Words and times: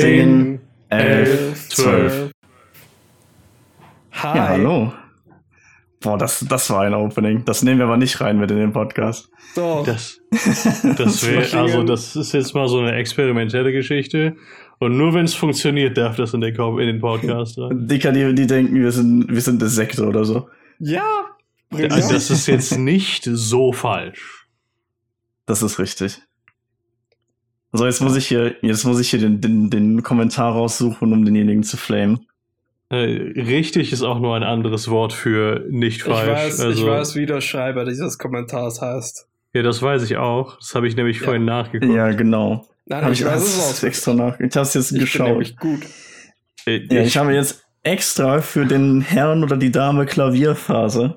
10, 0.00 0.60
11, 0.90 1.68
12. 1.70 2.30
Hi. 4.12 4.36
Ja, 4.36 4.48
hallo. 4.48 4.92
Boah, 6.00 6.16
das, 6.16 6.46
das 6.48 6.70
war 6.70 6.82
ein 6.82 6.94
Opening. 6.94 7.44
Das 7.44 7.64
nehmen 7.64 7.78
wir 7.78 7.86
aber 7.86 7.96
nicht 7.96 8.20
rein 8.20 8.38
mit 8.38 8.48
in 8.52 8.58
den 8.58 8.72
Podcast. 8.72 9.28
Doch. 9.56 9.84
Das, 9.84 10.20
das 10.96 11.26
wäre, 11.26 11.58
also 11.58 11.82
das 11.82 12.14
ist 12.14 12.32
jetzt 12.32 12.54
mal 12.54 12.68
so 12.68 12.78
eine 12.78 12.92
experimentelle 12.92 13.72
Geschichte. 13.72 14.36
Und 14.78 14.96
nur 14.96 15.14
wenn 15.14 15.24
es 15.24 15.34
funktioniert, 15.34 15.98
darf 15.98 16.14
das 16.14 16.32
in 16.32 16.42
den, 16.42 16.54
in 16.54 16.86
den 16.86 17.00
Podcast 17.00 17.58
rein. 17.58 17.86
Dicker, 17.88 18.12
die, 18.12 18.32
die 18.36 18.46
denken, 18.46 18.76
wir 18.76 18.92
sind, 18.92 19.28
wir 19.28 19.40
sind 19.40 19.60
eine 19.60 19.68
Sekte 19.68 20.06
oder 20.06 20.24
so. 20.24 20.48
ja. 20.78 21.02
Also 21.70 22.14
das 22.14 22.30
ist 22.30 22.46
jetzt 22.46 22.78
nicht 22.78 23.28
so 23.30 23.72
falsch. 23.72 24.46
Das 25.44 25.62
ist 25.62 25.78
richtig. 25.78 26.22
So, 27.72 27.84
jetzt 27.84 28.00
muss 28.00 28.16
ich 28.16 28.26
hier, 28.26 28.54
jetzt 28.62 28.84
muss 28.84 28.98
ich 29.00 29.10
hier 29.10 29.18
den, 29.20 29.40
den, 29.40 29.68
den 29.70 30.02
Kommentar 30.02 30.52
raussuchen, 30.52 31.12
um 31.12 31.24
denjenigen 31.24 31.62
zu 31.62 31.76
flamen. 31.76 32.26
Äh, 32.90 32.96
richtig 33.42 33.92
ist 33.92 34.02
auch 34.02 34.18
nur 34.20 34.34
ein 34.34 34.42
anderes 34.42 34.88
Wort 34.88 35.12
für 35.12 35.64
nicht 35.68 35.98
ich, 35.98 36.02
falsch. 36.04 36.28
weiß, 36.28 36.60
also, 36.60 36.80
ich 36.82 36.86
weiß, 36.90 37.16
wie 37.16 37.26
der 37.26 37.42
Schreiber 37.42 37.84
dieses 37.84 38.16
Kommentars 38.18 38.80
heißt. 38.80 39.26
Ja, 39.52 39.62
das 39.62 39.82
weiß 39.82 40.02
ich 40.04 40.16
auch. 40.16 40.56
Das 40.56 40.74
habe 40.74 40.88
ich 40.88 40.96
nämlich 40.96 41.18
Ja. 41.18 41.24
vorhin 41.24 41.44
nachgeguckt. 41.44 41.92
Ja, 41.94 42.10
genau. 42.12 42.66
Nein, 42.86 43.04
Hab 43.04 43.12
ich, 43.12 43.22
weiß 43.24 43.42
es 43.42 43.82
auch. 43.82 43.86
extra 43.86 44.14
nach. 44.14 44.40
Ich 44.40 44.56
hab's 44.56 44.72
jetzt 44.72 44.86
Ich 44.86 44.92
bin 44.92 45.00
geschaut. 45.00 45.28
nämlich 45.28 45.56
gut. 45.56 45.80
Äh, 46.66 46.86
Ja, 46.90 47.02
ich 47.02 47.18
habe 47.18 47.34
jetzt 47.34 47.62
extra 47.82 48.40
für 48.40 48.64
den 48.64 49.02
Herrn 49.02 49.44
oder 49.44 49.58
die 49.58 49.70
Dame 49.70 50.06
Klavierphase, 50.06 51.16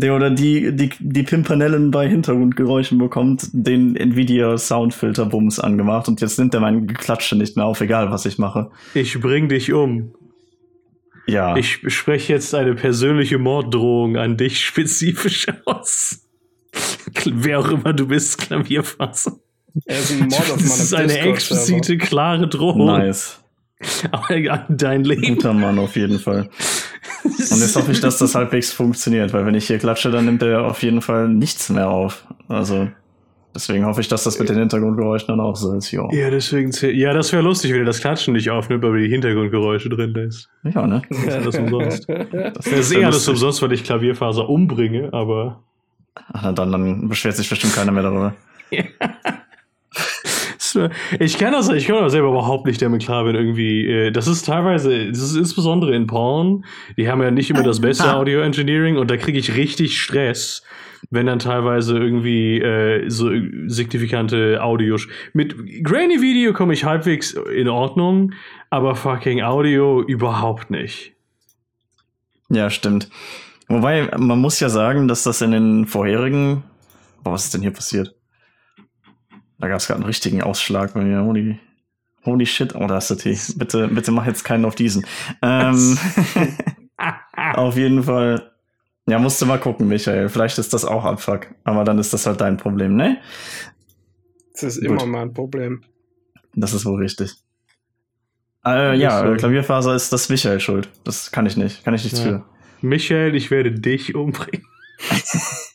der 0.00 0.14
oder 0.14 0.30
die, 0.30 0.74
die, 0.74 0.90
die 0.98 1.22
Pimpanellen 1.22 1.90
bei 1.90 2.08
Hintergrundgeräuschen 2.08 2.98
bekommt, 2.98 3.48
den 3.52 3.96
Nvidia 3.96 4.56
Soundfilter 4.58 5.26
Bums 5.26 5.58
angemacht 5.58 6.08
und 6.08 6.20
jetzt 6.20 6.38
nimmt 6.38 6.54
er 6.54 6.60
mein 6.60 6.86
Geklatsche 6.86 7.36
nicht 7.36 7.56
mehr 7.56 7.66
auf, 7.66 7.80
egal 7.80 8.10
was 8.10 8.26
ich 8.26 8.38
mache. 8.38 8.70
ich 8.94 9.20
bring 9.20 9.48
dich 9.48 9.72
um. 9.72 10.14
Ja. 11.26 11.56
Ich 11.56 11.80
spreche 11.88 12.32
jetzt 12.32 12.54
eine 12.54 12.74
persönliche 12.74 13.38
Morddrohung 13.38 14.16
an 14.16 14.36
dich 14.36 14.60
spezifisch 14.64 15.46
aus. 15.66 16.24
Wer 17.24 17.60
auch 17.60 17.68
immer 17.70 17.92
du 17.92 18.06
bist, 18.06 18.38
Klavierfaser. 18.38 19.38
Er 19.84 19.98
ist 19.98 20.12
ein 20.12 20.20
Mod 20.20 20.32
auf 20.32 20.48
meinem 20.48 20.58
Das 20.58 20.80
ist 20.80 20.94
eine 20.94 21.18
explizite, 21.18 21.98
klare 21.98 22.48
Drohung 22.48 22.86
nice. 22.86 23.40
an 24.10 24.64
dein 24.68 25.04
Leben. 25.04 25.36
Guter 25.36 25.52
Mann 25.52 25.78
auf 25.78 25.96
jeden 25.96 26.18
Fall. 26.18 26.48
Und 27.24 27.60
jetzt 27.60 27.76
hoffe 27.76 27.92
ich, 27.92 28.00
dass 28.00 28.18
das 28.18 28.34
halbwegs 28.34 28.72
funktioniert, 28.72 29.32
weil 29.32 29.46
wenn 29.46 29.54
ich 29.54 29.66
hier 29.66 29.78
klatsche, 29.78 30.10
dann 30.10 30.24
nimmt 30.24 30.42
er 30.42 30.64
auf 30.64 30.82
jeden 30.82 31.00
Fall 31.00 31.28
nichts 31.28 31.68
mehr 31.68 31.88
auf. 31.90 32.24
Also, 32.48 32.88
deswegen 33.54 33.86
hoffe 33.86 34.00
ich, 34.00 34.08
dass 34.08 34.24
das 34.24 34.38
mit 34.38 34.48
den 34.48 34.58
Hintergrundgeräuschen 34.58 35.28
dann 35.28 35.40
auch 35.40 35.56
so 35.56 35.74
ist. 35.74 35.90
Jo. 35.90 36.08
Ja, 36.12 36.30
deswegen 36.30 36.70
Ja, 36.94 37.12
das 37.12 37.32
wäre 37.32 37.42
lustig, 37.42 37.72
wenn 37.72 37.80
er 37.80 37.86
das 37.86 38.00
Klatschen 38.00 38.34
nicht 38.34 38.50
aufnimmt, 38.50 38.84
aber 38.84 38.98
die 38.98 39.08
Hintergrundgeräusche 39.08 39.88
drin 39.88 40.14
lässt. 40.14 40.48
Ja, 40.62 40.86
ne? 40.86 41.02
Das 41.08 41.18
ist 41.18 41.32
alles 41.32 41.58
umsonst. 41.58 42.08
Das 42.08 42.54
Das 42.54 42.66
ist 42.66 42.92
eh 42.92 43.04
alles 43.04 43.28
umsonst, 43.28 43.62
weil 43.62 43.72
ich 43.72 43.84
Klavierfaser 43.84 44.48
umbringe, 44.48 45.12
aber. 45.12 45.62
Ach, 46.32 46.52
dann, 46.52 46.72
dann 46.72 47.08
beschwert 47.08 47.36
sich 47.36 47.48
bestimmt 47.48 47.74
keiner 47.74 47.92
mehr 47.92 48.02
darüber. 48.02 48.34
So, 50.72 50.88
Ich 51.18 51.38
kann 51.38 51.52
das, 51.52 51.68
ich 51.70 51.86
kann 51.86 51.96
das 52.02 52.12
selber 52.12 52.28
überhaupt 52.28 52.66
nicht 52.66 52.82
damit 52.82 53.02
klar, 53.02 53.24
wenn 53.24 53.34
irgendwie, 53.34 53.86
äh, 53.86 54.10
das 54.10 54.26
ist 54.26 54.44
teilweise, 54.44 55.08
das 55.08 55.18
ist 55.18 55.36
insbesondere 55.36 55.94
in 55.94 56.06
Porn, 56.06 56.64
die 56.96 57.08
haben 57.08 57.22
ja 57.22 57.30
nicht 57.30 57.50
immer 57.50 57.62
das 57.62 57.80
beste 57.80 58.14
Audio 58.14 58.40
Engineering 58.40 58.96
und 58.98 59.10
da 59.10 59.16
kriege 59.16 59.38
ich 59.38 59.56
richtig 59.56 60.00
Stress, 60.00 60.62
wenn 61.10 61.26
dann 61.26 61.38
teilweise 61.38 61.96
irgendwie 61.96 62.60
äh, 62.60 63.08
so 63.08 63.30
signifikante 63.66 64.62
Audio. 64.62 64.96
Mit 65.32 65.56
Grainy 65.84 66.20
Video 66.20 66.52
komme 66.52 66.74
ich 66.74 66.84
halbwegs 66.84 67.32
in 67.32 67.68
Ordnung, 67.68 68.32
aber 68.70 68.94
fucking 68.94 69.42
Audio 69.42 70.02
überhaupt 70.02 70.70
nicht. 70.70 71.12
Ja, 72.50 72.70
stimmt. 72.70 73.08
Wobei, 73.68 74.10
man 74.16 74.38
muss 74.38 74.60
ja 74.60 74.68
sagen, 74.68 75.08
dass 75.08 75.22
das 75.22 75.42
in 75.42 75.52
den 75.52 75.86
vorherigen. 75.86 76.62
Boah, 77.22 77.32
was 77.32 77.44
ist 77.44 77.54
denn 77.54 77.60
hier 77.60 77.72
passiert? 77.72 78.17
Da 79.58 79.68
gab 79.68 79.78
es 79.78 79.86
gerade 79.86 79.98
einen 79.98 80.06
richtigen 80.06 80.42
Ausschlag 80.42 80.94
bei 80.94 81.02
mir. 81.02 81.22
Holy, 81.24 81.58
holy 82.24 82.46
shit, 82.46 82.74
Audacity. 82.74 83.38
Bitte, 83.56 83.88
bitte 83.88 84.12
mach 84.12 84.26
jetzt 84.26 84.44
keinen 84.44 84.64
auf 84.64 84.74
diesen. 84.74 85.04
Ähm, 85.42 85.98
auf 87.54 87.76
jeden 87.76 88.04
Fall. 88.04 88.52
Ja, 89.06 89.18
musst 89.18 89.40
du 89.40 89.46
mal 89.46 89.58
gucken, 89.58 89.88
Michael. 89.88 90.28
Vielleicht 90.28 90.58
ist 90.58 90.74
das 90.74 90.84
auch 90.84 91.04
Abfuck. 91.04 91.46
Aber 91.64 91.84
dann 91.84 91.98
ist 91.98 92.12
das 92.12 92.26
halt 92.26 92.40
dein 92.40 92.56
Problem, 92.56 92.94
ne? 92.94 93.18
Das 94.52 94.62
ist 94.64 94.80
Gut. 94.80 95.02
immer 95.02 95.06
mein 95.06 95.32
Problem. 95.32 95.82
Das 96.54 96.72
ist 96.74 96.84
wohl 96.84 97.00
richtig. 97.02 97.32
Äh, 98.66 98.96
ja, 98.98 99.24
äh, 99.24 99.36
Klavierfaser 99.36 99.94
ist 99.94 100.12
das 100.12 100.28
Michael 100.28 100.60
schuld. 100.60 100.90
Das 101.04 101.30
kann 101.30 101.46
ich 101.46 101.56
nicht. 101.56 101.84
Kann 101.84 101.94
ich 101.94 102.04
nichts 102.04 102.18
Ja. 102.18 102.24
für. 102.24 102.44
Michael, 102.80 103.34
ich 103.34 103.50
werde 103.50 103.72
dich 103.72 104.14
umbringen. 104.14 104.66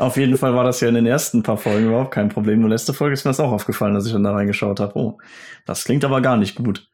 Auf 0.00 0.16
jeden 0.16 0.38
Fall 0.38 0.54
war 0.54 0.64
das 0.64 0.80
ja 0.80 0.88
in 0.88 0.94
den 0.94 1.04
ersten 1.04 1.42
paar 1.42 1.58
Folgen 1.58 1.88
überhaupt 1.88 2.12
kein 2.12 2.30
Problem. 2.30 2.60
Nur 2.60 2.70
letzte 2.70 2.94
Folge 2.94 3.12
ist 3.12 3.26
mir 3.26 3.30
das 3.30 3.40
auch 3.40 3.52
aufgefallen, 3.52 3.94
als 3.94 4.06
ich 4.06 4.12
dann 4.12 4.24
da 4.24 4.32
reingeschaut 4.32 4.80
habe. 4.80 4.98
Oh, 4.98 5.18
das 5.66 5.84
klingt 5.84 6.06
aber 6.06 6.22
gar 6.22 6.38
nicht 6.38 6.54
gut. 6.56 6.88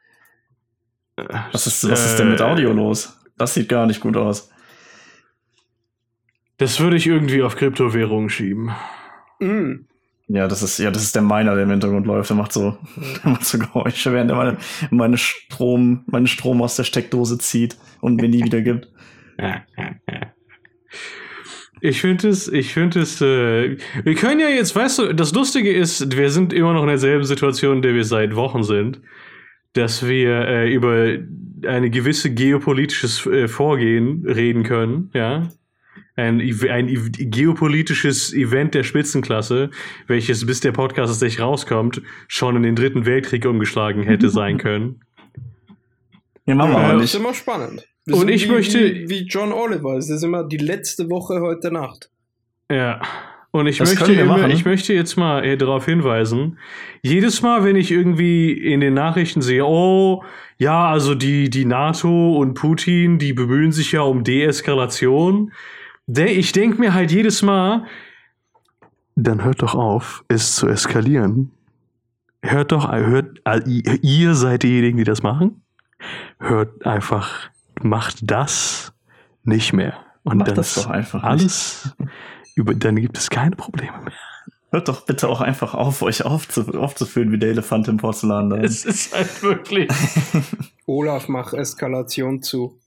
Was 1.52 1.68
ist, 1.68 1.88
was 1.88 2.04
ist 2.04 2.16
denn 2.18 2.30
mit 2.30 2.40
Äh, 2.40 2.42
Audio 2.42 2.72
los? 2.72 3.16
Das 3.38 3.54
sieht 3.54 3.68
gar 3.68 3.86
nicht 3.86 4.00
gut 4.00 4.16
aus. 4.16 4.50
Das 6.56 6.80
würde 6.80 6.96
ich 6.96 7.06
irgendwie 7.06 7.42
auf 7.42 7.54
Kryptowährungen 7.54 8.28
schieben. 8.28 8.72
Mm. 9.38 9.86
Ja, 10.26 10.48
das 10.48 10.64
ist, 10.64 10.78
ja, 10.78 10.90
das 10.90 11.04
ist 11.04 11.14
der 11.14 11.22
Miner, 11.22 11.54
der 11.54 11.62
im 11.62 11.70
Hintergrund 11.70 12.06
läuft. 12.08 12.30
Der 12.30 12.36
macht 12.36 12.52
so, 12.52 12.76
der 13.22 13.30
macht 13.30 13.44
so 13.44 13.58
Geräusche, 13.58 14.12
während 14.12 14.32
er 14.32 14.36
meine, 14.36 14.56
meine 14.90 15.16
Strom, 15.16 16.02
meinen 16.06 16.26
Strom 16.26 16.60
aus 16.60 16.74
der 16.74 16.82
Steckdose 16.82 17.38
zieht 17.38 17.76
und 18.00 18.20
mir 18.20 18.28
nie 18.28 18.42
wieder 18.42 18.62
gibt. 18.62 18.88
Ich 21.80 22.00
finde 22.00 22.28
es, 22.28 22.48
ich 22.48 22.72
finde 22.72 23.00
es, 23.00 23.20
äh, 23.20 23.76
wir 24.02 24.14
können 24.14 24.40
ja 24.40 24.48
jetzt, 24.48 24.74
weißt 24.74 24.98
du, 24.98 25.12
das 25.14 25.34
Lustige 25.34 25.72
ist, 25.72 26.16
wir 26.16 26.30
sind 26.30 26.52
immer 26.52 26.72
noch 26.72 26.82
in 26.82 26.88
derselben 26.88 27.24
Situation, 27.24 27.76
in 27.76 27.82
der 27.82 27.94
wir 27.94 28.04
seit 28.04 28.34
Wochen 28.34 28.62
sind, 28.62 29.00
dass 29.74 30.06
wir 30.06 30.48
äh, 30.48 30.72
über 30.72 31.18
eine 31.66 31.90
gewisse 31.90 32.32
geopolitisches 32.32 33.26
äh, 33.26 33.46
Vorgehen 33.48 34.24
reden 34.26 34.62
können, 34.62 35.10
ja. 35.12 35.48
Ein, 36.18 36.40
ein 36.40 37.12
geopolitisches 37.12 38.32
Event 38.32 38.74
der 38.74 38.84
Spitzenklasse, 38.84 39.70
welches 40.06 40.46
bis 40.46 40.60
der 40.60 40.72
Podcast 40.72 41.12
tatsächlich 41.12 41.40
rauskommt, 41.42 42.00
schon 42.26 42.56
in 42.56 42.62
den 42.62 42.74
dritten 42.74 43.04
Weltkrieg 43.04 43.44
umgeschlagen 43.44 44.02
hätte 44.02 44.30
sein 44.30 44.56
können. 44.58 45.00
Ja, 46.46 46.54
machen 46.54 46.72
wir 46.72 46.78
aber 46.78 46.92
Das 46.94 47.02
nicht. 47.02 47.14
ist 47.14 47.20
immer 47.20 47.34
spannend. 47.34 47.86
Wir 48.06 48.16
Und 48.16 48.28
ich 48.28 48.46
wie, 48.48 48.52
möchte- 48.52 48.78
Wie, 48.94 49.08
wie 49.10 49.26
John 49.26 49.52
Oliver. 49.52 49.96
Es 49.96 50.08
ist 50.10 50.22
immer 50.22 50.44
die 50.44 50.56
letzte 50.58 51.10
Woche 51.10 51.40
heute 51.40 51.70
Nacht. 51.72 52.08
Ja. 52.70 53.00
Und 53.50 53.66
ich 53.66 53.78
Das 53.78 53.94
möchte, 53.94 54.12
immer, 54.12 54.36
machen. 54.38 54.50
ich 54.50 54.64
möchte 54.64 54.92
jetzt 54.92 55.16
mal 55.16 55.42
äh, 55.44 55.56
darauf 55.56 55.86
hinweisen, 55.86 56.58
jedes 57.02 57.40
Mal, 57.42 57.64
wenn 57.64 57.74
ich 57.76 57.90
irgendwie 57.90 58.52
in 58.52 58.80
den 58.80 58.92
Nachrichten 58.94 59.40
sehe, 59.40 59.64
oh, 59.64 60.22
ja, 60.58 60.88
also 60.90 61.14
die, 61.14 61.48
die 61.48 61.64
NATO 61.64 62.36
und 62.36 62.54
Putin, 62.54 63.18
die 63.18 63.32
bemühen 63.32 63.72
sich 63.72 63.92
ja 63.92 64.02
um 64.02 64.24
Deeskalation, 64.24 65.52
de 66.06 66.26
ich 66.30 66.52
denke 66.52 66.78
mir 66.78 66.92
halt 66.92 67.10
jedes 67.12 67.40
Mal, 67.42 67.84
dann 69.14 69.42
hört 69.42 69.62
doch 69.62 69.74
auf, 69.74 70.22
es 70.28 70.54
zu 70.54 70.68
eskalieren. 70.68 71.50
Hört 72.42 72.72
doch, 72.72 72.92
hört, 72.92 73.40
äh, 73.46 73.60
ihr 74.02 74.34
seid 74.34 74.62
diejenigen, 74.64 74.98
die 74.98 75.04
das 75.04 75.22
machen. 75.22 75.62
Hört 76.38 76.84
einfach, 76.84 77.48
macht 77.82 78.30
das 78.30 78.92
nicht 79.44 79.72
mehr. 79.72 79.94
Und 80.24 80.38
Macht 80.38 80.48
dann 80.48 80.54
das 80.56 80.76
ist 80.76 80.84
doch 80.84 80.90
einfach 80.90 81.22
nicht. 81.22 81.30
alles, 81.30 81.94
über, 82.56 82.74
dann 82.74 82.96
gibt 82.96 83.16
es 83.16 83.30
keine 83.30 83.54
Probleme 83.54 83.96
mehr. 84.02 84.12
Hört 84.72 84.88
doch 84.88 85.02
bitte 85.06 85.28
auch 85.28 85.40
einfach 85.40 85.74
auf, 85.74 86.02
euch 86.02 86.24
aufzu 86.24 86.66
aufzuführen 86.74 87.30
wie 87.30 87.38
der 87.38 87.50
Elefant 87.50 87.86
im 87.86 87.98
Porzellan. 87.98 88.50
Da. 88.50 88.56
Es 88.56 88.84
ist 88.84 89.14
halt 89.14 89.42
wirklich. 89.42 89.88
Olaf, 90.86 91.28
mach 91.28 91.52
Eskalation 91.52 92.42
zu. 92.42 92.78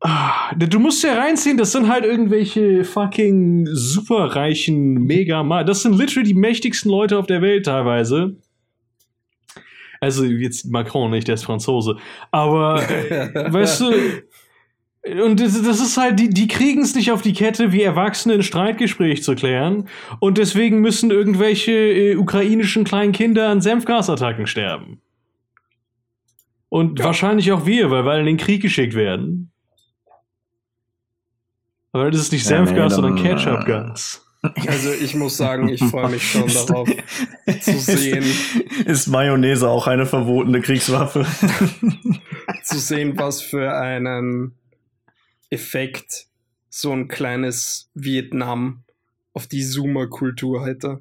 Ah, 0.00 0.54
Du 0.56 0.78
musst 0.78 1.02
ja 1.02 1.14
reinziehen, 1.14 1.58
das 1.58 1.72
sind 1.72 1.88
halt 1.88 2.04
irgendwelche 2.04 2.84
fucking 2.84 3.68
superreichen 3.72 4.94
Mega. 4.94 5.42
Das 5.64 5.82
sind 5.82 5.94
literally 5.98 6.28
die 6.28 6.34
mächtigsten 6.34 6.90
Leute 6.90 7.18
auf 7.18 7.26
der 7.26 7.42
Welt 7.42 7.66
teilweise. 7.66 8.36
Also 10.00 10.24
jetzt 10.24 10.66
Macron 10.66 11.10
nicht, 11.10 11.26
der 11.28 11.34
ist 11.34 11.44
Franzose. 11.44 11.96
Aber 12.30 12.82
äh, 12.88 13.32
weißt 13.52 13.80
du, 13.80 13.92
und 15.24 15.40
das, 15.40 15.60
das 15.62 15.80
ist 15.80 15.96
halt, 15.96 16.18
die, 16.18 16.28
die 16.28 16.48
kriegen 16.48 16.82
es 16.82 16.94
nicht 16.94 17.10
auf 17.12 17.22
die 17.22 17.32
Kette, 17.32 17.72
wie 17.72 17.82
Erwachsene 17.82 18.34
ein 18.34 18.42
Streitgespräch 18.42 19.22
zu 19.22 19.34
klären. 19.34 19.88
Und 20.20 20.38
deswegen 20.38 20.80
müssen 20.80 21.10
irgendwelche 21.10 21.72
äh, 21.72 22.16
ukrainischen 22.16 22.84
kleinen 22.84 23.12
Kinder 23.12 23.48
an 23.48 23.60
Senfgasattacken 23.60 24.46
sterben. 24.46 25.00
Und 26.68 26.98
Ja. 26.98 27.06
wahrscheinlich 27.06 27.50
auch 27.52 27.64
wir, 27.64 27.90
weil 27.90 28.04
wir 28.04 28.18
in 28.18 28.26
den 28.26 28.36
Krieg 28.36 28.60
geschickt 28.60 28.94
werden. 28.94 29.50
Aber 31.92 32.10
das 32.10 32.20
ist 32.20 32.32
nicht 32.32 32.44
Ja, 32.48 32.60
nee, 32.60 32.66
Senfgas, 32.66 32.96
dann, 32.96 33.02
sondern 33.02 33.16
äh, 33.16 33.28
Ketchupgas. 33.28 34.27
Also 34.68 34.92
ich 34.92 35.14
muss 35.14 35.36
sagen, 35.36 35.68
ich 35.68 35.82
freue 35.82 36.10
mich 36.10 36.30
schon 36.30 36.46
darauf 36.66 36.88
zu 37.60 37.78
sehen. 37.78 38.24
Ist 38.86 39.08
Mayonnaise 39.08 39.68
auch 39.68 39.86
eine 39.88 40.06
verbotene 40.06 40.60
Kriegswaffe? 40.60 41.26
zu 42.62 42.78
sehen, 42.78 43.18
was 43.18 43.42
für 43.42 43.74
einen 43.76 44.54
Effekt 45.50 46.26
so 46.70 46.92
ein 46.92 47.08
kleines 47.08 47.90
Vietnam 47.94 48.84
auf 49.32 49.46
die 49.46 49.64
Zoomer-Kultur 49.64 50.64
hätte. 50.66 51.00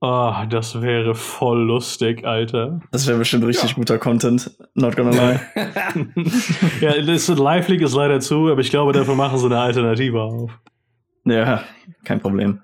Ah, 0.00 0.46
das 0.46 0.82
wäre 0.82 1.14
voll 1.14 1.62
lustig, 1.62 2.24
Alter. 2.24 2.80
Das 2.90 3.06
wäre 3.06 3.18
bestimmt 3.18 3.44
richtig 3.44 3.70
Ja. 3.70 3.76
guter 3.76 3.98
Content. 3.98 4.50
Not 4.74 4.96
gonna 4.96 5.10
lie. 5.10 5.40
ja, 6.80 7.00
das 7.02 7.28
Live 7.28 7.68
League 7.68 7.82
ist 7.82 7.94
leider 7.94 8.18
zu, 8.18 8.48
aber 8.50 8.60
ich 8.60 8.70
glaube, 8.70 8.92
dafür 8.92 9.14
machen 9.14 9.38
sie 9.38 9.46
eine 9.46 9.60
Alternative 9.60 10.20
auf. 10.20 10.50
Ja, 11.24 11.64
kein 12.04 12.20
Problem. 12.20 12.60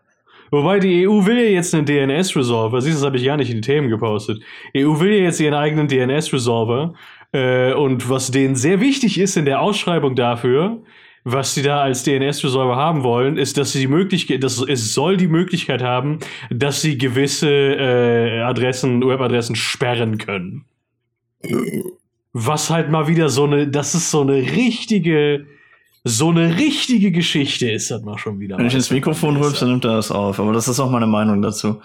Wobei 0.51 0.79
die 0.79 1.07
EU 1.07 1.27
will 1.27 1.39
ja 1.39 1.51
jetzt 1.51 1.75
einen 1.75 1.85
DNS-Resolver. 1.85 2.81
Siehst 2.81 2.97
du, 2.97 3.01
das 3.01 3.07
habe 3.07 3.17
ich 3.19 3.25
gar 3.25 3.37
nicht 3.37 3.51
in 3.51 3.57
die 3.57 3.61
Themen 3.61 3.89
gepostet. 3.91 4.41
EU 4.77 4.99
will 4.99 5.13
ja 5.13 5.25
jetzt 5.25 5.41
ihren 5.41 5.55
eigenen 5.55 5.89
DNS-Resolver. 5.89 6.95
Äh, 7.33 7.75
und 7.75 8.09
was 8.09 8.31
denen 8.31 8.57
sehr 8.57 8.81
wichtig 8.81 9.19
ist 9.19 9.37
in 9.37 9.45
der 9.45 9.61
Ausschreibung 9.61 10.15
dafür, 10.15 10.83
was 11.25 11.55
sie 11.55 11.63
da 11.63 11.83
als 11.83 12.05
DNS-Resolver 12.05 12.77
haben 12.77 13.03
wollen, 13.03 13.37
ist, 13.37 13.59
dass 13.59 13.73
sie 13.73 13.81
die 13.81 13.89
Möglichkeit, 13.89 14.43
dass 14.43 14.63
es 14.67 14.95
soll 14.95 15.19
die 15.19 15.29
Möglichkeit 15.29 15.83
haben, 15.83 16.21
dass 16.51 16.81
sie 16.81 16.97
gewisse 16.97 17.51
äh, 17.51 18.41
Adressen, 18.41 19.07
Webadressen 19.07 19.55
sperren 19.55 20.17
können. 20.17 20.65
Was 22.33 22.71
halt 22.71 22.91
mal 22.91 23.09
wieder 23.09 23.29
so 23.29 23.45
eine, 23.45 23.69
das 23.69 23.95
ist 23.95 24.11
so 24.11 24.23
eine 24.23 24.37
richtige, 24.37 25.47
so 26.05 26.31
eine 26.31 26.57
richtige 26.57 27.11
Geschichte 27.11 27.71
ist 27.71 27.91
das 27.91 28.03
mal 28.03 28.19
schon 28.19 28.41
wieder. 28.41 28.59
Wenn 28.59 28.67
ich 28.67 28.75
ins 28.75 28.91
Mikrofon 28.91 29.37
rülpse, 29.37 29.67
nimmt 29.67 29.85
er 29.85 29.97
das 29.97 30.11
auf. 30.11 30.41
Aber 30.41 30.53
das 30.53 30.69
ist 30.69 30.81
auch 30.81 30.91
meine 30.91 31.07
Meinung 31.07 31.43
dazu. 31.43 31.81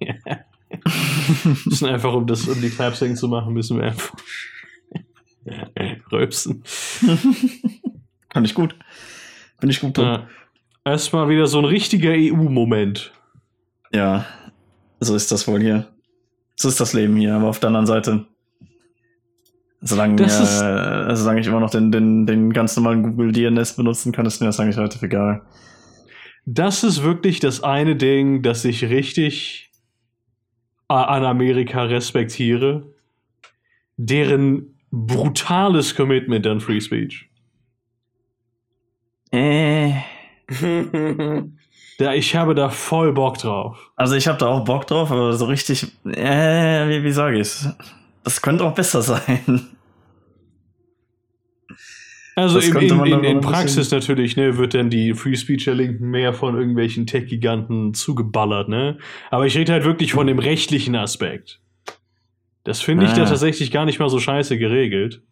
müssen 1.64 1.86
einfach, 1.86 2.12
um 2.12 2.26
das, 2.26 2.46
um 2.48 2.60
die 2.60 2.70
Clapsing 2.70 3.16
zu 3.16 3.28
machen, 3.28 3.52
müssen 3.52 3.78
wir 3.78 3.86
einfach 3.86 4.12
rülpsen. 6.12 6.62
Kann 8.28 8.44
ich 8.44 8.54
gut. 8.54 8.76
Bin 9.60 9.70
ich 9.70 9.80
gut 9.80 9.96
drin. 9.96 10.06
Ja. 10.06 10.28
Erstmal 10.84 11.28
wieder 11.28 11.46
so 11.46 11.58
ein 11.58 11.64
richtiger 11.64 12.12
EU-Moment. 12.12 13.12
Ja, 13.92 14.26
so 15.00 15.14
ist 15.14 15.32
das 15.32 15.46
wohl 15.48 15.60
hier. 15.60 15.88
So 16.56 16.68
ist 16.68 16.80
das 16.80 16.92
Leben 16.92 17.16
hier. 17.16 17.34
Aber 17.34 17.48
auf 17.48 17.58
der 17.58 17.68
anderen 17.68 17.86
Seite, 17.86 18.26
solange, 19.80 20.16
Das 20.16 20.38
äh, 20.38 20.42
ist- 20.42 20.62
also 20.62 21.22
solange 21.24 21.40
ich 21.40 21.46
immer 21.46 21.60
noch 21.60 21.70
den, 21.70 21.90
den, 21.92 22.26
den 22.26 22.52
ganz 22.52 22.76
normalen 22.76 23.02
Google 23.02 23.32
DNS 23.32 23.76
benutzen 23.76 24.12
kann, 24.12 24.26
ist 24.26 24.40
mir 24.40 24.46
das 24.46 24.60
eigentlich 24.60 24.76
relativ 24.78 25.02
egal. 25.02 25.42
Das 26.46 26.84
ist 26.84 27.02
wirklich 27.02 27.40
das 27.40 27.62
eine 27.62 27.96
Ding, 27.96 28.42
das 28.42 28.64
ich 28.64 28.84
richtig 28.84 29.70
äh, 30.88 30.94
an 30.94 31.24
Amerika 31.24 31.82
respektiere. 31.84 32.82
Deren 33.96 34.78
brutales 34.90 35.94
Commitment 35.94 36.46
an 36.46 36.60
Free 36.60 36.80
Speech. 36.80 37.28
Äh. 39.32 39.92
Da, 41.98 42.14
ich 42.14 42.34
habe 42.34 42.54
da 42.54 42.70
voll 42.70 43.12
Bock 43.12 43.36
drauf. 43.36 43.90
Also 43.94 44.14
ich 44.14 44.26
habe 44.26 44.38
da 44.38 44.46
auch 44.46 44.64
Bock 44.64 44.86
drauf, 44.86 45.10
aber 45.12 45.34
so 45.34 45.44
richtig, 45.44 45.86
äh, 46.06 46.88
wie, 46.88 47.04
wie 47.04 47.12
sage 47.12 47.38
ich's? 47.38 47.68
Das 48.24 48.42
könnte 48.42 48.64
auch 48.64 48.74
besser 48.74 49.02
sein. 49.02 49.68
Also 52.36 52.56
Das 52.56 52.68
in, 52.68 52.76
in, 52.76 53.04
in, 53.06 53.24
in 53.24 53.40
Praxis 53.40 53.90
natürlich, 53.90 54.36
ne, 54.36 54.56
wird 54.56 54.74
dann 54.74 54.88
die 54.88 55.14
Free 55.14 55.36
Speecher 55.36 55.74
Linken 55.74 56.10
mehr 56.10 56.32
von 56.32 56.56
irgendwelchen 56.56 57.06
Tech-Giganten 57.06 57.92
zugeballert, 57.92 58.68
ne? 58.68 58.98
Aber 59.30 59.46
ich 59.46 59.56
rede 59.56 59.72
halt 59.72 59.84
wirklich 59.84 60.12
von 60.12 60.26
dem 60.26 60.38
rechtlichen 60.38 60.94
Aspekt. 60.96 61.60
Das 62.64 62.80
finde 62.80 63.04
ich 63.06 63.10
Ah. 63.12 63.16
da 63.16 63.24
tatsächlich 63.24 63.70
gar 63.70 63.84
nicht 63.84 63.98
mal 63.98 64.08
so 64.08 64.18
scheiße 64.20 64.58
geregelt. 64.58 65.22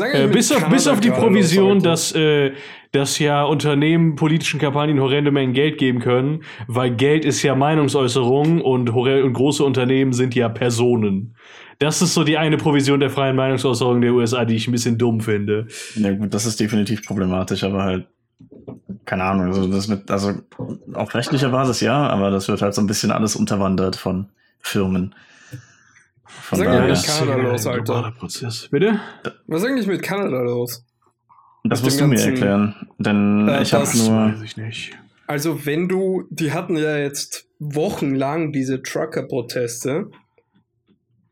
Äh, 0.00 0.28
bis, 0.28 0.50
auf, 0.50 0.58
Kanada 0.58 0.74
bis 0.74 0.86
auf 0.88 1.00
die 1.00 1.10
Provision, 1.10 1.80
dass, 1.80 2.12
äh, 2.12 2.52
dass 2.92 3.18
ja 3.18 3.44
Unternehmen 3.44 4.16
politischen 4.16 4.60
Kampagnen 4.60 5.00
horrende 5.00 5.30
Mengen 5.30 5.52
Geld 5.52 5.78
geben 5.78 6.00
können, 6.00 6.42
weil 6.66 6.94
Geld 6.94 7.24
ist 7.24 7.42
ja 7.42 7.54
Meinungsäußerung 7.54 8.60
und, 8.60 8.90
und 8.90 9.32
große 9.32 9.64
Unternehmen 9.64 10.12
sind 10.12 10.34
ja 10.34 10.48
Personen. 10.48 11.34
Das 11.78 12.00
ist 12.00 12.14
so 12.14 12.22
die 12.22 12.38
eine 12.38 12.58
Provision 12.58 13.00
der 13.00 13.10
freien 13.10 13.34
Meinungsäußerung 13.34 14.00
der 14.00 14.12
USA, 14.12 14.44
die 14.44 14.54
ich 14.54 14.68
ein 14.68 14.72
bisschen 14.72 14.98
dumm 14.98 15.20
finde. 15.20 15.66
Ja 15.96 16.12
gut, 16.12 16.32
das 16.32 16.46
ist 16.46 16.60
definitiv 16.60 17.04
problematisch, 17.04 17.64
aber 17.64 17.82
halt, 17.82 18.06
keine 19.04 19.24
Ahnung, 19.24 19.46
also 19.46 19.66
das 19.66 19.88
mit, 19.88 20.10
also 20.10 20.32
auf 20.94 21.14
rechtlicher 21.14 21.48
Basis 21.48 21.80
ja, 21.80 22.06
aber 22.08 22.30
das 22.30 22.46
wird 22.46 22.62
halt 22.62 22.74
so 22.74 22.80
ein 22.80 22.86
bisschen 22.86 23.10
alles 23.10 23.34
unterwandert 23.34 23.96
von 23.96 24.28
Firmen. 24.60 25.14
Von 26.40 26.58
mal, 26.58 26.64
daher, 26.64 26.88
das 26.88 27.04
das, 27.06 27.18
Kanada 27.18 27.42
los, 27.42 27.66
Alter? 27.66 28.12
Prozess. 28.18 28.68
Bitte? 28.70 29.00
Was 29.46 29.62
ist 29.62 29.68
eigentlich 29.68 29.86
mit 29.86 30.02
Kanada 30.02 30.40
los? 30.42 30.84
das 31.64 31.80
mit 31.80 31.84
musst 31.84 32.00
du 32.00 32.06
mir 32.06 32.20
erklären, 32.20 32.88
denn 32.98 33.48
Äh, 33.48 33.62
ich 33.62 33.72
habe 33.72 33.86
nur, 33.96 34.32
Weiß 34.32 34.42
ich 34.42 34.56
nicht. 34.56 34.98
Also, 35.28 35.64
wenn 35.64 35.88
du, 35.88 36.24
die 36.30 36.52
hatten 36.52 36.76
ja 36.76 36.96
jetzt 36.98 37.46
wochenlang 37.58 38.52
diese 38.52 38.82
Trucker-Proteste. 38.82 40.10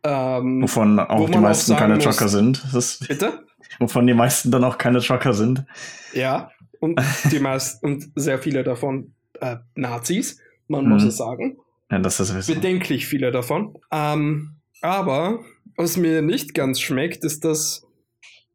Ähm, 0.02 0.62
wovon 0.62 0.98
auch 0.98 1.18
wo 1.20 1.26
die 1.26 1.34
auch 1.36 1.40
meisten 1.40 1.68
sagen 1.72 1.80
keine 1.80 1.94
muss- 1.96 2.04
Trucker 2.04 2.28
sind, 2.28 2.62
das 2.64 2.74
ist, 2.74 3.08
bitte? 3.08 3.44
wovon 3.78 4.06
die 4.06 4.14
meisten 4.14 4.50
dann 4.50 4.64
auch 4.64 4.78
keine 4.78 5.00
Trucker 5.00 5.34
sind. 5.34 5.66
Ja, 6.14 6.50
und 6.78 6.98
die 7.30 7.38
meisten 7.40 7.84
und 7.86 8.10
sehr 8.14 8.38
viele 8.38 8.64
davon 8.64 9.12
äh, 9.40 9.56
Nazis, 9.74 10.38
man 10.68 10.84
Mhm. 10.84 10.90
muss 10.92 11.02
es 11.04 11.16
sagen. 11.18 11.58
Ja, 11.90 11.98
das 11.98 12.20
ist. 12.20 12.46
Bedenklich 12.46 13.06
viele 13.06 13.30
davon. 13.32 13.74
Ähm, 13.90 14.54
aber 14.80 15.44
was 15.76 15.96
mir 15.96 16.22
nicht 16.22 16.54
ganz 16.54 16.80
schmeckt, 16.80 17.24
ist, 17.24 17.44
dass 17.44 17.86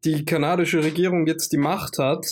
die 0.03 0.25
kanadische 0.25 0.83
Regierung 0.83 1.25
jetzt 1.27 1.51
die 1.51 1.57
Macht 1.57 1.97
hat, 1.97 2.25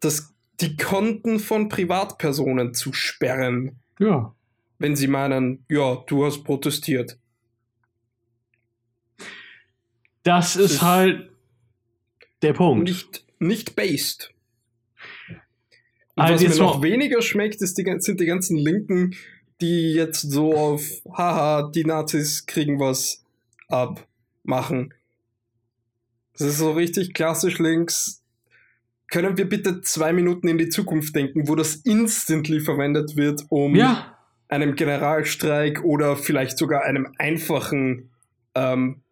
dass 0.00 0.32
die 0.60 0.76
Konten 0.76 1.40
von 1.40 1.68
Privatpersonen 1.68 2.74
zu 2.74 2.92
sperren, 2.92 3.80
Ja. 3.98 4.34
wenn 4.78 4.94
sie 4.94 5.08
meinen, 5.08 5.64
ja, 5.68 5.96
du 6.06 6.24
hast 6.24 6.44
protestiert. 6.44 7.18
Das 10.22 10.56
ist 10.56 10.72
ist- 10.74 10.82
halt 10.82 11.30
der 12.42 12.52
Punkt. 12.52 12.88
Nicht, 12.88 13.24
nicht 13.38 13.74
based. 13.76 14.32
Und 16.14 16.24
Halt 16.24 16.34
was 16.34 16.42
mir 16.56 16.62
noch 16.62 16.82
weniger 16.82 17.22
schmeckt, 17.22 17.62
ist 17.62 17.78
die, 17.78 17.84
sind 17.98 18.20
die 18.20 18.26
ganzen 18.26 18.56
Linken, 18.56 19.16
die 19.62 19.92
jetzt 19.92 20.20
so 20.20 20.54
auf, 20.54 20.82
haha, 21.16 21.70
die 21.70 21.84
Nazis 21.84 22.46
kriegen 22.46 22.80
was 22.80 23.24
ab, 23.68 24.06
machen. 24.42 24.92
Das 26.32 26.48
ist 26.48 26.58
so 26.58 26.72
richtig 26.72 27.14
klassisch 27.14 27.58
links. 27.58 28.22
Können 29.08 29.38
wir 29.38 29.48
bitte 29.48 29.80
zwei 29.82 30.12
Minuten 30.12 30.48
in 30.48 30.58
die 30.58 30.68
Zukunft 30.68 31.14
denken, 31.14 31.46
wo 31.46 31.54
das 31.54 31.76
instantly 31.76 32.60
verwendet 32.60 33.16
wird, 33.16 33.44
um 33.50 33.76
ja. 33.76 34.18
einem 34.48 34.74
Generalstreik 34.74 35.84
oder 35.84 36.16
vielleicht 36.16 36.58
sogar 36.58 36.82
einem 36.82 37.14
einfachen 37.18 38.10
ähm, 38.54 39.02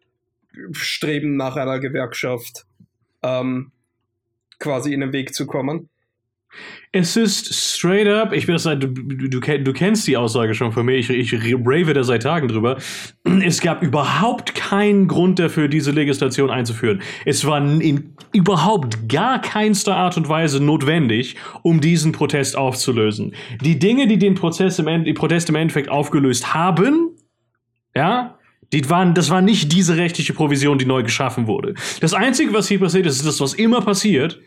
Streben 0.73 1.37
nach 1.37 1.55
einer 1.55 1.79
Gewerkschaft 1.79 2.65
ähm, 3.23 3.71
quasi 4.59 4.93
in 4.93 4.99
den 4.99 5.13
Weg 5.13 5.33
zu 5.33 5.45
kommen. 5.45 5.90
Es 6.91 7.15
ist 7.15 7.53
straight 7.53 8.07
up, 8.07 8.33
ich 8.33 8.45
bin 8.45 8.53
das, 8.55 8.63
du, 8.63 8.75
du, 8.75 9.29
du, 9.29 9.39
kenn- 9.39 9.63
du 9.63 9.71
kennst 9.71 10.05
die 10.07 10.17
Aussage 10.17 10.53
schon 10.53 10.73
von 10.73 10.85
mir, 10.85 10.97
ich, 10.97 11.09
ich 11.09 11.33
rave 11.33 11.93
da 11.93 12.03
seit 12.03 12.23
Tagen 12.23 12.49
drüber. 12.49 12.77
Es 13.43 13.61
gab 13.61 13.81
überhaupt 13.81 14.53
keinen 14.55 15.07
Grund 15.07 15.39
dafür, 15.39 15.69
diese 15.69 15.91
Legislation 15.91 16.49
einzuführen. 16.49 17.01
Es 17.25 17.45
war 17.45 17.59
in 17.81 18.15
überhaupt 18.33 19.07
gar 19.07 19.39
keinster 19.41 19.95
Art 19.95 20.17
und 20.17 20.27
Weise 20.27 20.61
notwendig, 20.61 21.35
um 21.63 21.79
diesen 21.79 22.11
Protest 22.11 22.57
aufzulösen. 22.57 23.33
Die 23.61 23.79
Dinge, 23.79 24.07
die 24.07 24.17
den 24.17 24.35
Prozess 24.35 24.77
im, 24.79 24.87
End, 24.87 25.07
die 25.07 25.13
Protest 25.13 25.49
im 25.49 25.55
Endeffekt 25.55 25.89
aufgelöst 25.89 26.53
haben, 26.53 27.15
ja, 27.95 28.37
die 28.73 28.89
waren, 28.89 29.13
das 29.13 29.29
war 29.29 29.41
nicht 29.41 29.73
diese 29.73 29.97
rechtliche 29.97 30.31
Provision, 30.33 30.77
die 30.77 30.85
neu 30.85 31.03
geschaffen 31.03 31.45
wurde. 31.45 31.73
Das 31.99 32.13
Einzige, 32.13 32.53
was 32.53 32.69
hier 32.69 32.79
passiert 32.79 33.05
ist, 33.05 33.17
ist 33.17 33.25
das, 33.25 33.41
was 33.41 33.53
immer 33.53 33.81
passiert, 33.81 34.39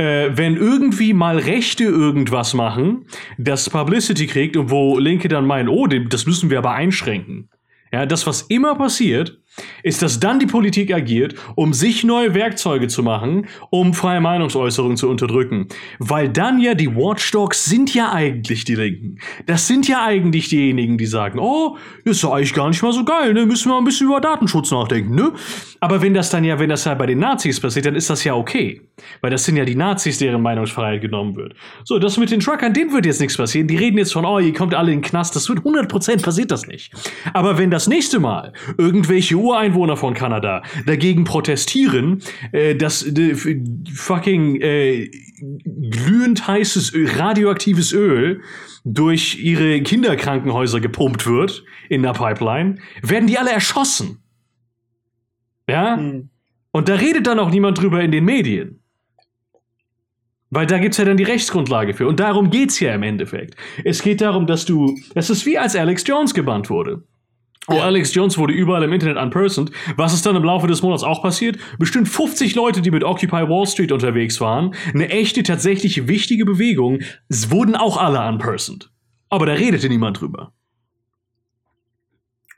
äh, 0.00 0.34
wenn 0.34 0.56
irgendwie 0.56 1.12
mal 1.12 1.38
Rechte 1.38 1.84
irgendwas 1.84 2.54
machen, 2.54 3.04
das 3.36 3.68
Publicity 3.68 4.26
kriegt 4.26 4.56
und 4.56 4.70
wo 4.70 4.98
Linke 4.98 5.28
dann 5.28 5.46
meinen, 5.46 5.68
oh, 5.68 5.86
das 5.86 6.24
müssen 6.24 6.48
wir 6.48 6.58
aber 6.58 6.72
einschränken. 6.72 7.50
Ja, 7.92 8.06
das, 8.06 8.26
was 8.26 8.42
immer 8.42 8.76
passiert, 8.76 9.39
ist, 9.82 10.02
dass 10.02 10.20
dann 10.20 10.38
die 10.38 10.46
Politik 10.46 10.92
agiert, 10.92 11.34
um 11.56 11.72
sich 11.72 12.04
neue 12.04 12.34
Werkzeuge 12.34 12.88
zu 12.88 13.02
machen, 13.02 13.46
um 13.70 13.94
freie 13.94 14.20
Meinungsäußerung 14.20 14.96
zu 14.96 15.08
unterdrücken. 15.08 15.68
Weil 15.98 16.28
dann 16.28 16.60
ja 16.60 16.74
die 16.74 16.94
Watchdogs 16.94 17.64
sind 17.64 17.94
ja 17.94 18.12
eigentlich 18.12 18.64
die 18.64 18.74
Linken. 18.74 19.18
Das 19.46 19.66
sind 19.66 19.88
ja 19.88 20.04
eigentlich 20.04 20.48
diejenigen, 20.48 20.98
die 20.98 21.06
sagen, 21.06 21.38
oh, 21.38 21.76
ist 22.04 22.22
ja 22.22 22.32
eigentlich 22.32 22.54
gar 22.54 22.68
nicht 22.68 22.82
mal 22.82 22.92
so 22.92 23.04
geil, 23.04 23.34
ne? 23.34 23.46
Müssen 23.46 23.70
wir 23.70 23.78
ein 23.78 23.84
bisschen 23.84 24.06
über 24.06 24.20
Datenschutz 24.20 24.70
nachdenken, 24.70 25.14
ne? 25.14 25.32
Aber 25.80 26.02
wenn 26.02 26.14
das 26.14 26.30
dann 26.30 26.44
ja, 26.44 26.58
wenn 26.58 26.68
das 26.68 26.84
ja 26.84 26.94
bei 26.94 27.06
den 27.06 27.18
Nazis 27.18 27.58
passiert, 27.58 27.86
dann 27.86 27.94
ist 27.94 28.10
das 28.10 28.24
ja 28.24 28.34
okay. 28.34 28.82
Weil 29.22 29.30
das 29.30 29.44
sind 29.44 29.56
ja 29.56 29.64
die 29.64 29.74
Nazis, 29.74 30.18
deren 30.18 30.42
Meinungsfreiheit 30.42 31.00
genommen 31.00 31.36
wird. 31.36 31.54
So, 31.84 31.98
das 31.98 32.18
mit 32.18 32.30
den 32.30 32.40
Truckern, 32.40 32.74
denen 32.74 32.92
wird 32.92 33.06
jetzt 33.06 33.20
nichts 33.20 33.36
passieren. 33.36 33.66
Die 33.66 33.76
reden 33.76 33.98
jetzt 33.98 34.12
von, 34.12 34.24
oh, 34.24 34.38
ihr 34.38 34.52
kommt 34.52 34.74
alle 34.74 34.92
in 34.92 34.98
den 34.98 35.04
Knast. 35.04 35.34
Das 35.34 35.48
wird 35.48 35.60
100% 35.60 36.22
passiert 36.22 36.50
das 36.50 36.66
nicht. 36.66 36.92
Aber 37.32 37.58
wenn 37.58 37.70
das 37.70 37.86
nächste 37.86 38.20
Mal 38.20 38.52
irgendwelche 38.76 39.39
Ureinwohner 39.40 39.96
von 39.96 40.14
Kanada 40.14 40.62
dagegen 40.86 41.24
protestieren, 41.24 42.22
äh, 42.52 42.74
dass 42.74 43.02
äh, 43.06 43.34
fucking 43.94 44.60
äh, 44.60 45.10
glühend 45.90 46.46
heißes 46.46 46.94
Öl, 46.94 47.08
radioaktives 47.08 47.92
Öl 47.92 48.42
durch 48.84 49.38
ihre 49.42 49.80
Kinderkrankenhäuser 49.82 50.80
gepumpt 50.80 51.26
wird 51.26 51.64
in 51.88 52.02
der 52.02 52.12
Pipeline, 52.12 52.78
werden 53.02 53.26
die 53.26 53.38
alle 53.38 53.50
erschossen. 53.50 54.22
Ja? 55.68 55.96
Hm. 55.96 56.30
Und 56.72 56.88
da 56.88 56.94
redet 56.94 57.26
dann 57.26 57.38
auch 57.38 57.50
niemand 57.50 57.80
drüber 57.80 58.00
in 58.02 58.12
den 58.12 58.24
Medien. 58.24 58.80
Weil 60.50 60.66
da 60.66 60.78
gibt's 60.78 60.98
ja 60.98 61.04
dann 61.04 61.16
die 61.16 61.24
Rechtsgrundlage 61.24 61.94
für. 61.94 62.08
Und 62.08 62.18
darum 62.18 62.50
geht's 62.50 62.80
ja 62.80 62.94
im 62.94 63.04
Endeffekt. 63.04 63.54
Es 63.84 64.02
geht 64.02 64.20
darum, 64.20 64.46
dass 64.46 64.64
du. 64.64 64.96
Es 65.14 65.30
ist 65.30 65.46
wie 65.46 65.56
als 65.56 65.76
Alex 65.76 66.04
Jones 66.06 66.34
gebannt 66.34 66.70
wurde. 66.70 67.04
Oh, 67.68 67.74
Alex 67.78 68.14
Jones 68.14 68.36
wurde 68.38 68.52
überall 68.54 68.82
im 68.82 68.92
Internet 68.92 69.16
unpersoned. 69.16 69.70
Was 69.96 70.12
ist 70.14 70.24
dann 70.26 70.34
im 70.34 70.42
Laufe 70.42 70.66
des 70.66 70.82
Monats 70.82 71.02
auch 71.04 71.22
passiert? 71.22 71.58
Bestimmt 71.78 72.08
50 72.08 72.54
Leute, 72.54 72.80
die 72.80 72.90
mit 72.90 73.04
Occupy 73.04 73.48
Wall 73.48 73.66
Street 73.66 73.92
unterwegs 73.92 74.40
waren, 74.40 74.74
eine 74.92 75.08
echte, 75.10 75.42
tatsächlich 75.42 76.08
wichtige 76.08 76.44
Bewegung, 76.44 77.00
es 77.28 77.50
wurden 77.50 77.76
auch 77.76 77.96
alle 77.98 78.26
unpersoned. 78.28 78.90
Aber 79.28 79.46
da 79.46 79.52
redete 79.52 79.88
niemand 79.88 80.20
drüber. 80.20 80.52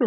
Ja. 0.01 0.07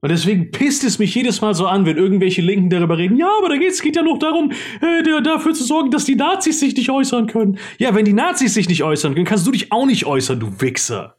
Und 0.00 0.10
deswegen 0.10 0.50
pisst 0.52 0.84
es 0.84 0.98
mich 0.98 1.14
jedes 1.14 1.40
Mal 1.40 1.54
so 1.54 1.66
an, 1.66 1.84
wenn 1.86 1.96
irgendwelche 1.96 2.40
Linken 2.42 2.70
darüber 2.70 2.98
reden, 2.98 3.16
ja, 3.16 3.28
aber 3.38 3.48
da 3.48 3.56
geht's, 3.56 3.82
geht 3.82 3.96
ja 3.96 4.02
noch 4.02 4.18
darum, 4.18 4.52
äh, 4.80 5.02
da- 5.02 5.20
dafür 5.20 5.54
zu 5.54 5.64
sorgen, 5.64 5.90
dass 5.90 6.04
die 6.04 6.14
Nazis 6.14 6.60
sich 6.60 6.76
nicht 6.76 6.90
äußern 6.90 7.26
können. 7.26 7.58
Ja, 7.78 7.94
wenn 7.96 8.04
die 8.04 8.12
Nazis 8.12 8.54
sich 8.54 8.68
nicht 8.68 8.84
äußern 8.84 9.14
können, 9.14 9.26
kannst 9.26 9.46
du 9.46 9.50
dich 9.50 9.72
auch 9.72 9.86
nicht 9.86 10.06
äußern, 10.06 10.38
du 10.38 10.60
Wichser. 10.60 11.16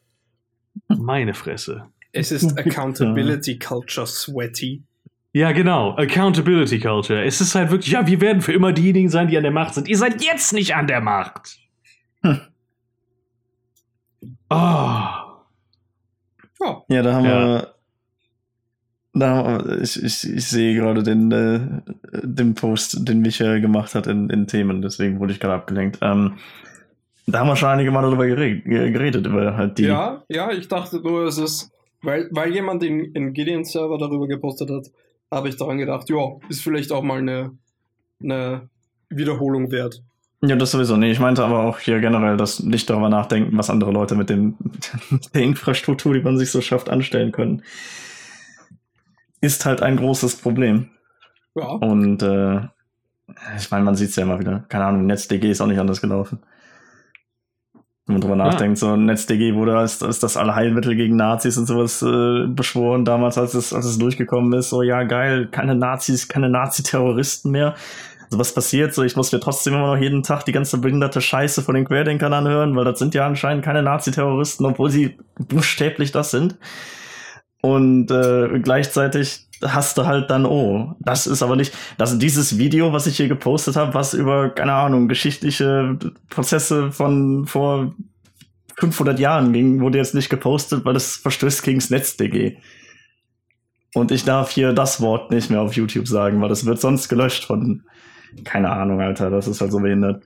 Meine 0.87 1.33
Fresse. 1.33 1.87
Es 2.11 2.31
ist 2.31 2.57
Accountability 2.57 3.59
Culture 3.59 4.07
Sweaty. 4.07 4.83
Ja, 5.31 5.51
genau. 5.51 5.95
Accountability 5.95 6.79
Culture. 6.79 7.23
Es 7.23 7.39
ist 7.39 7.53
halt 7.53 7.69
wirklich, 7.69 7.91
ja, 7.93 8.07
wir 8.07 8.19
werden 8.19 8.41
für 8.41 8.51
immer 8.53 8.73
diejenigen 8.73 9.09
sein, 9.09 9.27
die 9.27 9.37
an 9.37 9.43
der 9.43 9.51
Macht 9.51 9.75
sind. 9.75 9.87
Ihr 9.87 9.97
seid 9.97 10.23
jetzt 10.23 10.53
nicht 10.53 10.75
an 10.75 10.87
der 10.87 11.01
Macht. 11.01 11.57
Hm. 12.23 12.39
Oh. 14.49 14.55
Ja. 16.61 16.83
Ja, 16.89 17.01
da 17.03 17.13
haben 17.13 17.25
Ja. 17.25 17.45
wir. 17.47 17.73
Da, 19.13 19.29
haben 19.35 19.65
wir- 19.67 19.81
ich, 19.81 20.01
ich, 20.03 20.29
ich 20.29 20.47
sehe 20.47 20.75
gerade 20.75 21.03
den, 21.03 21.31
äh, 21.31 21.81
den 22.23 22.53
Post, 22.55 23.07
den 23.07 23.21
Michael 23.21 23.59
gemacht 23.59 23.95
hat 23.95 24.07
in, 24.07 24.29
in 24.29 24.47
Themen, 24.47 24.81
deswegen 24.81 25.19
wurde 25.19 25.33
ich 25.33 25.39
gerade 25.39 25.55
abgelenkt. 25.55 25.97
Ähm, 26.01 26.37
da 27.25 27.39
haben 27.39 27.47
wir 27.47 27.55
schon 27.55 27.69
einige 27.69 27.91
Mal 27.91 28.01
darüber 28.03 28.25
geredet, 28.27 28.65
geredet 28.65 29.25
über 29.25 29.55
halt 29.57 29.77
die. 29.77 29.83
Ja, 29.85 30.23
ja, 30.29 30.51
ich 30.51 30.67
dachte 30.67 30.99
nur, 31.01 31.25
es 31.25 31.37
ist, 31.37 31.71
weil, 32.01 32.29
weil 32.31 32.53
jemand 32.53 32.83
in, 32.83 33.13
in 33.13 33.33
Gideons 33.33 33.71
Server 33.71 33.97
darüber 33.97 34.27
gepostet 34.27 34.69
hat, 34.69 34.87
habe 35.31 35.49
ich 35.49 35.57
daran 35.57 35.77
gedacht, 35.77 36.09
ja, 36.09 36.17
ist 36.49 36.61
vielleicht 36.61 36.91
auch 36.91 37.03
mal 37.03 37.19
eine, 37.19 37.51
eine 38.21 38.69
Wiederholung 39.09 39.71
wert. 39.71 40.01
Ja, 40.41 40.55
das 40.55 40.71
sowieso. 40.71 40.95
Nee, 40.95 41.11
ich 41.11 41.19
meinte 41.19 41.43
aber 41.43 41.65
auch 41.65 41.79
hier 41.79 41.99
generell, 41.99 42.37
dass 42.37 42.61
nicht 42.61 42.89
darüber 42.89 43.09
nachdenken, 43.09 43.57
was 43.57 43.69
andere 43.69 43.91
Leute 43.91 44.15
mit 44.15 44.29
dem 44.29 44.55
mit 45.09 45.33
der 45.35 45.41
Infrastruktur, 45.41 46.13
die 46.13 46.21
man 46.21 46.37
sich 46.37 46.51
so 46.51 46.61
schafft, 46.61 46.89
anstellen 46.89 47.31
können. 47.31 47.63
Ist 49.41 49.65
halt 49.65 49.81
ein 49.81 49.97
großes 49.97 50.37
Problem. 50.37 50.89
Ja, 51.55 51.67
Und 51.67 52.21
äh, 52.23 52.61
ich 53.57 53.69
meine, 53.71 53.83
man 53.83 53.95
sieht 53.95 54.09
es 54.09 54.15
ja 54.15 54.23
immer 54.23 54.39
wieder. 54.39 54.65
Keine 54.69 54.85
Ahnung, 54.85 55.05
NetzDG 55.05 55.49
ist 55.49 55.61
auch 55.61 55.67
nicht 55.67 55.79
anders 55.79 56.01
gelaufen. 56.01 56.39
Wenn 58.09 58.15
man 58.15 58.21
drüber 58.21 58.37
Ja. 58.37 58.45
nachdenkt, 58.45 58.79
so 58.79 58.95
NetzDG 58.95 59.53
wurde 59.53 59.77
als, 59.77 60.01
als 60.01 60.17
das 60.19 60.35
Allheilmittel 60.35 60.95
gegen 60.95 61.15
Nazis 61.15 61.59
und 61.59 61.67
sowas 61.67 62.01
äh, 62.01 62.47
beschworen, 62.47 63.05
damals, 63.05 63.37
als 63.37 63.53
es, 63.53 63.71
als 63.71 63.85
es 63.85 63.99
durchgekommen 63.99 64.51
ist. 64.57 64.71
So, 64.71 64.81
ja, 64.81 65.03
geil, 65.03 65.47
keine 65.51 65.75
Nazis, 65.75 66.27
keine 66.27 66.49
Nazi-Terroristen 66.49 67.51
mehr. 67.51 67.75
Also 68.23 68.39
was 68.39 68.51
passiert? 68.55 68.95
So, 68.95 69.03
ich 69.03 69.15
muss 69.15 69.31
mir 69.31 69.39
trotzdem 69.39 69.75
immer 69.75 69.93
noch 69.95 70.01
jeden 70.01 70.23
Tag 70.23 70.43
die 70.45 70.51
ganze 70.51 70.79
behinderte 70.79 71.21
Scheiße 71.21 71.61
von 71.61 71.75
den 71.75 71.85
Querdenkern 71.85 72.33
anhören, 72.33 72.75
weil 72.75 72.83
das 72.85 72.97
sind 72.97 73.13
ja 73.13 73.27
anscheinend 73.27 73.63
keine 73.63 73.83
Nazi-Terroristen, 73.83 74.65
obwohl 74.65 74.89
sie 74.89 75.15
buchstäblich 75.37 76.11
das 76.11 76.31
sind. 76.31 76.57
Und 77.61 78.09
äh, 78.09 78.59
gleichzeitig 78.59 79.48
hast 79.61 79.97
du 79.97 80.05
halt 80.05 80.29
dann, 80.29 80.45
oh, 80.45 80.95
das 80.99 81.27
ist 81.27 81.43
aber 81.43 81.55
nicht, 81.55 81.73
das 81.97 82.17
dieses 82.17 82.57
Video, 82.57 82.93
was 82.93 83.07
ich 83.07 83.17
hier 83.17 83.27
gepostet 83.27 83.75
habe, 83.75 83.93
was 83.93 84.13
über, 84.13 84.49
keine 84.49 84.73
Ahnung, 84.73 85.07
geschichtliche 85.07 85.97
Prozesse 86.29 86.91
von 86.91 87.45
vor 87.45 87.93
500 88.77 89.19
Jahren 89.19 89.51
ging, 89.51 89.81
wurde 89.81 89.97
jetzt 89.97 90.15
nicht 90.15 90.29
gepostet, 90.29 90.85
weil 90.85 90.95
es 90.95 91.17
verstößt 91.17 91.63
gegen 91.63 91.79
das 91.79 91.89
NetzDG. 91.89 92.57
Und 93.93 94.11
ich 94.11 94.23
darf 94.23 94.51
hier 94.51 94.73
das 94.73 95.01
Wort 95.01 95.31
nicht 95.31 95.49
mehr 95.49 95.61
auf 95.61 95.73
YouTube 95.73 96.07
sagen, 96.07 96.41
weil 96.41 96.49
das 96.49 96.65
wird 96.65 96.79
sonst 96.79 97.09
gelöscht 97.09 97.45
von, 97.45 97.83
keine 98.43 98.69
Ahnung, 98.69 99.01
Alter, 99.01 99.29
das 99.29 99.47
ist 99.47 99.61
halt 99.61 99.71
so 99.71 99.79
behindert. 99.79 100.23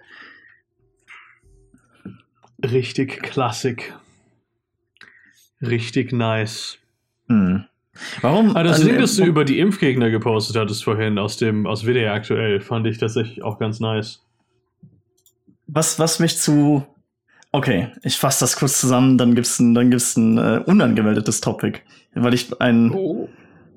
Richtig 2.63 3.21
Klassik. 3.23 3.93
Richtig 5.61 6.11
nice. 6.11 6.77
Hm. 7.27 7.65
Warum? 8.21 8.51
Aber 8.51 8.63
das 8.63 8.77
also, 8.77 8.87
Ding, 8.87 8.99
das 8.99 9.15
du 9.15 9.23
über 9.23 9.45
die 9.45 9.59
Impfgegner 9.59 10.09
gepostet 10.09 10.55
hattest 10.55 10.83
vorhin 10.83 11.19
aus 11.19 11.37
dem 11.37 11.67
aus 11.67 11.85
WDR 11.85 12.13
aktuell, 12.13 12.59
fand 12.59 12.87
ich 12.87 12.97
tatsächlich 12.97 13.43
auch 13.43 13.59
ganz 13.59 13.79
nice. 13.79 14.23
was, 15.67 15.99
was 15.99 16.19
mich 16.19 16.37
zu. 16.37 16.85
Okay, 17.51 17.89
ich 18.01 18.17
fasse 18.17 18.39
das 18.39 18.55
kurz 18.57 18.79
zusammen, 18.79 19.17
dann 19.19 19.35
gibt's 19.35 19.59
ein, 19.59 19.75
dann 19.75 19.91
gibt's 19.91 20.17
ein 20.17 20.39
äh, 20.39 20.61
unangemeldetes 20.65 21.39
Topic. 21.41 21.79
Weil 22.15 22.33
ich 22.33 22.59
ein. 22.61 22.91
oh. 22.91 23.29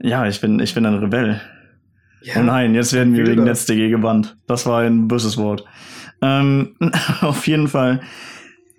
Ja, 0.03 0.27
ich 0.27 0.41
bin, 0.41 0.61
ich 0.61 0.75
bin 0.75 0.85
ein 0.85 0.99
Rebell. 0.99 1.41
Ja, 2.23 2.35
Oh 2.39 2.43
nein, 2.43 2.75
jetzt 2.75 2.93
werden 2.93 3.15
wir 3.15 3.27
wegen. 3.27 3.45
NetzDG 3.45 3.89
gebannt. 3.89 4.37
Das 4.47 4.67
war 4.67 4.83
ein 4.83 5.09
böses 5.09 5.37
Wort. 5.39 5.65
Ähm, 6.21 6.75
auf 7.21 7.47
jeden 7.47 7.69
Fall 7.69 8.01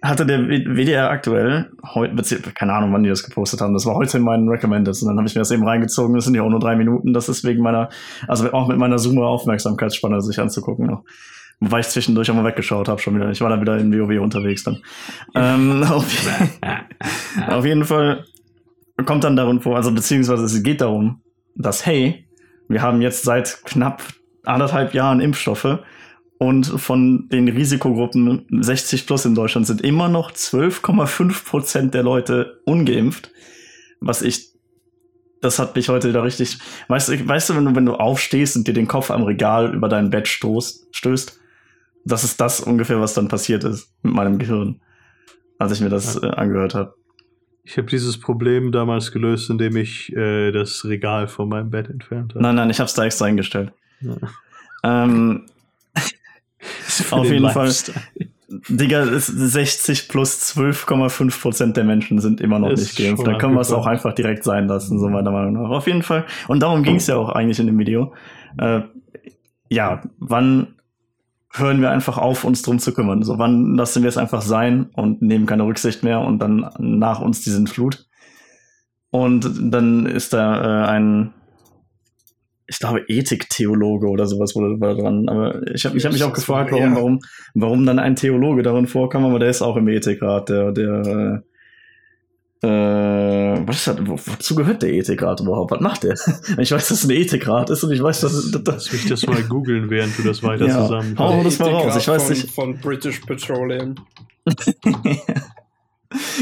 hatte 0.08 0.26
der 0.26 0.40
WDR 0.48 1.10
aktuell, 1.10 1.72
heute, 1.94 2.42
keine 2.54 2.74
Ahnung, 2.74 2.94
wann 2.94 3.04
die 3.04 3.10
das 3.10 3.24
gepostet 3.24 3.62
haben, 3.62 3.74
das 3.74 3.86
war 3.86 3.96
heute 3.96 4.18
in 4.18 4.24
meinen 4.24 4.48
Recommendeds 4.50 5.02
und 5.02 5.10
dann 5.10 5.18
habe 5.18 5.28
ich 5.28 5.36
mir 5.36 5.42
das 5.42 5.52
eben 5.52 5.68
reingezogen, 5.68 6.16
das 6.16 6.26
sind 6.26 6.36
ja 6.36 6.44
auch 6.44 6.50
nur 6.50 6.60
drei 6.60 6.76
Minuten, 6.76 7.14
das 7.14 7.30
ist 7.30 7.44
wegen 7.44 7.62
meiner, 7.62 7.90
also 8.28 8.52
auch 8.54 8.68
mit 8.68 8.78
meiner 8.78 8.98
Zoomer-Aufmerksamkeitsspanne 8.98 10.22
sich 10.22 10.40
anzugucken 10.40 10.88
noch. 10.88 11.04
Wobei 11.60 11.80
ich 11.80 11.88
zwischendurch 11.88 12.30
auch 12.30 12.36
mal 12.36 12.46
weggeschaut 12.46 12.88
habe 12.88 13.02
schon 13.02 13.16
wieder. 13.16 13.32
Ich 13.32 13.42
war 13.42 13.50
dann 13.50 13.62
wieder 13.62 13.78
in 13.78 13.92
WoW 13.92 14.22
unterwegs 14.22 14.64
dann. 14.64 14.78
ähm, 15.34 15.84
auf, 15.90 16.06
auf 17.48 17.66
jeden 17.66 17.84
Fall 17.84 18.26
kommt 19.06 19.24
dann 19.24 19.36
darum 19.36 19.62
vor, 19.62 19.76
also 19.76 19.92
beziehungsweise 19.92 20.44
es 20.44 20.62
geht 20.64 20.82
darum, 20.82 21.22
dass, 21.56 21.86
hey, 21.86 22.28
wir 22.68 22.82
haben 22.82 23.02
jetzt 23.02 23.24
seit 23.24 23.62
knapp 23.66 24.04
anderthalb 24.46 24.94
Jahren 24.94 25.20
Impfstoffe 25.20 25.80
und 26.40 26.66
von 26.66 27.30
den 27.30 27.48
Risikogruppen 27.48 28.46
60 28.50 29.08
plus 29.08 29.26
in 29.26 29.36
Deutschland 29.36 29.66
sind 29.66 29.82
immer 29.82 30.08
noch 30.08 30.32
12,5 30.32 31.46
Prozent 31.46 31.94
der 31.94 32.04
Leute 32.04 32.62
ungeimpft. 32.66 33.32
Was 34.00 34.22
ich, 34.22 34.52
das 35.42 35.58
hat 35.58 35.76
mich 35.76 35.90
heute 35.90 36.10
wieder 36.10 36.24
richtig, 36.24 36.60
weißt 36.90 37.10
du, 37.10 37.28
weißt 37.28 37.50
du, 37.50 37.56
wenn 37.56 37.66
du, 37.66 37.76
wenn 37.76 37.86
du 37.86 37.96
aufstehst 37.96 38.56
und 38.56 38.68
dir 38.68 38.74
den 38.74 38.88
Kopf 38.88 39.10
am 39.10 39.24
Regal 39.24 39.74
über 39.74 39.90
dein 39.90 40.12
Bett 40.12 40.28
stoßt, 40.28 40.90
stößt, 40.92 41.40
das 42.06 42.24
ist 42.24 42.40
das 42.40 42.60
ungefähr, 42.62 43.02
was 43.02 43.16
dann 43.16 43.28
passiert 43.28 43.64
ist 43.64 43.92
mit 44.04 44.14
meinem 44.14 44.38
Gehirn, 44.38 44.80
als 45.58 45.72
ich 45.72 45.82
mir 45.82 45.90
das 45.90 46.22
äh, 46.22 46.28
angehört 46.28 46.76
habe. 46.76 46.94
Ich 47.64 47.78
habe 47.78 47.88
dieses 47.88 48.18
Problem 48.18 48.72
damals 48.72 49.12
gelöst, 49.12 49.50
indem 49.50 49.76
ich 49.76 50.16
äh, 50.16 50.52
das 50.52 50.86
Regal 50.86 51.28
von 51.28 51.50
meinem 51.50 51.72
Bett 51.72 51.90
entfernt 51.90 52.34
habe. 52.34 52.44
Nein, 52.44 52.56
nein, 52.56 52.70
ich 52.70 52.80
habe 52.80 52.88
es 52.88 52.94
da 52.94 53.04
extra 53.04 53.26
eingestellt. 53.26 53.74
Ja. 54.00 54.16
Ähm, 54.84 55.48
Für 57.04 57.16
auf 57.18 57.24
den 57.28 57.34
jeden 57.34 57.50
Fall. 57.50 57.72
Digga, 58.70 59.02
es- 59.04 59.28
60 59.28 60.08
plus 60.08 60.40
12,5 60.56 61.42
Prozent 61.42 61.78
der 61.78 61.84
Menschen 61.84 62.20
sind 62.20 62.40
immer 62.40 62.60
noch 62.60 62.70
Ist 62.70 62.80
nicht 62.82 62.98
geimpft. 62.98 63.28
Dann 63.28 63.38
können 63.38 63.54
wir 63.56 63.62
es 63.62 63.72
auch 63.74 63.86
einfach 63.86 64.14
direkt 64.14 64.44
sein 64.44 64.68
lassen, 64.68 65.00
so 65.00 65.10
meiner 65.10 65.32
Meinung 65.32 65.54
nach. 65.54 65.70
Auf 65.70 65.88
jeden 65.88 66.02
Fall. 66.04 66.26
Und 66.48 66.62
darum 66.62 66.84
ging 66.84 66.96
es 66.96 67.08
ja 67.08 67.18
auch 67.18 67.30
eigentlich 67.30 67.60
in 67.60 67.68
dem 67.68 67.78
Video. 67.78 68.14
Äh, 68.58 68.82
ja, 69.70 70.02
wann 70.20 70.76
hören 71.54 71.82
wir 71.82 71.92
einfach 71.92 72.18
auf, 72.18 72.44
uns 72.46 72.62
drum 72.62 72.80
zu 72.80 72.94
kümmern? 72.94 73.24
So, 73.24 73.38
wann 73.38 73.76
lassen 73.76 74.04
wir 74.04 74.10
es 74.10 74.18
einfach 74.18 74.42
sein 74.42 74.90
und 74.94 75.22
nehmen 75.22 75.46
keine 75.46 75.64
Rücksicht 75.66 76.04
mehr 76.04 76.22
und 76.22 76.40
dann 76.40 76.70
nach 76.80 77.20
uns 77.20 77.42
diesen 77.44 77.68
Flut? 77.68 78.06
Und 79.10 79.74
dann 79.74 80.06
ist 80.06 80.34
da 80.34 80.84
äh, 80.86 80.88
ein, 80.88 81.34
ich 82.68 82.80
glaube, 82.80 83.04
Ethiktheologe 83.08 84.08
oder 84.08 84.26
sowas 84.26 84.56
wurde 84.56 84.80
war 84.80 84.96
dran. 84.96 85.30
Aber 85.30 85.66
ich 85.74 85.86
habe 85.86 85.98
ich 85.98 86.06
hab 86.06 86.12
mich 86.12 86.24
auch 86.24 86.34
gefragt, 86.34 86.72
warum, 86.72 86.96
warum, 86.96 87.20
warum 87.54 87.86
dann 87.86 88.00
ein 88.00 88.16
Theologe 88.16 88.62
darin 88.62 88.88
vorkam, 88.88 89.26
aber 89.26 89.40
der 89.40 89.50
ist 89.50 89.62
auch 89.62 89.78
im 89.78 89.88
Ethikrat, 89.88 90.50
der, 90.50 90.72
der, 90.74 91.44
äh, 92.62 92.68
was 93.68 93.78
ist 93.78 93.88
das, 93.88 93.98
wo, 94.02 94.14
wozu 94.14 94.56
gehört 94.56 94.82
der 94.82 94.92
Ethikrat 94.92 95.40
überhaupt? 95.42 95.72
Was 95.72 95.80
macht 95.80 96.04
der? 96.04 96.16
Ich 96.58 96.72
weiß, 96.72 96.90
dass 96.90 97.04
es 97.04 97.04
ein 97.06 97.12
Ethikrat 97.12 97.70
ist 97.70 97.84
und 97.84 97.92
ich 97.92 98.02
weiß, 98.02 98.22
dass 98.22 98.52
das. 98.52 98.62
Lass 98.66 98.92
mich 98.92 99.08
das 99.08 99.28
mal 99.28 99.44
googeln, 99.44 99.90
während 99.90 100.18
du 100.18 100.24
das 100.24 100.42
weiter 100.44 100.66
Ja. 100.66 100.82
zusammen. 100.82 101.18
Hau 101.18 101.44
das 101.44 101.60
mal 101.60 101.70
raus. 101.70 101.96
Ich 101.98 102.08
weiß 102.08 102.24
von, 102.24 102.34
nicht. 102.34 102.52
Von 102.52 102.78
British 102.80 103.20
Petroleum. 103.22 103.96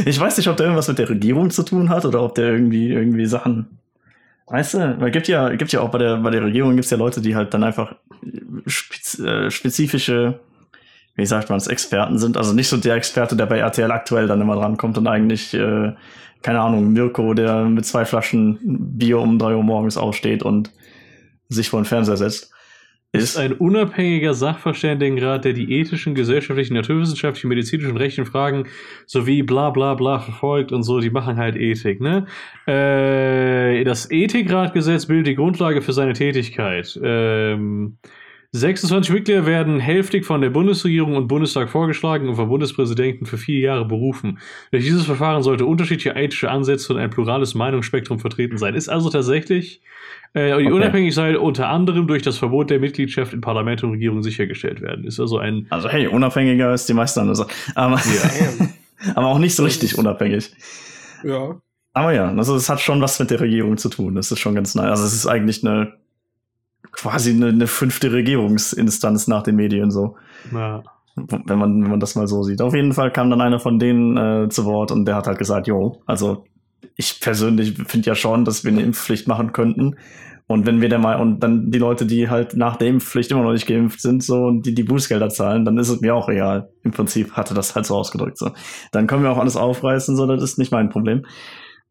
ich 0.06 0.20
weiß 0.20 0.38
nicht, 0.38 0.48
ob 0.48 0.58
der 0.58 0.68
irgendwas 0.68 0.88
mit 0.88 1.00
der 1.00 1.10
Regierung 1.10 1.50
zu 1.50 1.64
tun 1.64 1.90
hat 1.90 2.06
oder 2.06 2.24
ob 2.24 2.36
der 2.36 2.52
irgendwie, 2.52 2.92
irgendwie 2.92 3.26
Sachen. 3.26 3.80
Weißt 4.48 4.76
du, 4.76 5.00
weil 5.00 5.10
gibt 5.12 5.28
ja, 5.28 5.50
gibt 5.56 5.72
ja 5.72 5.82
auch 5.82 5.90
bei 5.90 5.98
der, 5.98 6.18
bei 6.18 6.30
der 6.30 6.44
Regierung 6.44 6.76
gibt's 6.76 6.92
ja 6.92 6.98
Leute, 6.98 7.20
die 7.20 7.36
halt 7.36 7.54
dann 7.54 7.64
einfach 7.64 7.96
spez 8.68 9.20
äh, 9.20 9.50
spezifische, 9.50 10.40
wie 11.16 11.26
sagt 11.26 11.50
man 11.50 11.58
es, 11.58 11.68
Experten 11.68 12.20
sind. 12.20 12.38
Also 12.38 12.54
nicht 12.54 12.68
so 12.68 12.78
der 12.78 12.96
Experte, 12.96 13.36
der 13.36 13.48
bei 13.48 13.58
RTL 13.58 13.92
aktuell 13.92 14.28
dann 14.28 14.42
immer 14.42 14.56
drankommt 14.56 14.98
und 15.00 15.08
eigentlich, 15.08 15.54
äh, 15.56 15.94
keine 16.44 16.62
Ahnung, 16.62 16.94
Mirko, 16.94 17.34
der 17.34 17.64
mit 17.64 17.86
zwei 17.88 18.06
Flaschen 18.06 18.60
Bier 18.98 19.20
um 19.20 19.40
drei 19.40 19.56
Uhr 19.56 19.64
morgens 19.64 19.98
aufsteht 19.98 20.44
und 20.44 20.72
sich 21.50 21.70
vor 21.70 21.82
den 21.82 21.86
Fernseher 21.86 22.18
setzt. 22.18 22.55
Ist 23.24 23.38
ein 23.38 23.54
unabhängiger 23.54 24.34
Sachverständigenrat, 24.34 25.46
der 25.46 25.54
die 25.54 25.72
ethischen, 25.80 26.16
gesellschaftlichen, 26.16 26.74
naturwissenschaftlichen, 26.74 27.50
medizinischen 27.50 27.92
und 27.92 27.98
rechtlichen 27.98 28.30
Fragen 28.30 28.68
sowie 29.06 29.44
bla 29.44 29.70
bla 29.70 29.94
bla 29.94 30.20
verfolgt 30.20 30.72
und 30.72 30.84
so, 30.84 31.00
die 31.00 31.10
machen 31.10 31.38
halt 31.38 31.56
Ethik, 31.56 32.02
ne? 32.02 32.26
Äh, 32.68 33.84
das 33.84 34.10
Ethikratgesetz 34.12 35.06
bildet 35.06 35.28
die 35.28 35.36
Grundlage 35.36 35.82
für 35.82 35.94
seine 35.94 36.14
Tätigkeit. 36.14 37.00
Ähm, 37.04 37.98
26 38.60 39.14
Mitglieder 39.14 39.46
werden 39.46 39.80
hälftig 39.80 40.26
von 40.26 40.42
der 40.42 40.50
Bundesregierung 40.50 41.16
und 41.16 41.28
Bundestag 41.28 41.70
vorgeschlagen 41.70 42.30
und 42.30 42.36
vom 42.36 42.48
Bundespräsidenten 42.48 43.26
für 43.26 43.38
vier 43.38 43.60
Jahre 43.60 43.86
berufen. 43.86 44.40
Durch 44.72 44.84
dieses 44.84 45.06
Verfahren 45.06 45.44
sollte 45.44 45.66
unterschiedliche 45.66 46.16
ethische 46.16 46.50
Ansätze 46.50 46.94
und 46.94 47.00
ein 47.00 47.10
plurales 47.10 47.54
Meinungsspektrum 47.54 48.20
vertreten 48.20 48.58
sein. 48.58 48.74
Ist 48.76 48.88
also 48.88 49.10
tatsächlich 49.10 49.82
äh, 50.34 50.48
die 50.48 50.66
Okay. 50.66 50.72
Unabhängigkeit 50.72 51.36
unter 51.36 51.68
anderem 51.70 52.08
durch 52.08 52.24
das 52.24 52.38
Verbot 52.38 52.70
der 52.70 52.80
Mitgliedschaft 52.80 53.34
in 53.34 53.42
Parlament 53.42 53.84
und 53.84 53.92
Regierung 53.92 54.24
sichergestellt 54.24 54.82
werden. 54.82 55.06
Ist 55.06 55.20
also 55.20 55.38
ein 55.38 55.68
Also 55.70 55.90
hey, 55.90 56.08
unabhängiger 56.08 56.74
ist 56.74 56.88
die 56.88 56.94
meisten 56.94 57.20
andere 57.20 57.36
Sachen. 57.36 57.52
Aber, 57.76 57.98
Damn. 57.98 58.70
aber 59.16 59.28
auch 59.28 59.40
nicht 59.40 59.56
so 59.56 59.64
richtig 59.64 59.98
unabhängig. 59.98 60.52
Ja. 61.24 61.60
Aber 61.94 62.14
ja, 62.14 62.30
also 62.30 62.56
es 62.56 62.70
hat 62.70 62.82
schon 62.82 63.02
was 63.02 63.20
mit 63.20 63.32
der 63.32 63.40
Regierung 63.40 63.78
zu 63.78 63.90
tun. 63.90 64.16
Das 64.16 64.32
ist 64.32 64.40
schon 64.40 64.56
ganz 64.56 64.76
nice. 64.76 64.90
Also 64.90 65.06
es 65.06 65.14
ist 65.14 65.28
eigentlich 65.28 65.66
eine 65.66 65.94
quasi 66.92 67.32
eine, 67.32 67.48
eine 67.48 67.68
fünfte 67.68 68.12
Regierungsinstanz 68.12 69.28
nach 69.28 69.44
den 69.44 69.56
Medien 69.56 69.92
so, 69.92 70.16
na, 70.52 70.84
wenn 71.16 71.58
man 71.58 71.82
wenn 71.82 71.92
man 71.92 72.00
das 72.00 72.16
mal 72.16 72.28
so 72.28 72.44
sieht. 72.44 72.62
Auf 72.62 72.76
jeden 72.76 72.94
Fall 72.94 73.12
kam 73.12 73.30
dann 73.30 73.42
einer 73.42 73.60
von 73.60 73.80
denen 73.80 74.18
äh, 74.18 74.50
zu 74.50 74.66
Wort 74.66 74.92
und 74.92 75.06
der 75.06 75.16
hat 75.16 75.28
halt 75.28 75.38
gesagt, 75.38 75.68
jo, 75.68 76.02
also 76.06 76.46
ich 76.96 77.20
persönlich 77.20 77.78
finde 77.88 78.08
ja 78.08 78.16
schon, 78.16 78.46
dass 78.46 78.64
wir 78.64 78.72
eine 78.72 78.82
Impfpflicht 78.82 79.28
machen 79.28 79.54
könnten. 79.54 79.96
Und 80.48 80.68
wenn 80.68 80.80
wir 80.80 80.90
der 80.90 81.00
mal 81.00 81.20
und 81.20 81.40
dann 81.40 81.72
die 81.72 81.80
Leute, 81.80 82.06
die 82.06 82.30
halt 82.30 82.56
nach 82.56 82.76
der 82.76 82.90
Impfpflicht 82.90 83.32
immer 83.32 83.42
noch 83.42 83.54
nicht 83.54 83.66
geimpft 83.66 84.00
sind, 84.00 84.24
so 84.24 84.46
und 84.46 84.66
die 84.66 84.76
die 84.76 84.84
Bußgelder 84.84 85.30
zahlen, 85.30 85.66
dann 85.66 85.78
ist 85.80 85.90
es 85.90 86.02
mir 86.02 86.14
auch 86.14 86.30
egal. 86.30 86.70
Im 86.84 86.92
Prinzip 86.92 87.32
hatte 87.32 87.56
das 87.56 87.76
halt 87.76 87.88
so 87.88 87.96
ausgedrückt 87.96 88.38
so. 88.38 88.52
Dann 88.92 89.08
können 89.08 89.24
wir 89.24 89.32
auch 89.32 89.40
alles 89.40 89.58
aufreißen, 89.58 90.16
so 90.16 90.28
das 90.28 90.44
ist 90.44 90.60
nicht 90.60 90.72
mein 90.72 90.90
Problem. 90.90 91.26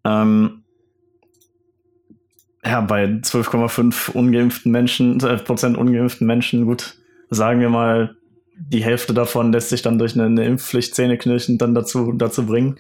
Ähm, 0.04 0.63
ja, 2.64 2.80
bei 2.80 3.04
12,5 3.04 4.10
ungeimpften 4.12 4.72
Menschen, 4.72 5.20
äh, 5.20 5.36
Prozent 5.36 5.76
ungeimpften 5.76 6.26
Menschen, 6.26 6.64
gut, 6.66 6.96
sagen 7.30 7.60
wir 7.60 7.68
mal, 7.68 8.16
die 8.56 8.84
Hälfte 8.84 9.12
davon 9.12 9.52
lässt 9.52 9.68
sich 9.68 9.82
dann 9.82 9.98
durch 9.98 10.14
eine, 10.14 10.24
eine 10.24 10.44
Impfpflicht 10.44 10.94
zähneknirschend 10.94 11.60
dann 11.60 11.74
dazu, 11.74 12.12
dazu 12.12 12.46
bringen. 12.46 12.78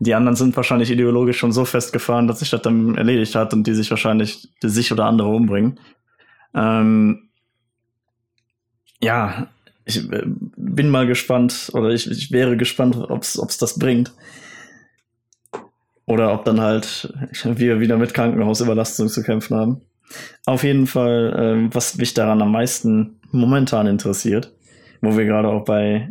Die 0.00 0.14
anderen 0.14 0.36
sind 0.36 0.56
wahrscheinlich 0.56 0.90
ideologisch 0.90 1.38
schon 1.38 1.52
so 1.52 1.64
festgefahren, 1.64 2.28
dass 2.28 2.38
sich 2.38 2.50
das 2.50 2.62
dann 2.62 2.94
erledigt 2.96 3.34
hat 3.34 3.52
und 3.52 3.66
die 3.66 3.74
sich 3.74 3.90
wahrscheinlich 3.90 4.48
die 4.62 4.68
sich 4.68 4.92
oder 4.92 5.06
andere 5.06 5.28
umbringen. 5.28 5.80
Ähm, 6.54 7.28
ja, 9.00 9.48
ich 9.84 10.10
äh, 10.12 10.22
bin 10.26 10.90
mal 10.90 11.06
gespannt 11.06 11.70
oder 11.72 11.90
ich, 11.90 12.08
ich 12.08 12.30
wäre 12.30 12.56
gespannt, 12.56 12.96
ob 12.96 13.22
es 13.22 13.58
das 13.58 13.78
bringt. 13.78 14.12
Oder 16.08 16.32
ob 16.32 16.44
dann 16.44 16.60
halt 16.60 17.12
wir 17.44 17.80
wieder 17.80 17.98
mit 17.98 18.14
Krankenhausüberlastung 18.14 19.08
zu 19.08 19.22
kämpfen 19.22 19.56
haben. 19.56 19.82
Auf 20.46 20.64
jeden 20.64 20.86
Fall, 20.86 21.36
ähm, 21.38 21.70
was 21.72 21.96
mich 21.98 22.14
daran 22.14 22.40
am 22.40 22.50
meisten 22.50 23.20
momentan 23.30 23.86
interessiert, 23.86 24.54
wo 25.02 25.18
wir 25.18 25.26
gerade 25.26 25.48
auch 25.48 25.64
bei 25.64 26.08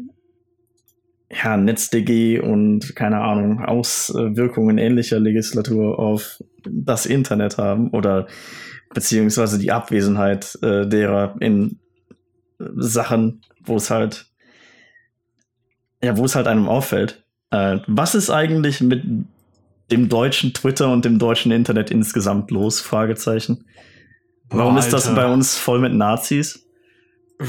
ja, 1.31 1.57
NetzDG 1.57 2.39
und 2.39 2.95
keine 2.95 3.21
Ahnung, 3.21 3.65
Auswirkungen 3.65 4.77
ähnlicher 4.77 5.19
Legislatur 5.19 5.97
auf 5.97 6.43
das 6.63 7.07
Internet 7.07 7.57
haben 7.57 7.89
oder 7.89 8.27
beziehungsweise 8.93 9.57
die 9.57 9.71
Abwesenheit 9.71 10.57
äh, 10.61 10.87
derer 10.87 11.35
in 11.39 11.79
Sachen, 12.59 13.41
wo 13.65 13.75
es 13.75 13.89
halt 13.89 14.27
ja, 16.03 16.15
wo 16.17 16.25
es 16.25 16.35
halt 16.35 16.47
einem 16.47 16.69
auffällt. 16.69 17.23
Äh, 17.49 17.79
was 17.87 18.15
ist 18.15 18.29
eigentlich 18.29 18.81
mit 18.81 19.03
dem 19.91 20.09
deutschen 20.09 20.53
Twitter 20.53 20.91
und 20.91 21.05
dem 21.05 21.19
deutschen 21.19 21.51
Internet 21.51 21.91
insgesamt 21.91 22.51
los? 22.51 22.81
Fragezeichen. 22.81 23.65
Warum 24.49 24.75
Boah, 24.75 24.79
ist 24.79 24.93
das 24.93 25.13
bei 25.13 25.25
uns 25.25 25.57
voll 25.57 25.79
mit 25.79 25.93
Nazis? 25.93 26.65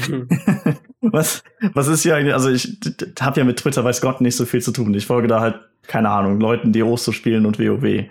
Was, 1.01 1.43
was 1.73 1.87
ist 1.87 2.03
hier 2.03 2.15
eigentlich? 2.15 2.33
Also 2.33 2.49
ich 2.49 2.77
habe 3.21 3.39
ja 3.39 3.45
mit 3.45 3.57
Twitter, 3.57 3.83
weiß 3.85 4.01
Gott, 4.01 4.19
nicht 4.19 4.35
so 4.35 4.45
viel 4.45 4.61
zu 4.61 4.73
tun. 4.73 4.93
Ich 4.93 5.05
folge 5.05 5.29
da 5.29 5.39
halt, 5.39 5.55
keine 5.87 6.09
Ahnung, 6.09 6.41
Leuten, 6.41 6.73
die 6.73 6.83
Osto 6.83 7.13
spielen 7.13 7.45
und 7.45 7.57
WoW. 7.57 8.05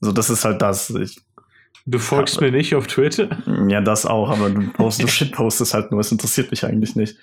So, 0.00 0.10
das 0.12 0.28
ist 0.28 0.44
halt 0.44 0.60
das. 0.60 0.90
Ich, 0.90 1.20
Du 1.88 2.00
folgst 2.00 2.40
mir 2.40 2.50
nicht 2.50 2.74
auf 2.74 2.88
Twitter? 2.88 3.28
ja, 3.68 3.80
das 3.80 4.06
auch, 4.06 4.30
aber 4.30 4.50
du, 4.50 4.72
post, 4.72 5.00
du 5.00 5.06
shitpostest 5.06 5.72
halt 5.72 5.92
nur. 5.92 6.00
Es 6.00 6.10
interessiert 6.10 6.50
mich 6.50 6.64
eigentlich 6.64 6.96
nicht. 6.96 7.16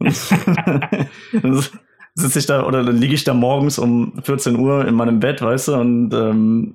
sitze 2.16 2.38
ich 2.38 2.46
da 2.46 2.66
oder 2.66 2.82
dann 2.82 2.96
liege 2.96 3.14
ich 3.14 3.24
da 3.24 3.34
morgens 3.34 3.78
um 3.78 4.14
14 4.22 4.58
Uhr 4.58 4.88
in 4.88 4.94
meinem 4.94 5.20
Bett, 5.20 5.42
weißt 5.42 5.68
du, 5.68 5.74
und 5.74 6.14
ähm, 6.14 6.74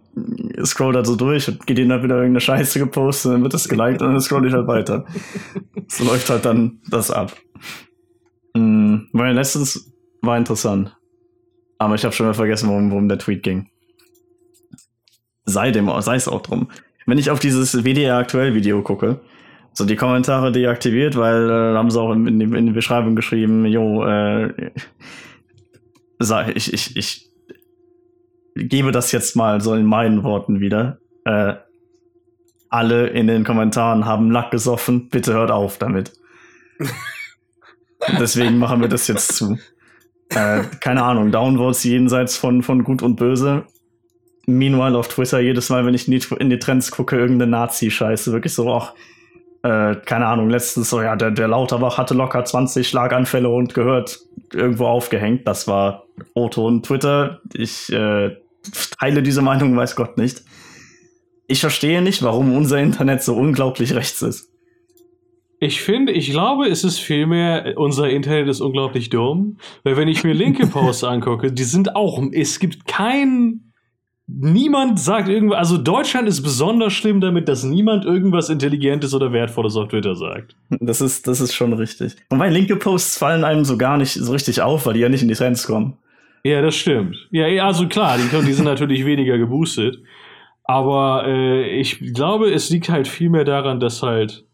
scroll 0.63 0.93
da 0.93 1.03
so 1.03 1.15
durch 1.15 1.47
und 1.47 1.65
geht 1.65 1.79
ihnen 1.79 1.91
halt 1.91 2.03
wieder 2.03 2.15
irgendeine 2.15 2.41
Scheiße 2.41 2.77
gepostet, 2.77 3.33
dann 3.33 3.41
wird 3.41 3.55
das 3.55 3.67
geliked 3.67 4.03
und 4.03 4.11
dann 4.11 4.21
scroll 4.21 4.47
ich 4.47 4.53
halt 4.53 4.67
weiter. 4.67 5.05
So 5.87 6.03
läuft 6.05 6.29
halt 6.29 6.45
dann 6.45 6.79
das 6.89 7.09
ab. 7.09 7.35
Mhm, 8.53 9.09
weil 9.13 9.33
letztens 9.33 9.91
war 10.21 10.37
interessant. 10.37 10.95
Aber 11.79 11.95
ich 11.95 12.05
habe 12.05 12.13
schon 12.13 12.27
mal 12.27 12.35
vergessen, 12.35 12.69
worum, 12.69 12.91
worum 12.91 13.09
der 13.09 13.17
Tweet 13.17 13.41
ging. 13.41 13.67
Sei 15.45 15.71
dem, 15.71 15.89
sei 16.01 16.15
es 16.15 16.27
auch 16.27 16.43
drum. 16.43 16.69
Wenn 17.07 17.17
ich 17.17 17.31
auf 17.31 17.39
dieses 17.39 17.83
WDR 17.83 18.17
aktuell 18.17 18.53
Video 18.53 18.83
gucke, 18.83 19.21
so 19.73 19.85
die 19.85 19.95
Kommentare 19.95 20.51
deaktiviert, 20.51 21.17
weil 21.17 21.49
äh, 21.49 21.75
haben 21.75 21.89
sie 21.89 21.99
auch 21.99 22.13
in, 22.13 22.27
in, 22.27 22.53
in 22.53 22.65
die 22.67 22.71
Beschreibung 22.71 23.15
geschrieben, 23.15 23.65
jo, 23.65 24.05
äh, 24.05 24.71
sag, 26.23 26.55
ich, 26.55 26.73
ich, 26.73 26.95
ich 26.95 27.29
gebe 28.55 28.91
das 28.91 29.11
jetzt 29.11 29.35
mal 29.35 29.61
so 29.61 29.73
in 29.73 29.85
meinen 29.85 30.23
Worten 30.23 30.59
wieder. 30.59 30.99
Äh, 31.25 31.55
alle 32.69 33.07
in 33.07 33.27
den 33.27 33.43
Kommentaren 33.43 34.05
haben 34.05 34.31
Lack 34.31 34.51
gesoffen, 34.51 35.09
bitte 35.09 35.33
hört 35.33 35.51
auf 35.51 35.77
damit. 35.77 36.13
Deswegen 38.19 38.57
machen 38.57 38.81
wir 38.81 38.87
das 38.87 39.07
jetzt 39.07 39.35
zu. 39.35 39.57
Äh, 40.29 40.63
keine 40.79 41.03
Ahnung, 41.03 41.31
Downvotes 41.31 41.83
jenseits 41.83 42.37
von, 42.37 42.63
von 42.63 42.83
Gut 42.83 43.03
und 43.03 43.17
Böse. 43.17 43.65
Meanwhile 44.47 44.97
auf 44.97 45.09
Twitter 45.09 45.39
jedes 45.39 45.69
Mal, 45.69 45.85
wenn 45.85 45.93
ich 45.93 46.07
in 46.07 46.17
die, 46.17 46.25
in 46.39 46.49
die 46.49 46.57
Trends 46.57 46.89
gucke, 46.89 47.17
irgendeine 47.17 47.51
Nazi-Scheiße. 47.51 48.31
Wirklich 48.31 48.53
so, 48.53 48.69
auch, 48.69 48.95
äh, 49.63 49.95
keine 50.05 50.25
Ahnung, 50.27 50.49
letztens 50.49 50.89
so, 50.89 51.01
ja, 51.01 51.15
der, 51.15 51.31
der 51.31 51.47
Lauterbach 51.47 51.97
hatte 51.97 52.13
locker 52.13 52.43
20 52.43 52.87
Schlaganfälle 52.87 53.49
und 53.49 53.73
gehört 53.73 54.19
irgendwo 54.53 54.87
aufgehängt. 54.87 55.47
Das 55.47 55.67
war 55.67 56.05
Otto 56.33 56.65
und 56.65 56.85
Twitter. 56.85 57.41
Ich 57.53 57.91
äh, 57.91 58.37
teile 58.99 59.21
diese 59.21 59.41
Meinung, 59.41 59.75
weiß 59.75 59.95
Gott 59.95 60.17
nicht. 60.17 60.43
Ich 61.47 61.61
verstehe 61.61 62.01
nicht, 62.01 62.23
warum 62.23 62.55
unser 62.55 62.79
Internet 62.79 63.23
so 63.23 63.35
unglaublich 63.35 63.93
rechts 63.93 64.21
ist. 64.21 64.49
Ich 65.59 65.81
finde, 65.81 66.11
ich 66.11 66.31
glaube, 66.31 66.67
es 66.67 66.83
ist 66.83 66.99
vielmehr, 66.99 67.73
unser 67.75 68.09
Internet 68.09 68.47
ist 68.47 68.61
unglaublich 68.61 69.09
dumm. 69.09 69.57
Weil 69.83 69.95
wenn 69.95 70.07
ich 70.07 70.23
mir 70.23 70.33
linke 70.33 70.65
Posts 70.67 71.03
angucke, 71.03 71.51
die 71.51 71.63
sind 71.63 71.95
auch, 71.95 72.19
es 72.31 72.57
gibt 72.57 72.87
kein, 72.87 73.70
niemand 74.39 74.99
sagt 74.99 75.29
irgendwas, 75.29 75.57
also 75.57 75.77
Deutschland 75.77 76.27
ist 76.27 76.41
besonders 76.41 76.93
schlimm 76.93 77.21
damit, 77.21 77.47
dass 77.47 77.63
niemand 77.63 78.05
irgendwas 78.05 78.49
Intelligentes 78.49 79.13
oder 79.13 79.31
Wertvolles 79.33 79.75
auf 79.75 79.89
Twitter 79.89 80.15
sagt. 80.15 80.55
Das 80.69 81.01
ist, 81.01 81.27
das 81.27 81.41
ist 81.41 81.53
schon 81.53 81.73
richtig. 81.73 82.15
Wobei 82.29 82.49
linke 82.49 82.75
Posts 82.75 83.17
fallen 83.17 83.43
einem 83.43 83.65
so 83.65 83.77
gar 83.77 83.97
nicht 83.97 84.13
so 84.13 84.31
richtig 84.31 84.61
auf, 84.61 84.85
weil 84.85 84.93
die 84.93 84.99
ja 85.01 85.09
nicht 85.09 85.21
in 85.21 85.27
die 85.27 85.35
Trends 85.35 85.67
kommen. 85.67 85.97
Ja, 86.43 86.61
das 86.61 86.75
stimmt. 86.75 87.15
Ja, 87.31 87.45
also 87.65 87.87
klar, 87.87 88.17
die, 88.17 88.45
die 88.45 88.53
sind 88.53 88.65
natürlich 88.65 89.05
weniger 89.05 89.37
geboostet. 89.37 89.99
Aber 90.63 91.25
äh, 91.27 91.79
ich 91.79 91.99
glaube, 92.13 92.51
es 92.51 92.69
liegt 92.69 92.89
halt 92.89 93.07
viel 93.07 93.29
mehr 93.29 93.43
daran, 93.43 93.79
dass 93.79 94.01
halt. 94.01 94.45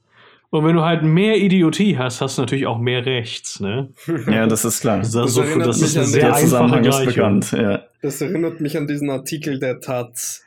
Und 0.50 0.66
wenn 0.66 0.76
du 0.76 0.84
halt 0.84 1.04
mehr 1.04 1.38
Idiotie 1.38 1.98
hast, 1.98 2.22
hast 2.22 2.38
du 2.38 2.42
natürlich 2.42 2.66
auch 2.66 2.80
mehr 2.80 3.06
Rechts, 3.06 3.60
ne? 3.60 3.90
Ja, 4.28 4.48
das 4.48 4.63
ist 4.63 4.80
klar. 4.80 5.00
Das, 5.00 5.12
Das 5.12 5.34
so, 5.34 5.44
das 5.44 5.82
ist 5.82 5.96
den 5.96 6.06
sehr 6.06 6.22
Der 6.22 6.30
einfache 6.30 6.46
Zusammenhang 6.46 6.86
ist 6.86 7.06
bekannt. 7.06 7.52
Ja. 7.52 7.82
Das 8.02 8.22
erinnert 8.22 8.62
mich 8.62 8.78
an 8.78 8.88
diesen 8.88 9.10
Artikel 9.10 9.60
der 9.60 9.80
Taz 9.80 10.46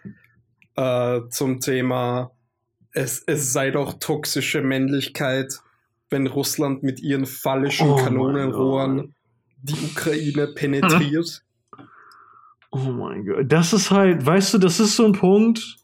äh, 0.77 1.21
zum 1.31 1.61
Thema, 1.61 2.31
es, 2.93 3.23
es 3.27 3.53
sei 3.53 3.71
doch 3.71 3.95
toxische 3.99 4.63
Männlichkeit, 4.63 5.61
wenn 6.11 6.27
Russland 6.27 6.83
mit 6.83 7.01
ihren 7.01 7.27
phallischen 7.27 7.89
Oh 7.89 7.97
Kanonenrohren 7.97 9.15
die 9.63 9.75
Ukraine 9.75 10.49
penetriert. 10.49 11.43
Oh 12.73 12.79
mein 12.93 13.27
Gott. 13.27 13.47
Das 13.49 13.73
ist 13.73 13.91
halt, 13.91 14.25
weißt 14.25 14.55
du, 14.55 14.59
das 14.59 14.79
ist 14.79 14.95
so 14.95 15.05
ein 15.05 15.13
Punkt. 15.13 15.79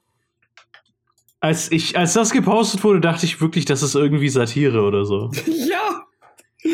Als, 1.40 1.72
ich, 1.72 1.98
als 1.98 2.12
das 2.12 2.30
gepostet 2.30 2.84
wurde, 2.84 3.00
dachte 3.00 3.26
ich 3.26 3.40
wirklich, 3.40 3.64
das 3.64 3.82
ist 3.82 3.96
irgendwie 3.96 4.28
Satire 4.28 4.82
oder 4.82 5.04
so. 5.04 5.32
ja! 5.46 6.06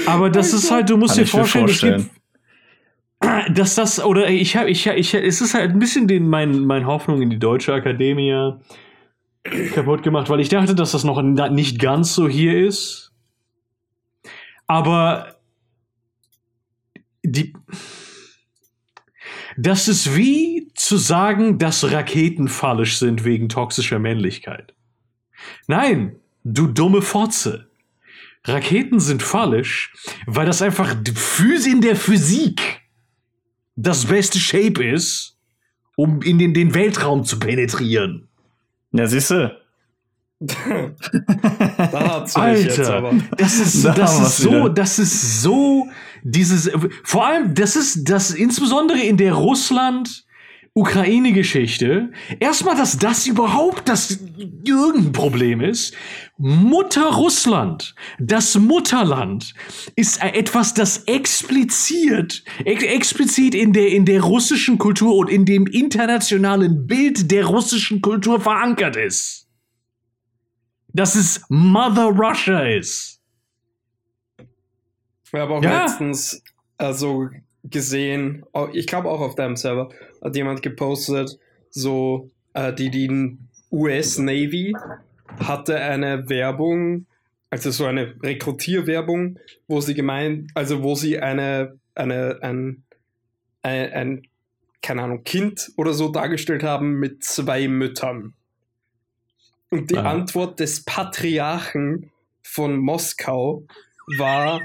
Aber 0.04 0.28
das 0.28 0.52
ist 0.52 0.70
halt, 0.70 0.90
du 0.90 0.98
musst 0.98 1.14
Kann 1.14 1.24
dir 1.24 1.24
mir 1.24 1.28
vorstellen, 1.28 1.64
es 1.64 1.70
vorstellen. 1.80 2.02
gibt, 2.02 2.21
dass 3.54 3.74
das, 3.74 4.02
oder 4.04 4.28
ich 4.28 4.56
habe, 4.56 4.70
ich, 4.70 4.86
ich, 4.86 5.14
es 5.14 5.40
ist 5.40 5.54
halt 5.54 5.70
ein 5.70 5.78
bisschen 5.78 6.08
den, 6.08 6.28
mein, 6.28 6.60
meine 6.60 6.86
Hoffnung 6.86 7.22
in 7.22 7.30
die 7.30 7.38
deutsche 7.38 7.72
Akademie 7.72 8.54
kaputt 9.74 10.02
gemacht, 10.02 10.28
weil 10.30 10.40
ich 10.40 10.48
dachte, 10.48 10.74
dass 10.74 10.92
das 10.92 11.04
noch 11.04 11.20
nicht 11.22 11.78
ganz 11.78 12.14
so 12.14 12.28
hier 12.28 12.66
ist. 12.66 13.12
Aber 14.66 15.36
die, 17.22 17.52
das 19.56 19.88
ist 19.88 20.16
wie 20.16 20.68
zu 20.74 20.96
sagen, 20.96 21.58
dass 21.58 21.90
Raketen 21.90 22.48
fallisch 22.48 22.98
sind 22.98 23.24
wegen 23.24 23.48
toxischer 23.48 23.98
Männlichkeit. 23.98 24.74
Nein, 25.66 26.16
du 26.44 26.66
dumme 26.66 27.02
Fotze. 27.02 27.68
Raketen 28.44 28.98
sind 28.98 29.22
fallisch, 29.22 29.92
weil 30.26 30.46
das 30.46 30.62
einfach 30.62 30.94
in 30.94 31.80
der 31.80 31.94
Physik 31.94 32.81
das 33.76 34.06
beste 34.06 34.38
Shape 34.38 34.84
ist, 34.84 35.36
um 35.96 36.22
in 36.22 36.38
den, 36.38 36.54
den 36.54 36.74
Weltraum 36.74 37.24
zu 37.24 37.38
penetrieren. 37.38 38.28
Ja, 38.92 39.06
siehst 39.06 39.30
du. 39.30 39.56
Da 40.40 42.24
Alter, 42.34 42.94
aber. 42.94 43.14
das 43.36 43.60
ist, 43.60 43.84
Da 43.84 43.92
das 43.92 44.18
ist 44.18 44.36
so, 44.38 44.50
wieder. 44.50 44.70
das 44.70 44.98
ist 44.98 45.42
so, 45.42 45.88
dieses, 46.24 46.70
vor 47.04 47.26
allem, 47.26 47.54
das 47.54 47.76
ist, 47.76 48.10
das 48.10 48.32
insbesondere 48.32 49.00
in 49.00 49.16
der 49.16 49.34
Russland, 49.34 50.24
Ukraine-Geschichte, 50.74 52.12
erstmal, 52.40 52.74
dass 52.76 52.96
das 52.98 53.26
überhaupt 53.26 53.88
das 53.90 54.18
irgendein 54.64 55.12
Problem 55.12 55.60
ist. 55.60 55.94
Mutter 56.38 57.10
Russland, 57.10 57.94
das 58.18 58.54
Mutterland, 58.56 59.52
ist 59.96 60.22
etwas, 60.22 60.72
das 60.72 61.04
explizit, 61.04 62.42
ex 62.64 62.82
explizit 62.84 63.54
in 63.54 63.74
der, 63.74 63.88
in 63.88 64.06
der 64.06 64.22
russischen 64.22 64.78
Kultur 64.78 65.14
und 65.16 65.28
in 65.28 65.44
dem 65.44 65.66
internationalen 65.66 66.86
Bild 66.86 67.30
der 67.30 67.44
russischen 67.44 68.00
Kultur 68.00 68.40
verankert 68.40 68.96
ist. 68.96 69.46
Dass 70.94 71.14
es 71.14 71.42
Mother 71.50 72.06
Russia 72.06 72.60
ist. 72.66 73.20
Ich 75.26 75.34
habe 75.40 75.52
auch 75.54 75.62
Ja. 75.62 75.82
letztens 75.84 76.42
also 76.78 77.28
gesehen, 77.64 78.44
au- 78.52 78.68
ich 78.72 78.86
glaube 78.86 79.10
auch 79.10 79.20
auf 79.20 79.34
deinem 79.34 79.56
Server, 79.56 79.90
hat 80.22 80.36
jemand 80.36 80.62
gepostet, 80.62 81.38
so 81.70 82.30
äh, 82.54 82.72
die, 82.72 82.90
die 82.90 83.36
US 83.70 84.18
Navy 84.18 84.74
hatte 85.38 85.76
eine 85.76 86.28
Werbung, 86.28 87.06
also 87.50 87.70
so 87.70 87.86
eine 87.86 88.14
Rekrutierwerbung, 88.22 89.38
wo 89.66 89.80
sie 89.80 89.94
gemeint, 89.94 90.50
also 90.54 90.82
wo 90.82 90.94
sie 90.94 91.18
eine, 91.18 91.78
eine, 91.94 92.38
ein, 92.42 92.82
ein, 93.62 93.92
ein, 93.92 94.22
keine 94.82 95.02
Ahnung, 95.02 95.24
Kind 95.24 95.72
oder 95.76 95.94
so 95.94 96.10
dargestellt 96.10 96.62
haben 96.62 96.94
mit 96.98 97.24
zwei 97.24 97.68
Müttern. 97.68 98.34
Und 99.70 99.90
die 99.90 99.96
Ah. 99.96 100.10
Antwort 100.10 100.60
des 100.60 100.84
Patriarchen 100.84 102.10
von 102.42 102.76
Moskau 102.76 103.64
war, 104.18 104.60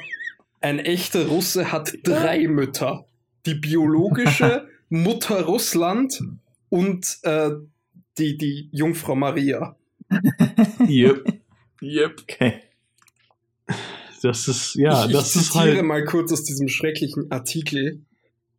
ein 0.60 0.80
echter 0.80 1.28
Russe 1.28 1.72
hat 1.72 1.94
drei 2.04 2.48
Mütter. 2.48 3.06
Die 3.46 3.56
biologische 3.56 4.68
Mutter 4.90 5.44
Russland 5.44 6.22
und 6.70 7.20
äh, 7.24 7.52
die, 8.18 8.38
die 8.38 8.70
Jungfrau 8.72 9.16
Maria. 9.16 9.76
Yep. 10.88 11.34
Yep. 11.80 12.22
Okay. 12.24 12.62
Das 14.24 14.48
ist, 14.48 14.74
ja, 14.74 15.06
ich, 15.06 15.12
das 15.12 15.36
ich 15.36 15.42
ist 15.44 15.52
zitiere 15.52 15.76
halt. 15.76 15.86
mal 15.86 16.04
kurz 16.06 16.32
aus 16.34 16.44
diesem 16.44 16.68
schrecklichen 16.70 17.32
Artikel. 17.32 18.02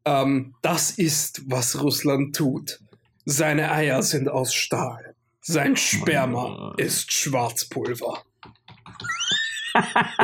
Ähm, 0.04 0.54
das 0.62 0.92
ist, 0.92 1.42
was 1.50 1.82
Russland 1.82 2.36
tut. 2.36 2.80
Seine 3.24 3.72
Eier 3.72 4.02
sind 4.04 4.28
aus 4.28 4.54
Stahl. 4.54 5.16
Sein 5.40 5.76
Sperma 5.76 6.70
Gott. 6.70 6.80
ist 6.80 7.12
Schwarzpulver. 7.12 8.22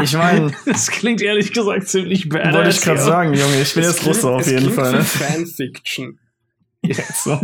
Ich 0.03 0.13
meine, 0.15 0.53
Das 0.67 0.91
klingt 0.91 1.23
ehrlich 1.23 1.53
gesagt 1.53 1.89
ziemlich 1.89 2.29
badass. 2.29 2.55
wollte 2.55 2.71
ich 2.71 2.81
gerade 2.81 2.99
ja. 2.99 3.05
sagen, 3.05 3.35
Junge, 3.35 3.61
ich 3.61 3.75
bin 3.75 3.85
jetzt 3.85 4.05
Russe 4.07 4.31
auf 4.31 4.47
jeden 4.47 4.71
Fall. 4.71 4.93
Ne? 4.93 5.05
Fanfiction. 5.05 6.19
Jetzt 6.83 7.25
so. 7.25 7.41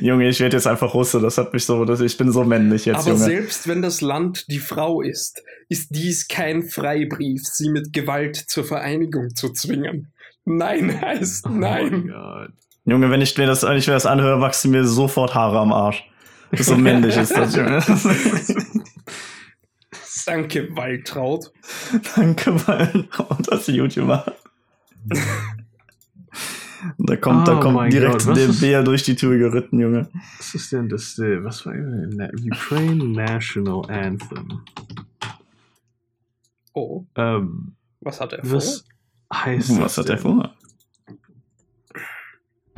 Junge, 0.00 0.28
ich 0.28 0.40
werde 0.40 0.56
jetzt 0.56 0.66
einfach 0.66 0.94
Russe, 0.94 1.20
das 1.20 1.36
hat 1.36 1.52
mich 1.52 1.66
so, 1.66 1.84
das, 1.84 2.00
ich 2.00 2.16
bin 2.16 2.32
so 2.32 2.44
männlich 2.44 2.86
jetzt, 2.86 3.00
Aber 3.00 3.10
Junge. 3.10 3.24
selbst 3.24 3.68
wenn 3.68 3.82
das 3.82 4.00
Land 4.00 4.46
die 4.48 4.58
Frau 4.58 5.02
ist, 5.02 5.42
ist 5.68 5.88
dies 5.94 6.28
kein 6.28 6.62
Freibrief, 6.62 7.42
sie 7.44 7.68
mit 7.68 7.92
Gewalt 7.92 8.36
zur 8.36 8.64
Vereinigung 8.64 9.34
zu 9.34 9.52
zwingen. 9.52 10.12
Nein 10.46 10.98
heißt 11.02 11.46
Oh 11.46 11.50
nein. 11.50 12.08
Gott. 12.08 12.52
Junge, 12.86 13.10
wenn 13.10 13.20
ich 13.20 13.36
mir 13.36 13.46
das, 13.46 13.62
wenn 13.62 13.76
ich 13.76 13.86
mir 13.86 13.92
das 13.92 14.06
anhöre, 14.06 14.40
wachsen 14.40 14.70
mir 14.70 14.84
sofort 14.86 15.34
Haare 15.34 15.58
am 15.58 15.72
Arsch. 15.72 16.04
So 16.58 16.76
männlich 16.76 17.16
ist 17.16 17.36
das, 17.36 17.54
Junge. 17.54 17.80
Danke, 20.26 20.68
Waltraud. 20.76 21.52
Danke, 22.16 22.66
weil 22.66 23.08
und 23.28 23.50
das 23.52 23.66
YouTuber. 23.66 24.34
Da 26.96 27.14
kommt, 27.16 27.46
da 27.46 27.58
Oh 27.58 27.60
kommt 27.60 27.74
mein 27.74 27.90
direkt 27.90 28.26
was 28.26 28.38
der 28.38 28.48
Bär 28.48 28.82
durch 28.82 29.02
die 29.02 29.14
Tür 29.14 29.36
geritten, 29.36 29.80
Junge. 29.80 30.08
Was 30.38 30.54
ist 30.54 30.72
denn 30.72 30.88
das? 30.88 31.18
äh, 31.18 31.44
Was 31.44 31.66
war 31.66 31.74
Ukraine 31.74 33.04
National 33.04 33.82
Anthem? 33.90 34.62
Oh, 36.72 37.04
Ähm, 37.16 37.74
was 38.00 38.18
hat 38.20 38.32
er 38.32 38.42
vor? 38.42 38.54
was 38.56 38.84
heißt 39.30 39.70
Was 39.72 39.78
das 39.78 39.98
hat 39.98 40.08
der 40.08 40.16
denn? 40.16 40.22
vor? 40.22 40.54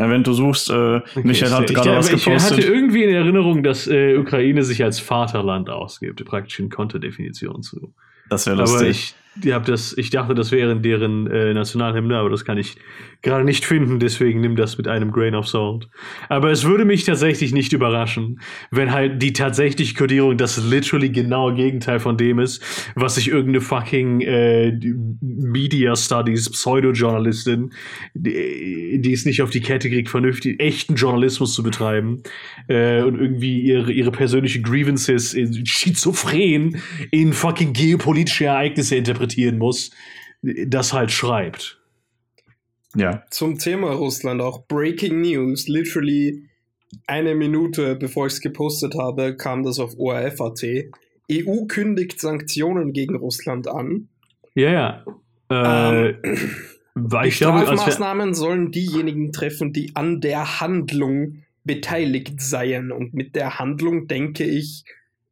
Ja, 0.03 0.11
wenn 0.11 0.23
du 0.23 0.33
suchst, 0.33 0.71
äh, 0.71 0.97
Okay, 0.97 1.03
Michael 1.23 1.53
hat 1.53 1.67
gerade 1.73 1.97
was 1.97 2.07
ich 2.13 2.27
hatte 2.27 2.31
gepostet. 2.57 2.65
irgendwie 2.65 3.05
in 3.05 3.15
Erinnerung, 3.15 3.63
dass 3.63 3.87
äh, 3.87 4.17
Ukraine 4.17 4.63
sich 4.65 4.83
als 4.83 4.99
Vaterland 5.01 5.71
ausgibt, 5.71 6.25
praktisch 6.25 6.59
in 6.61 6.71
Konterdefinition 6.71 7.63
zu. 7.63 7.93
Das 8.29 8.47
wäre 8.47 8.61
Aber 8.63 8.71
lustig. 8.71 8.89
ich, 8.91 9.15
die 9.35 9.55
hab 9.55 9.65
das, 9.65 9.97
ich 9.97 10.11
dachte, 10.11 10.35
das 10.35 10.53
wäre 10.53 10.79
deren 10.79 11.27
äh, 11.27 11.55
Nationalhymne, 11.55 12.17
aber 12.17 12.31
das 12.31 12.45
kann 12.45 12.59
ich 12.59 12.77
gerade 13.23 13.45
nicht 13.45 13.65
finden, 13.65 13.99
deswegen 13.99 14.41
nimm 14.41 14.57
das 14.57 14.77
mit 14.77 14.89
einem 14.89 15.13
Grain 15.13 15.35
of 15.35 15.49
Salt. 15.49 15.89
Aber 16.29 16.51
es 16.51 16.65
würde 16.65 16.85
mich 16.85 17.05
tatsächlich 17.05 17.53
nicht 17.53 17.73
überraschen, 17.73 18.41
wenn 18.71 18.93
halt 18.93 19.23
die 19.23 19.33
tatsächliche 19.33 19.95
Kodierung 19.95 20.37
das 20.37 20.63
literally 20.63 21.09
genaue 21.09 21.55
Gegenteil 21.55 22.01
von 22.01 22.17
dem 22.17 22.41
ist, 22.41 22.63
was 22.95 23.15
sich 23.15 23.29
irgendeine 23.29 23.61
fucking 23.61 24.21
äh, 24.23 24.79
Media 25.21 25.95
Studies 25.97 26.51
Pseudo-Journalistin, 26.51 27.71
die, 28.15 29.01
die 29.01 29.13
es 29.13 29.25
nicht 29.25 29.41
auf 29.41 29.51
die 29.51 29.61
Kette 29.61 29.89
kriegt, 29.89 30.11
vernünftig 30.11 30.61
echten 30.61 30.97
Journalismus 30.97 31.55
zu 31.55 31.63
betreiben 31.63 32.23
äh, 32.69 33.03
und 33.03 33.19
irgendwie 33.19 33.61
ihre, 33.61 33.93
ihre 33.93 34.11
persönliche 34.11 34.61
Grievances 34.61 35.33
in 35.33 35.65
schizophren 35.65 36.77
in 37.11 37.33
fucking 37.33 37.73
geopolitische 37.73 38.47
Ereignisse 38.47 38.97
interpretieren 39.23 39.59
muss, 39.59 39.91
das 40.43 40.93
halt 40.93 41.11
schreibt. 41.11 41.81
Ja. 42.95 43.23
Zum 43.31 43.59
Thema 43.59 43.93
Russland 43.93 44.43
auch 44.43 44.67
Breaking 44.67 45.23
News. 45.23 45.69
Literally 45.69 46.49
eine 47.07 47.35
Minute 47.35 47.97
bevor 47.97 48.27
ich 48.27 48.35
es 48.35 48.41
gepostet 48.41 48.95
habe, 48.97 49.37
kam 49.37 49.63
das 49.63 49.79
auf 49.79 49.99
ORF.at. 49.99 50.63
EU 51.31 51.65
kündigt 51.67 52.21
Sanktionen 52.21 52.93
gegen 52.93 53.17
Russland 53.17 53.67
an. 53.69 54.09
Ja, 54.55 54.71
ja. 54.71 55.05
Äh, 55.49 56.09
Ähm, 56.11 56.39
weil 56.95 57.31
Die 57.31 57.33
Strafmaßnahmen 57.37 58.35
sollen 58.35 58.71
diejenigen 58.71 59.33
treffen, 59.33 59.73
die 59.73 59.97
an 59.97 60.21
der 60.21 60.61
Handlung 60.61 61.45
beteiligt 61.65 62.43
seien. 62.43 62.93
Und 62.93 63.15
mit 63.15 63.35
der 63.35 63.59
Handlung 63.59 64.09
denke 64.09 64.45
ich, 64.45 64.85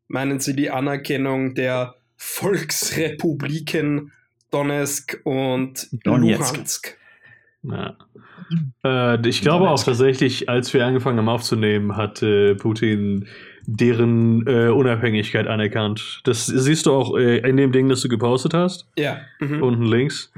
meinen 0.08 0.40
sie 0.40 0.56
die 0.56 0.70
Anerkennung 0.70 1.54
der 1.54 1.99
Volksrepubliken 2.22 4.12
Donetsk 4.50 5.20
und 5.24 5.88
Donetsk. 6.04 6.54
Luhansk. 6.56 6.96
Ja. 7.62 7.94
Äh, 8.84 9.28
ich 9.28 9.42
glaube 9.42 9.70
auch 9.70 9.82
tatsächlich, 9.82 10.48
als 10.48 10.72
wir 10.74 10.84
angefangen 10.84 11.18
haben 11.18 11.28
aufzunehmen, 11.28 11.96
hat 11.96 12.22
äh, 12.22 12.54
Putin 12.54 13.26
deren 13.66 14.46
äh, 14.46 14.68
Unabhängigkeit 14.68 15.46
anerkannt. 15.46 16.20
Das 16.24 16.46
siehst 16.46 16.86
du 16.86 16.92
auch 16.92 17.16
äh, 17.16 17.38
in 17.38 17.56
dem 17.56 17.72
Ding, 17.72 17.88
das 17.88 18.00
du 18.00 18.08
gepostet 18.08 18.54
hast, 18.54 18.88
Ja. 18.98 19.18
Mhm. 19.40 19.62
unten 19.62 19.84
links. 19.84 20.32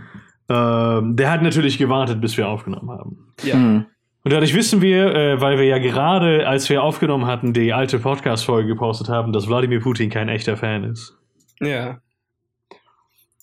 Ähm, 0.49 1.17
der 1.17 1.31
hat 1.31 1.43
natürlich 1.43 1.79
gewartet, 1.79 2.21
bis 2.21 2.37
wir 2.37 2.49
aufgenommen 2.49 2.91
haben. 2.91 3.33
ja. 3.43 3.55
Hm. 3.55 3.87
Und 4.25 4.33
dadurch 4.33 4.55
wissen 4.55 4.81
wir, 4.83 5.13
äh, 5.17 5.41
weil 5.41 5.59
wir 5.59 5.65
ja 5.65 5.79
gerade, 5.79 6.47
als 6.47 6.69
wir 6.69 6.85
aufgenommen 6.85 7.27
hatten, 7.27 7.53
die 7.53 7.73
alte 7.73 7.99
Podcast-Folge 7.99 8.69
gepostet 8.69 9.09
haben, 9.09 9.33
dass 9.33 9.49
Wladimir 9.49 9.81
Putin 9.81 10.11
kein 10.11 10.29
echter 10.29 10.57
Fan 10.57 10.85
ist. 10.85 11.19
Ja. 11.63 12.01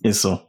Ist 0.01 0.21
so. 0.21 0.39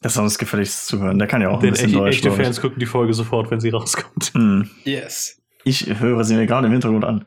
Das 0.00 0.14
soll 0.14 0.24
uns 0.24 0.38
gefälligst 0.38 0.86
zuhören. 0.86 1.18
Der 1.18 1.28
kann 1.28 1.42
ja 1.42 1.48
auch 1.50 1.58
ein 1.58 1.60
Denn 1.60 1.70
bisschen 1.72 1.88
echte, 1.90 1.98
Deutsch. 1.98 2.16
echte. 2.16 2.32
Fans 2.32 2.60
gucken 2.60 2.78
die 2.80 2.86
Folge 2.86 3.14
sofort, 3.14 3.50
wenn 3.50 3.60
sie 3.60 3.70
rauskommt. 3.70 4.32
Hm. 4.34 4.68
Yes. 4.84 5.40
Ich 5.64 5.86
höre 6.00 6.24
sie 6.24 6.34
mir 6.34 6.46
gerade 6.46 6.66
im 6.66 6.72
Hintergrund 6.72 7.04
an. 7.04 7.24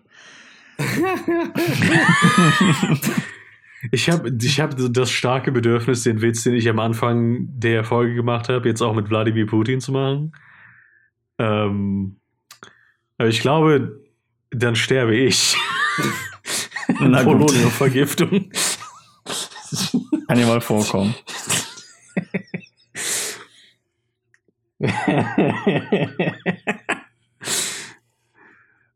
Ich 3.91 4.09
habe 4.09 4.35
ich 4.41 4.59
hab 4.59 4.75
das 4.75 5.11
starke 5.11 5.51
Bedürfnis, 5.51 6.03
den 6.03 6.21
Witz, 6.21 6.43
den 6.43 6.53
ich 6.55 6.67
am 6.67 6.79
Anfang 6.79 7.47
der 7.59 7.83
Folge 7.83 8.15
gemacht 8.15 8.49
habe, 8.49 8.67
jetzt 8.67 8.81
auch 8.81 8.95
mit 8.95 9.09
Wladimir 9.09 9.45
Putin 9.45 9.79
zu 9.79 9.91
machen. 9.91 10.35
Ähm, 11.37 12.17
aber 13.17 13.29
ich 13.29 13.41
glaube, 13.41 14.01
dann 14.51 14.75
sterbe 14.75 15.15
ich. 15.15 15.55
Polonium-Vergiftung. 16.97 18.49
Kann 20.27 20.39
ja 20.39 20.47
mal 20.47 20.61
vorkommen. 20.61 21.13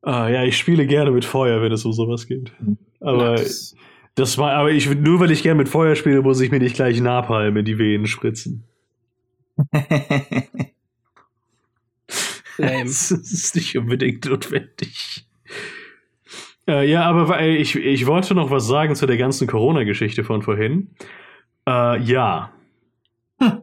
ah, 0.01 0.27
ja, 0.27 0.43
ich 0.43 0.57
spiele 0.57 0.85
gerne 0.85 1.11
mit 1.11 1.25
Feuer, 1.25 1.61
wenn 1.61 1.71
es 1.71 1.85
um 1.85 1.93
sowas 1.93 2.27
geht. 2.27 2.51
Aber 2.99 3.33
Nice. 3.33 3.75
das 4.15 4.37
war, 4.37 4.53
aber 4.53 4.71
ich 4.71 4.89
nur 4.89 5.19
weil 5.19 5.31
ich 5.31 5.43
gerne 5.43 5.57
mit 5.57 5.69
Feuer 5.69 5.95
spiele, 5.95 6.21
muss 6.21 6.41
ich 6.41 6.51
mir 6.51 6.59
nicht 6.59 6.75
gleich 6.75 6.99
Napalm 6.99 7.57
in 7.57 7.65
die 7.65 7.77
Venen 7.77 8.07
spritzen. 8.07 8.63
Das 12.59 13.11
ist 13.11 13.55
nicht 13.55 13.77
unbedingt 13.77 14.25
notwendig. 14.25 15.25
Äh, 16.69 16.87
ja, 16.87 17.03
aber 17.03 17.27
weil 17.27 17.55
ich, 17.55 17.75
ich 17.75 18.05
wollte 18.05 18.35
noch 18.35 18.51
was 18.51 18.67
sagen 18.67 18.95
zu 18.95 19.07
der 19.07 19.17
ganzen 19.17 19.47
Corona-Geschichte 19.47 20.23
von 20.23 20.43
vorhin. 20.43 20.91
Äh, 21.67 21.99
ja. 22.03 22.51
Hm. 23.41 23.61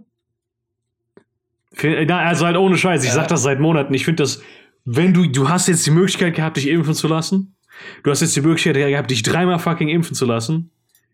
Na, 2.06 2.18
also 2.20 2.46
halt 2.46 2.56
ohne 2.56 2.76
Scheiß, 2.76 3.04
ich 3.04 3.12
sag 3.12 3.28
das 3.28 3.44
seit 3.44 3.60
Monaten. 3.60 3.94
Ich 3.94 4.04
finde 4.04 4.24
das, 4.24 4.42
wenn 4.84 5.14
du, 5.14 5.26
du 5.26 5.48
hast 5.48 5.68
jetzt 5.68 5.86
die 5.86 5.92
Möglichkeit 5.92 6.34
gehabt, 6.34 6.56
dich 6.56 6.68
impfen 6.68 6.94
zu 6.94 7.06
lassen. 7.06 7.54
Du 8.02 8.10
hast 8.10 8.22
jetzt 8.22 8.34
die 8.34 8.40
Möglichkeit 8.40 8.74
gehabt, 8.74 9.10
dich 9.10 9.22
dreimal 9.22 9.58
fucking 9.58 9.88
impfen 9.88 10.16
zu 10.16 10.24
lassen. 10.24 10.72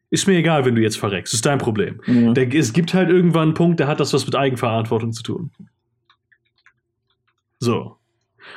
Ist 0.09 0.26
mir 0.26 0.35
egal, 0.35 0.64
wenn 0.64 0.74
du 0.74 0.81
jetzt 0.81 0.98
verreckst. 0.98 1.35
Ist 1.35 1.44
dein 1.44 1.59
Problem. 1.59 2.00
Mhm. 2.07 2.33
Der, 2.35 2.55
es 2.55 2.72
gibt 2.72 2.94
halt 2.94 3.11
irgendwann 3.11 3.48
einen 3.48 3.55
Punkt, 3.55 3.81
da 3.81 3.87
hat 3.87 4.00
das 4.00 4.14
was 4.14 4.24
mit 4.24 4.37
Eigenverantwortung 4.37 5.12
zu 5.12 5.22
tun. 5.22 5.50
So. 7.59 7.98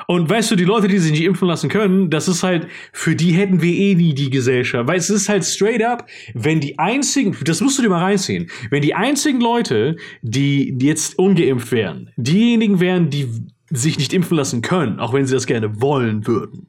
Und 0.08 0.30
weißt 0.30 0.52
du, 0.52 0.56
die 0.56 0.64
Leute, 0.64 0.88
die 0.88 0.98
sich 1.00 1.12
nicht 1.12 1.24
impfen 1.24 1.48
lassen 1.48 1.70
können, 1.70 2.10
das 2.10 2.28
ist 2.28 2.44
halt, 2.44 2.68
für 2.92 3.16
die 3.16 3.32
hätten 3.32 3.62
wir 3.62 3.74
eh 3.74 3.96
nie 3.96 4.14
die 4.14 4.30
Gesellschaft. 4.30 4.88
Weil 4.88 4.98
es 4.98 5.10
ist 5.10 5.30
halt 5.30 5.46
straight 5.46 5.84
up, 5.84 6.08
wenn 6.34 6.60
die 6.60 6.78
einzigen, 6.80 7.36
das 7.44 7.62
musst 7.62 7.78
du 7.78 7.84
dir 7.84 7.90
mal 7.90 8.04
reinziehen, 8.04 8.50
wenn 8.70 8.82
die 8.82 8.94
einzigen 8.94 9.42
Leute, 9.42 9.96
die 10.22 10.78
jetzt 10.80 11.18
ungeimpft 11.18 11.72
wären, 11.72 12.12
diejenigen 12.18 12.80
wären, 12.80 13.10
die 13.10 13.28
sich 13.70 13.98
nicht 13.98 14.14
impfen 14.14 14.38
lassen 14.38 14.62
können, 14.62 15.00
auch 15.00 15.14
wenn 15.14 15.26
sie 15.26 15.34
das 15.34 15.48
gerne 15.48 15.82
wollen 15.82 16.28
würden, 16.28 16.68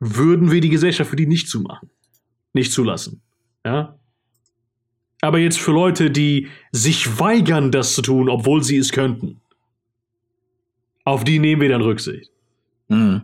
würden 0.00 0.50
wir 0.50 0.60
die 0.60 0.70
Gesellschaft 0.70 1.10
für 1.10 1.16
die 1.16 1.26
nicht 1.26 1.48
zumachen. 1.48 1.90
Nicht 2.52 2.72
zulassen. 2.72 3.22
Ja? 3.64 3.98
Aber 5.20 5.38
jetzt 5.38 5.58
für 5.58 5.72
Leute, 5.72 6.10
die 6.10 6.48
sich 6.70 7.18
weigern, 7.18 7.72
das 7.72 7.94
zu 7.94 8.02
tun, 8.02 8.28
obwohl 8.28 8.62
sie 8.62 8.76
es 8.76 8.92
könnten. 8.92 9.40
Auf 11.04 11.24
die 11.24 11.38
nehmen 11.38 11.60
wir 11.60 11.68
dann 11.68 11.82
Rücksicht. 11.82 12.30
Mhm. 12.88 13.22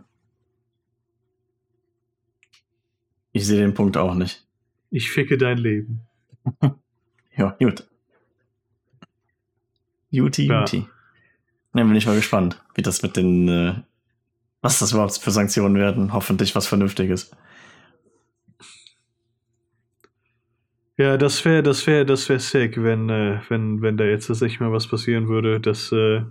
Ich 3.31 3.47
sehe 3.47 3.59
den 3.61 3.73
Punkt 3.73 3.97
auch 3.97 4.13
nicht. 4.13 4.45
Ich 4.89 5.09
ficke 5.11 5.37
dein 5.37 5.57
Leben. 5.57 6.01
Ja, 7.37 7.55
gut. 7.61 7.87
Juti, 10.09 10.47
Ja. 10.47 10.59
Juti. 10.59 10.85
Dann 11.73 11.87
bin 11.87 11.95
ich 11.95 12.05
mal 12.05 12.15
gespannt, 12.17 12.61
wie 12.75 12.81
das 12.81 13.01
mit 13.03 13.15
den, 13.15 13.47
äh, 13.47 13.75
was 14.61 14.79
das 14.79 14.91
überhaupt 14.91 15.17
für 15.17 15.31
Sanktionen 15.31 15.75
werden. 15.75 16.11
Hoffentlich 16.11 16.53
was 16.55 16.67
Vernünftiges. 16.67 17.31
Ja, 20.97 21.17
das 21.17 21.43
wäre, 21.45 21.63
das 21.63 21.87
wäre, 21.87 22.05
das 22.05 22.27
wäre 22.27 22.39
sick, 22.41 22.83
wenn, 22.83 23.09
äh, 23.09 23.39
wenn, 23.47 23.81
wenn 23.81 23.95
da 23.95 24.03
jetzt 24.03 24.27
tatsächlich 24.27 24.59
mal 24.59 24.73
was 24.73 24.87
passieren 24.87 25.29
würde. 25.29 25.61
Das, 25.61 25.91
äh, 25.93 26.23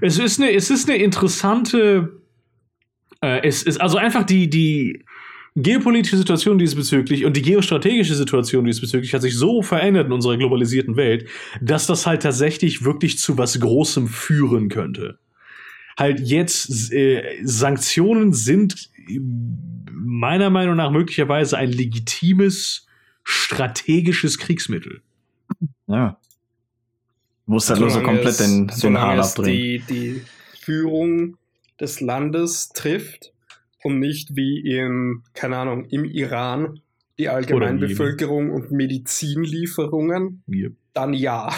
es 0.00 0.18
ist 0.18 0.40
eine, 0.40 0.52
es 0.52 0.70
ist 0.70 0.88
eine 0.88 0.98
interessante, 0.98 2.20
äh, 3.20 3.46
es 3.46 3.62
ist 3.62 3.80
also 3.80 3.98
einfach 3.98 4.24
die, 4.24 4.48
die 4.48 5.04
geopolitische 5.54 6.16
Situation 6.16 6.58
diesbezüglich 6.58 7.24
und 7.24 7.36
die 7.36 7.42
geostrategische 7.42 8.14
Situation 8.14 8.64
diesbezüglich 8.64 9.12
hat 9.12 9.22
sich 9.22 9.36
so 9.36 9.62
verändert 9.62 10.06
in 10.06 10.12
unserer 10.12 10.36
globalisierten 10.36 10.96
Welt, 10.96 11.28
dass 11.60 11.86
das 11.86 12.06
halt 12.06 12.22
tatsächlich 12.22 12.84
wirklich 12.84 13.18
zu 13.18 13.36
was 13.36 13.60
Großem 13.60 14.08
führen 14.08 14.68
könnte. 14.68 15.18
Halt 15.98 16.20
jetzt, 16.20 16.92
äh, 16.92 17.38
Sanktionen 17.42 18.32
sind 18.32 18.90
meiner 19.92 20.50
Meinung 20.50 20.76
nach 20.76 20.90
möglicherweise 20.90 21.58
ein 21.58 21.70
legitimes 21.70 22.86
strategisches 23.24 24.38
Kriegsmittel. 24.38 25.02
Ja. 25.86 26.18
Du 27.46 27.52
musst 27.52 27.68
halt 27.70 27.80
nur 27.80 27.90
so 27.90 28.00
komplett 28.02 28.26
es- 28.28 28.36
den, 28.38 28.68
den 28.68 28.98
Hahn 28.98 29.18
abdrehen. 29.20 29.84
die, 29.88 29.94
die 29.94 30.22
Führung 30.60 31.36
des 31.80 32.00
Landes 32.00 32.68
trifft 32.70 33.32
und 33.82 33.98
nicht 33.98 34.36
wie 34.36 34.60
in, 34.60 35.22
keine 35.34 35.56
Ahnung, 35.56 35.86
im 35.86 36.04
Iran 36.04 36.80
die 37.18 37.28
Allgemeinbevölkerung 37.28 38.50
und 38.50 38.70
Medizinlieferungen, 38.72 40.42
Ja. 40.46 40.68
dann 40.94 41.12
ja. 41.14 41.52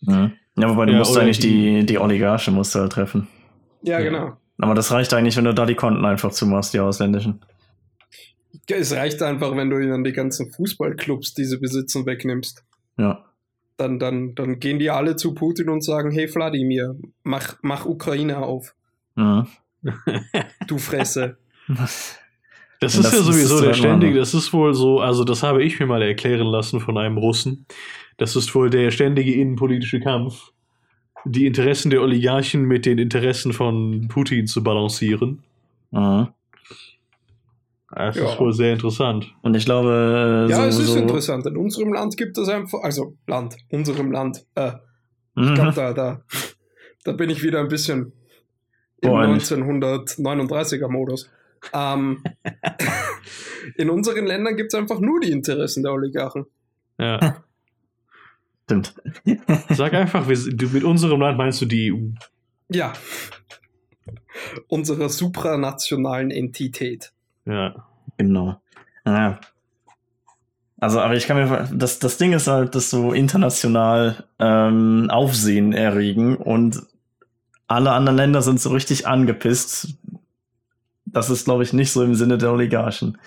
Ja, 0.00 0.30
wobei 0.56 0.86
du 0.86 0.92
Ja, 0.92 0.98
musst 0.98 1.16
eigentlich 1.16 1.38
die- 1.38 1.80
die, 1.80 1.86
die 1.86 1.98
Oligarchen 1.98 2.54
musst 2.54 2.74
du 2.74 2.80
halt 2.80 2.92
treffen. 2.92 3.28
Ja, 3.82 3.98
Ja. 3.98 4.04
genau. 4.04 4.36
Aber 4.58 4.74
das 4.74 4.90
reicht 4.92 5.12
eigentlich, 5.14 5.36
wenn 5.36 5.44
du 5.44 5.54
da 5.54 5.66
die 5.66 5.74
Konten 5.76 6.04
einfach 6.04 6.32
zumachst, 6.32 6.74
die 6.74 6.80
ausländischen. 6.80 7.40
Ja, 8.68 8.76
Es 8.76 8.92
reicht 8.92 9.22
einfach, 9.22 9.56
wenn 9.56 9.70
du 9.70 9.78
ihnen 9.78 10.04
die 10.04 10.12
ganzen 10.12 10.50
Fußballclubs, 10.50 11.34
die 11.34 11.44
sie 11.44 11.58
besitzen, 11.58 12.06
wegnimmst. 12.06 12.64
Ja. 12.98 13.24
Dann, 13.78 13.98
dann, 13.98 14.34
dann 14.34 14.58
gehen 14.60 14.78
die 14.78 14.90
alle 14.90 15.16
zu 15.16 15.34
Putin 15.34 15.70
und 15.70 15.82
sagen, 15.82 16.10
hey 16.10 16.28
Wladimir, 16.34 16.96
mach, 17.22 17.56
mach 17.62 17.86
Ukraine 17.86 18.38
auf, 18.38 18.74
Mhm. 19.14 19.46
du 20.66 20.78
Fresse. 20.78 21.38
Das 22.80 22.94
ist 22.94 23.04
das 23.06 23.12
ja 23.12 23.18
ist 23.18 23.24
sowieso 23.26 23.56
es 23.56 23.60
der 23.62 23.74
ständige, 23.74 24.18
das 24.20 24.34
ist 24.34 24.52
wohl 24.52 24.72
so, 24.72 25.00
also 25.00 25.24
das 25.24 25.42
habe 25.42 25.64
ich 25.64 25.80
mir 25.80 25.86
mal 25.86 26.00
erklären 26.00 26.46
lassen 26.46 26.78
von 26.78 26.96
einem 26.96 27.18
Russen. 27.18 27.66
Das 28.18 28.36
ist 28.36 28.54
wohl 28.54 28.70
der 28.70 28.92
ständige 28.92 29.34
innenpolitische 29.34 29.98
Kampf, 29.98 30.52
die 31.24 31.46
Interessen 31.46 31.90
der 31.90 32.02
Oligarchen 32.02 32.62
mit 32.62 32.86
den 32.86 32.98
Interessen 32.98 33.52
von 33.52 34.06
Putin 34.06 34.46
zu 34.46 34.62
balancieren. 34.62 35.42
Mhm. 35.90 36.28
Das 37.90 38.16
Ja. 38.16 38.30
ist 38.30 38.38
wohl 38.38 38.52
sehr 38.52 38.72
interessant. 38.74 39.32
Und 39.42 39.54
ich 39.56 39.64
glaube, 39.64 40.46
äh, 40.48 40.50
Ja, 40.50 40.62
so, 40.62 40.68
es 40.68 40.78
ist 40.78 40.86
so, 40.88 40.98
interessant. 40.98 41.46
In 41.46 41.56
unserem 41.56 41.92
Land 41.92 42.16
gibt 42.16 42.36
es 42.36 42.48
einfach, 42.48 42.80
also 42.82 43.16
Land, 43.26 43.56
unserem 43.70 44.12
Land. 44.12 44.44
Äh, 44.54 44.72
ich 45.36 45.42
Mhm. 45.50 45.54
glaube, 45.54 45.72
da, 45.74 45.92
da, 45.94 46.22
da 47.04 47.12
bin 47.12 47.30
ich 47.30 47.42
wieder 47.42 47.60
ein 47.60 47.68
bisschen 47.68 48.12
im 49.00 49.10
Boah, 49.10 49.22
1939er 49.24 50.88
Modus. 50.88 51.30
Ähm, 51.72 52.22
in 53.76 53.90
unseren 53.90 54.26
Ländern 54.26 54.56
gibt 54.56 54.72
es 54.74 54.78
einfach 54.78 55.00
nur 55.00 55.20
die 55.20 55.30
Interessen 55.32 55.82
der 55.82 55.92
Oligarchen. 55.92 56.44
Ja. 56.98 57.42
Stimmt. 58.64 58.94
Sag 59.70 59.94
einfach, 59.94 60.28
wir, 60.28 60.36
sind- 60.36 60.60
du, 60.60 60.66
mit 60.68 60.84
unserem 60.84 61.20
Land 61.20 61.38
meinst 61.38 61.60
du 61.62 61.64
die 61.66 61.90
EU. 61.92 62.10
Ja. 62.70 62.92
Unserer 64.68 65.08
supranationalen 65.08 66.30
Entität. 66.30 67.12
Ja. 67.48 67.86
Genau. 68.16 68.60
Ja. 69.04 69.40
Also, 70.80 71.00
aber 71.00 71.16
ich 71.16 71.26
kann 71.26 71.36
mir, 71.36 71.68
das, 71.72 71.98
das 71.98 72.18
Ding 72.18 72.32
ist 72.32 72.46
halt, 72.46 72.74
dass 72.74 72.90
so 72.90 73.12
international 73.12 74.24
ähm, 74.38 75.08
Aufsehen 75.10 75.72
erregen 75.72 76.36
und 76.36 76.82
alle 77.66 77.92
anderen 77.92 78.16
Länder 78.16 78.42
sind 78.42 78.60
so 78.60 78.70
richtig 78.70 79.06
angepisst. 79.06 79.96
Das 81.04 81.30
ist, 81.30 81.44
glaube 81.46 81.64
ich, 81.64 81.72
nicht 81.72 81.90
so 81.90 82.04
im 82.04 82.14
Sinne 82.14 82.38
der 82.38 82.52
Oligarchen. 82.52 83.18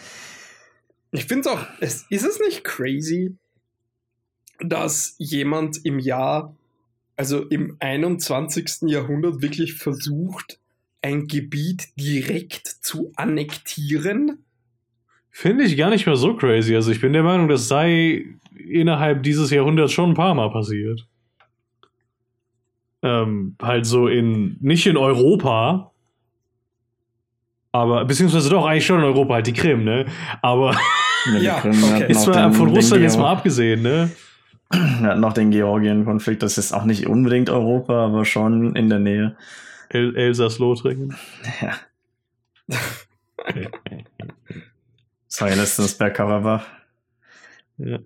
Ich 1.12 1.26
finde 1.26 1.42
es 1.42 1.56
auch, 1.56 1.66
es, 1.82 2.06
ist 2.10 2.26
es 2.26 2.40
nicht 2.40 2.64
crazy, 2.64 3.36
dass 4.60 5.16
jemand 5.18 5.84
im 5.84 6.00
Jahr 6.00 6.56
also 7.22 7.44
im 7.44 7.78
21. 7.80 8.90
Jahrhundert 8.90 9.44
wirklich 9.44 9.76
versucht, 9.76 10.60
ein 11.02 11.28
Gebiet 11.28 11.88
direkt 12.00 12.68
zu 12.68 13.12
annektieren? 13.16 14.44
Finde 15.30 15.64
ich 15.64 15.78
gar 15.78 15.90
nicht 15.90 16.06
mehr 16.06 16.16
so 16.18 16.36
crazy. 16.36 16.76
Also 16.76 16.92
ich 16.92 17.00
bin 17.02 17.14
der 17.14 17.24
Meinung, 17.24 17.48
das 17.48 17.68
sei 17.68 18.26
innerhalb 18.56 19.24
dieses 19.24 19.50
Jahrhunderts 19.50 19.94
schon 19.94 20.10
ein 20.12 20.16
paar 20.16 20.36
Mal 20.36 20.52
passiert. 20.52 21.08
Ähm, 23.04 23.56
halt 23.62 23.86
so 23.86 24.08
in, 24.08 24.58
nicht 24.60 24.86
in 24.86 24.96
Europa, 24.98 25.92
aber, 27.72 28.06
beziehungsweise 28.06 28.50
doch 28.50 28.66
eigentlich 28.66 28.86
schon 28.86 29.00
in 29.00 29.06
Europa, 29.06 29.36
halt 29.36 29.48
die 29.48 29.54
Krim, 29.54 29.84
ne? 29.84 30.06
Aber 30.42 30.76
die 31.26 31.46
Ja, 31.46 31.60
Krim 31.62 31.82
okay. 31.84 32.06
ist 32.12 32.28
mal 32.28 32.44
den- 32.44 32.54
von 32.54 32.70
Russland 32.70 33.02
jetzt 33.02 33.18
mal 33.18 33.32
abgesehen, 33.32 33.82
ne? 33.82 34.12
Wir 34.72 35.08
hatten 35.10 35.20
noch 35.22 35.34
den 35.34 35.50
Georgien-Konflikt, 35.52 36.44
das 36.44 36.58
ist 36.58 36.74
auch 36.74 36.84
nicht 36.86 37.08
unbedingt 37.08 37.50
Europa, 37.50 38.06
aber 38.06 38.24
schon 38.26 38.76
in 38.76 38.90
der 38.90 39.00
Nähe. 39.00 39.36
El 39.94 40.16
Elsass-Lothringen. 40.16 41.16
Ja. 41.62 41.76
Das 45.28 45.42
war 45.42 45.50
ja 45.50 45.56
letztens 45.56 45.98
Bergkarabach. 45.98 46.66
Ja. 47.78 48.00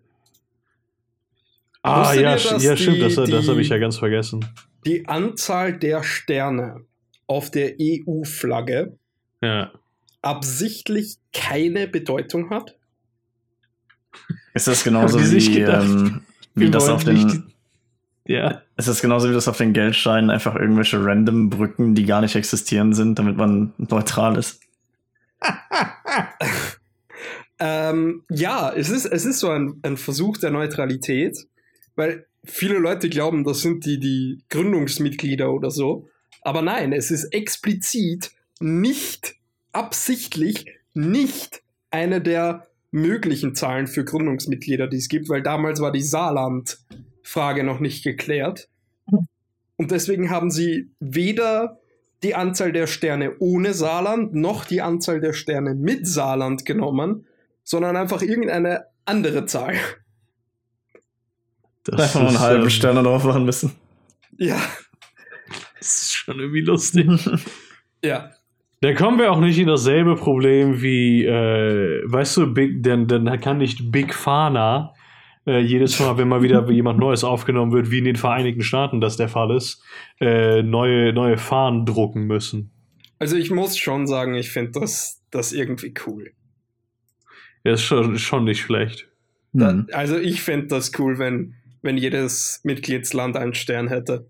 Ah, 1.82 2.02
Wusstet 2.02 2.22
ja, 2.22 2.36
ihr, 2.36 2.60
ja, 2.70 2.78
stimmt, 2.78 2.98
die- 2.98 3.02
das, 3.02 3.16
das 3.16 3.30
die- 3.30 3.50
habe 3.50 3.62
ich 3.62 3.70
ja 3.70 3.78
ganz 3.78 3.98
vergessen. 3.98 4.46
Die 4.86 5.08
Anzahl 5.08 5.78
der 5.78 6.04
Sterne 6.04 6.86
auf 7.28 7.50
der 7.52 7.76
EU-Flagge 7.82 8.98
Ja. 9.42 9.72
absichtlich 10.22 11.18
keine 11.34 11.88
Bedeutung 11.88 12.50
hat? 12.52 12.78
Ist 14.54 14.68
das 14.68 14.84
genauso 14.84 15.20
wie, 15.20 15.54
gedacht, 15.56 15.84
ähm, 15.84 16.22
wie 16.54 16.70
das 16.70 16.88
auf 16.88 17.06
nicht 17.06 17.24
den, 17.30 17.52
Ja. 18.28 18.64
ist 18.76 18.88
das 18.88 19.02
genauso 19.02 19.30
wie 19.30 19.34
das 19.34 19.48
auf 19.48 19.58
den 19.58 19.74
Geldscheinen 19.74 20.32
einfach 20.32 20.56
irgendwelche 20.56 21.04
random 21.04 21.50
Brücken, 21.50 21.94
die 21.94 22.06
gar 22.06 22.22
nicht 22.22 22.36
existieren 22.36 22.94
sind, 22.94 23.20
damit 23.20 23.38
man 23.38 23.74
neutral 23.78 24.38
ist? 24.38 24.62
Ähm, 27.60 28.24
ja, 28.30 28.74
es 28.74 28.90
ist, 28.90 29.06
es 29.06 29.26
ist 29.26 29.40
so 29.40 29.50
ein, 29.50 29.80
ein 29.82 29.98
Versuch 29.98 30.38
der 30.38 30.52
Neutralität, 30.52 31.48
weil 31.96 32.26
viele 32.44 32.78
Leute 32.78 33.10
glauben, 33.10 33.44
das 33.44 33.62
sind 33.62 33.86
die, 33.86 34.00
die 34.00 34.44
Gründungsmitglieder 34.50 35.52
oder 35.52 35.72
so. 35.72 36.10
Aber 36.42 36.62
nein, 36.62 36.92
es 36.92 37.12
ist 37.12 37.26
explizit 37.34 38.32
nicht 38.60 39.36
absichtlich 39.72 40.66
nicht 40.94 41.62
eine 41.92 42.22
der 42.22 42.68
möglichen 42.92 43.56
Zahlen 43.56 43.88
für 43.88 44.06
Gründungsmitglieder, 44.06 44.88
die 44.88 44.98
es 44.98 45.10
gibt, 45.10 45.28
weil 45.30 45.42
damals 45.42 45.82
war 45.82 45.92
die 45.92 46.02
Saarland-Frage 47.26 47.64
noch 47.64 47.80
nicht 47.80 48.04
geklärt. 48.04 48.70
Und 49.78 49.92
deswegen 49.92 50.30
haben 50.30 50.52
sie 50.52 50.92
weder 51.00 51.80
die 52.24 52.36
Anzahl 52.36 52.72
der 52.72 52.88
Sterne 52.88 53.36
ohne 53.40 53.74
Saarland 53.74 54.34
noch 54.34 54.66
die 54.66 54.82
Anzahl 54.82 55.20
der 55.20 55.34
Sterne 55.34 55.76
mit 55.76 56.08
Saarland 56.08 56.66
genommen, 56.66 57.26
sondern 57.64 57.98
einfach 57.98 58.22
irgendeine 58.22 58.86
andere 59.06 59.46
Zahl. 59.46 59.76
Das 61.84 62.02
Einfach 62.02 62.22
nur 62.22 62.30
einen 62.30 62.40
halben 62.40 62.64
ähm, 62.64 62.70
Sterne 62.70 63.04
drauf 63.04 63.26
machen 63.26 63.46
müssen. 63.46 63.74
Ja, 64.38 64.60
Das 65.78 65.88
ist 65.88 66.14
schon 66.14 66.40
irgendwie 66.40 66.62
lustig. 66.62 67.08
ja. 68.04 68.32
Da 68.82 68.94
kommen 68.94 69.20
wir 69.20 69.32
auch 69.32 69.40
nicht 69.40 69.60
in 69.60 69.68
dasselbe 69.68 70.16
Problem 70.16 70.82
wie, 70.82 71.26
äh, 71.26 72.02
weißt 72.06 72.38
du, 72.38 72.54
Big, 72.54 72.82
denn, 72.82 73.08
dann 73.08 73.40
kann 73.40 73.58
nicht 73.58 73.92
Big 73.92 74.14
Pharma 74.14 74.94
äh, 75.46 75.60
jedes 75.60 76.00
Mal, 76.00 76.18
wenn 76.18 76.28
mal 76.28 76.42
wieder 76.42 76.70
jemand 76.70 77.00
Neues 77.00 77.24
aufgenommen 77.24 77.72
wird, 77.72 77.92
wie 77.92 78.00
in 78.00 78.06
den 78.06 78.16
Vereinigten 78.16 78.64
Staaten 78.64 79.02
das 79.02 79.18
der 79.18 79.30
Fall 79.30 79.56
ist, 79.56 79.84
äh, 80.20 80.62
neue, 80.64 81.14
neue 81.14 81.38
Fahnen 81.38 81.86
drucken 81.86 82.26
müssen. 82.26 82.72
Also 83.20 83.38
ich 83.38 83.52
muss 83.52 83.78
schon 83.78 84.08
sagen, 84.08 84.36
ich 84.36 84.52
finde 84.52 84.80
das, 84.80 85.22
das 85.32 85.54
irgendwie 85.54 85.94
cool. 86.06 86.32
Ja, 87.64 87.74
ist 87.74 87.84
schon, 87.84 88.18
schon 88.18 88.44
nicht 88.44 88.62
schlecht. 88.62 89.08
Da, 89.54 89.72
Hm. 89.72 89.88
also 89.94 90.18
ich 90.18 90.42
fände 90.42 90.68
das 90.68 90.92
cool, 91.00 91.18
wenn, 91.18 91.56
wenn 91.82 91.98
jedes 91.98 92.60
Mitgliedsland 92.64 93.38
einen 93.38 93.54
Stern 93.54 93.88
hätte. 93.88 94.28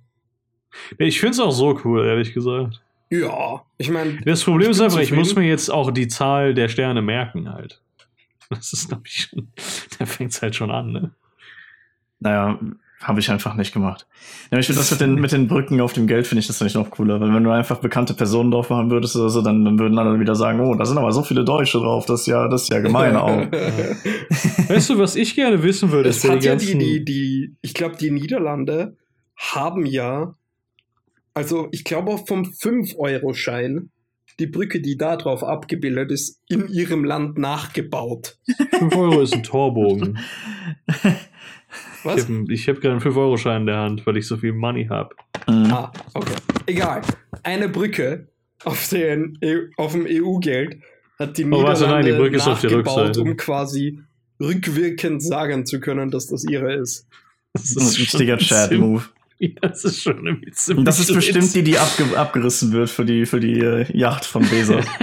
Ich 0.98 1.20
finde 1.20 1.32
es 1.32 1.40
auch 1.40 1.52
so 1.52 1.80
cool, 1.84 2.06
ehrlich 2.06 2.34
gesagt. 2.34 2.82
Ja, 3.10 3.64
ich 3.78 3.90
meine, 3.90 4.20
Das 4.26 4.44
Problem 4.44 4.72
ist 4.72 4.82
einfach, 4.82 5.00
ich 5.00 5.12
muss 5.12 5.36
mir 5.36 5.48
jetzt 5.48 5.70
auch 5.70 5.92
die 5.92 6.08
Zahl 6.08 6.54
der 6.54 6.68
Sterne 6.70 7.02
merken 7.02 7.52
halt. 7.52 7.82
Das 8.50 8.74
ist, 8.74 8.90
glaube 8.90 9.04
ich, 9.06 9.30
schon, 9.30 9.48
da 9.98 10.06
fängt 10.06 10.32
es 10.32 10.42
halt 10.42 10.56
schon 10.56 10.72
an, 10.72 10.92
ne? 10.92 11.12
Naja, 12.20 12.60
habe 13.02 13.20
ich 13.20 13.30
einfach 13.30 13.56
nicht 13.56 13.74
gemacht. 13.74 14.08
Ja, 14.52 14.58
ich 14.58 14.66
finde 14.66 14.80
das 14.80 14.90
mit 14.92 15.02
den, 15.02 15.16
mit 15.16 15.32
den 15.32 15.48
Brücken 15.48 15.82
auf 15.82 15.94
dem 15.94 16.08
Geld 16.08 16.26
finde 16.26 16.40
ich 16.40 16.48
das 16.48 16.62
nicht 16.62 16.76
noch 16.76 16.90
cooler, 16.90 17.20
weil 17.20 17.34
wenn 17.34 17.44
du 17.44 17.52
einfach 17.52 17.80
bekannte 17.80 18.14
Personen 18.14 18.52
drauf 18.52 18.70
machen 18.70 18.90
würdest 18.90 19.16
oder 19.16 19.30
so, 19.30 19.42
dann, 19.42 19.66
dann 19.66 19.78
würden 19.78 20.00
alle 20.00 20.20
wieder 20.20 20.34
sagen, 20.34 20.60
oh, 20.62 20.74
da 20.76 20.86
sind 20.86 20.98
aber 20.98 21.12
so 21.12 21.22
viele 21.22 21.44
Deutsche 21.44 21.78
drauf, 21.78 22.06
das 22.06 22.22
ist 22.22 22.28
ja, 22.28 22.48
das 22.48 22.64
ist 22.64 22.70
ja 22.70 22.80
gemein 22.80 23.16
auch. 23.16 23.52
Weißt 24.70 24.90
du, 24.90 24.98
was 24.98 25.16
ich 25.16 25.36
gerne 25.36 25.62
wissen 25.62 25.92
würde, 25.92 26.10
Es 26.10 26.28
hat 26.28 26.42
die 26.42 26.48
ja 26.48 26.56
die, 26.56 26.78
die, 26.78 27.06
die, 27.06 27.56
ich 27.62 27.74
glaube, 27.74 27.98
die 27.98 28.12
Niederlande 28.12 28.96
haben 29.36 29.86
ja, 29.86 30.36
also 31.34 31.68
ich 31.72 31.84
glaube 31.84 32.12
auch 32.12 32.26
vom 32.26 32.44
5-Euro-Schein, 32.44 33.90
die 34.40 34.48
Brücke, 34.48 34.82
die 34.82 34.98
da 34.98 35.16
drauf 35.16 35.44
abgebildet 35.44 36.12
ist, 36.12 36.42
in 36.50 36.68
ihrem 36.68 37.04
Land 37.04 37.38
nachgebaut. 37.38 38.38
5 38.80 38.96
Euro 38.96 39.22
ist 39.22 39.34
ein 39.34 39.44
Torbogen. 39.44 40.20
Was? 42.04 42.30
Ich 42.50 42.68
habe 42.68 42.76
hab 42.78 42.82
gerade 42.82 42.92
einen 42.92 43.02
5-Euro-Schein 43.02 43.62
in 43.62 43.66
der 43.68 43.78
Hand, 43.78 44.06
weil 44.06 44.18
ich 44.18 44.28
so 44.28 44.38
viel 44.38 44.54
Money 44.54 44.86
habe. 44.88 45.16
Mhm. 45.48 45.72
Ah, 45.72 45.92
okay. 46.14 46.36
Egal. 46.68 47.02
Eine 47.44 47.70
Brücke 47.70 48.28
auf, 48.64 48.90
den, 48.90 49.38
EU 49.44 49.66
auf 49.78 49.94
dem 49.94 50.06
EU-Geld 50.08 50.78
hat 51.20 51.38
die 51.38 51.44
Oh, 51.46 51.48
Niederlande 51.48 51.80
warte, 51.82 51.88
nein, 51.88 52.06
die 52.06 52.12
Brücke 52.12 52.36
ist 52.38 52.48
auf 52.48 52.62
der 52.62 52.72
nachgebaut, 52.72 52.98
Rückseite. 52.98 53.22
um 53.22 53.38
quasi 53.38 54.00
rückwirkend 54.40 55.24
sagen 55.24 55.66
zu 55.66 55.80
können, 55.80 56.12
dass 56.12 56.28
das 56.28 56.44
ihre 56.46 56.74
ist. 56.76 57.08
Das 57.54 57.64
ist 57.72 57.78
ein 57.78 57.88
richtiger 57.88 58.38
Chat-Move. 58.38 59.04
Das 59.62 59.84
ist 59.84 60.02
schon 60.02 60.28
Und 60.28 60.56
ziemlich 60.56 60.86
das 60.86 61.00
ist 61.00 61.14
bestimmt 61.14 61.54
die, 61.54 61.64
die 61.64 61.78
abge 61.78 62.18
abgerissen 62.18 62.72
wird 62.72 62.90
für 62.90 63.04
die, 63.06 63.26
für 63.26 63.40
die 63.40 63.60
äh, 63.60 63.86
Yacht 63.98 64.26
von 64.26 64.48
Bezos. 64.48 64.86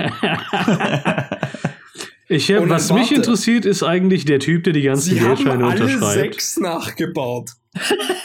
Ich 2.29 2.51
hab, 2.51 2.63
Und 2.63 2.71
was 2.71 2.89
warte. 2.89 3.03
mich 3.03 3.13
interessiert, 3.13 3.67
ist 3.67 3.83
eigentlich 3.83 4.25
der 4.25 4.39
Typ, 4.39 4.65
der 4.65 4.73
die 4.73 4.81
ganzen 4.81 5.11
Sie 5.11 5.21
haben 5.21 5.37
Geldscheine 5.37 5.65
alle 5.67 5.83
unterschreibt. 5.83 6.15
sechs 6.15 6.59
nachgebaut. 6.59 7.51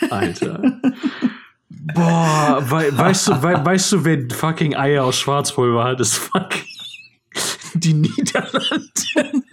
Alter. 0.10 0.80
Boah, 1.70 2.64
wei 2.70 2.98
weißt, 2.98 3.28
du, 3.28 3.44
wei 3.44 3.66
weißt 3.66 3.92
du, 3.92 4.06
wer 4.06 4.20
fucking 4.34 4.76
Eier 4.76 5.04
aus 5.04 5.20
Schwarzpulver 5.20 5.84
hat? 5.84 6.00
Das 6.00 6.10
ist 6.14 6.18
fucking 6.20 6.64
die 7.74 7.94
Niederlande. 7.96 9.44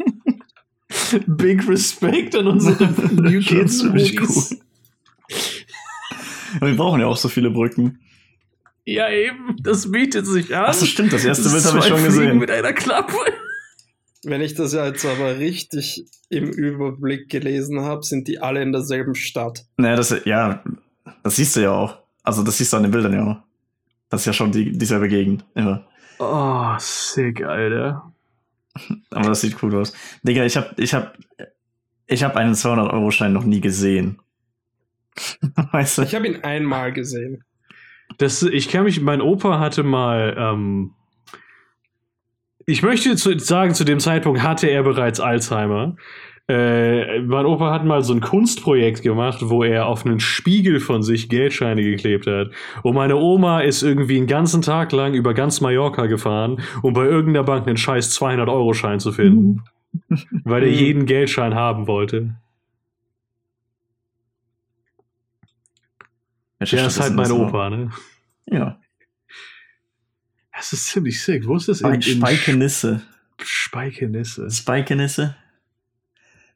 Big 1.27 1.69
Respect 1.69 2.37
an 2.37 2.47
unsere 2.47 2.85
New 3.13 3.41
Kids 3.41 3.83
Movies. 3.83 4.57
Wir 6.61 6.77
brauchen 6.77 7.01
ja 7.01 7.07
auch 7.07 7.17
so 7.17 7.29
viele 7.29 7.51
Brücken. 7.51 8.01
Ja, 8.87 9.09
eben, 9.11 9.57
das 9.63 9.91
bietet 9.91 10.27
sich 10.27 10.55
an. 10.55 10.65
Ach 10.69 10.75
so, 10.75 10.85
stimmt, 10.85 11.13
das 11.13 11.25
erste 11.25 11.49
Bild 11.49 11.65
habe 11.65 11.79
ich 11.79 11.85
schon 11.87 11.99
Fliegen 11.99 12.15
gesehen. 12.15 12.39
mit 12.39 12.51
einer 12.51 12.73
Klappe. 12.73 13.17
Wenn 14.25 14.41
ich 14.41 14.55
das 14.55 14.73
ja 14.73 14.87
jetzt 14.87 15.05
aber 15.05 15.39
richtig 15.39 16.05
im 16.29 16.51
Überblick 16.51 17.29
gelesen 17.29 17.81
habe, 17.81 18.03
sind 18.03 18.29
die 18.29 18.41
alle 18.41 18.63
in 18.63 18.73
derselben 18.73 19.15
Stadt. 19.15 19.65
Naja, 19.77 19.97
das, 19.97 20.15
ja, 20.25 20.63
das 21.23 21.37
siehst 21.37 21.57
du 21.57 21.61
ja 21.61 21.71
auch. 21.73 21.99
Also, 22.23 22.43
das 22.43 22.59
siehst 22.59 22.73
du 22.73 22.79
an 22.79 22.85
den 22.85 22.93
Bildern 22.93 23.13
ja 23.13 23.25
auch. 23.25 23.37
Das 24.09 24.23
ist 24.23 24.27
ja 24.27 24.33
schon 24.33 24.53
die, 24.53 24.73
dieselbe 24.73 25.09
Gegend. 25.09 25.45
Immer. 25.55 25.87
Oh, 26.19 26.75
sick, 26.79 27.43
Alter. 27.43 28.13
Aber 29.11 29.29
das 29.29 29.41
sieht 29.41 29.63
cool 29.63 29.75
aus. 29.77 29.93
Digga, 30.23 30.45
ich 30.45 30.57
hab, 30.57 30.79
ich 30.79 30.95
hab, 30.95 31.17
ich 32.07 32.23
hab 32.23 32.37
einen 32.37 32.55
200-Euro-Schein 32.55 33.33
noch 33.33 33.45
nie 33.45 33.61
gesehen. 33.61 34.19
weißt 35.73 35.99
du? 35.99 36.03
Ich 36.03 36.15
habe 36.15 36.27
ihn 36.27 36.43
einmal 36.43 36.93
gesehen. 36.93 37.45
Das, 38.19 38.43
ich 38.43 38.69
kann 38.69 38.85
mich, 38.85 39.01
mein 39.01 39.21
Opa 39.21 39.59
hatte 39.59 39.83
mal, 39.83 40.37
ähm, 40.39 40.93
ich 42.67 42.83
möchte 42.83 43.17
zu, 43.17 43.39
sagen, 43.39 43.75
zu 43.75 43.85
dem 43.85 44.01
Zeitpunkt 44.01 44.43
hatte 44.43 44.69
er 44.69 44.83
bereits 44.83 45.21
Alzheimer. 45.21 45.97
Äh, 46.47 47.21
mein 47.21 47.47
Opa 47.47 47.73
hat 47.73 47.85
mal 47.87 48.03
so 48.03 48.13
ein 48.13 48.21
Kunstprojekt 48.21 49.01
gemacht, 49.03 49.39
wo 49.43 49.65
er 49.65 49.87
auf 49.87 50.05
einen 50.05 50.21
Spiegel 50.21 50.79
von 50.79 51.03
sich 51.03 51.31
Geldscheine 51.31 51.83
geklebt 51.83 52.27
hat. 52.27 52.51
Und 52.83 52.95
meine 52.95 53.17
Oma 53.17 53.61
ist 53.61 53.83
irgendwie 53.83 54.19
einen 54.19 54.27
ganzen 54.27 54.61
Tag 54.61 54.93
lang 54.93 55.15
über 55.15 55.33
ganz 55.33 55.63
Mallorca 55.63 56.05
gefahren, 56.07 56.61
um 56.83 56.93
bei 56.93 57.05
irgendeiner 57.07 57.45
Bank 57.45 57.67
einen 57.67 57.79
scheiß 57.79 58.19
200-Euro-Schein 58.21 59.01
zu 59.01 59.13
finden. 59.13 59.63
weil 60.45 60.65
er 60.65 60.71
Mhm. 60.71 60.75
jeden 60.75 61.07
Geldschein 61.07 61.55
haben 61.55 61.87
wollte. 61.87 62.35
Welche 66.54 66.54
Der 66.71 66.87
ist 66.87 67.01
halt 67.01 67.15
mein? 67.15 67.31
Opa, 67.31 67.71
ne? 67.71 67.91
Ja. 68.47 68.81
Das 70.53 70.73
ist 70.73 70.87
ziemlich 70.87 71.23
sick. 71.23 71.47
Wo 71.47 71.57
ist 71.57 71.69
das? 71.69 71.79
Speikenisse. 71.79 73.03
Speikenisse. 73.43 74.51
Speikenisse? 74.51 75.37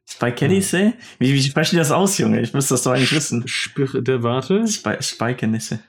Speikenisse? 0.05 0.93
Wie, 1.19 1.33
wie 1.33 1.43
sprechen 1.43 1.71
die 1.71 1.77
das 1.77 1.91
aus, 1.91 2.17
Junge? 2.17 2.41
Ich 2.41 2.53
müsste 2.53 2.73
das 2.73 2.83
doch 2.83 2.93
eigentlich 2.93 3.11
wissen. 3.11 3.47
Spir 3.47 4.01
der 4.01 4.23
warte. 4.23 4.65
Spe 4.67 5.01
Speikenisse. 5.01 5.83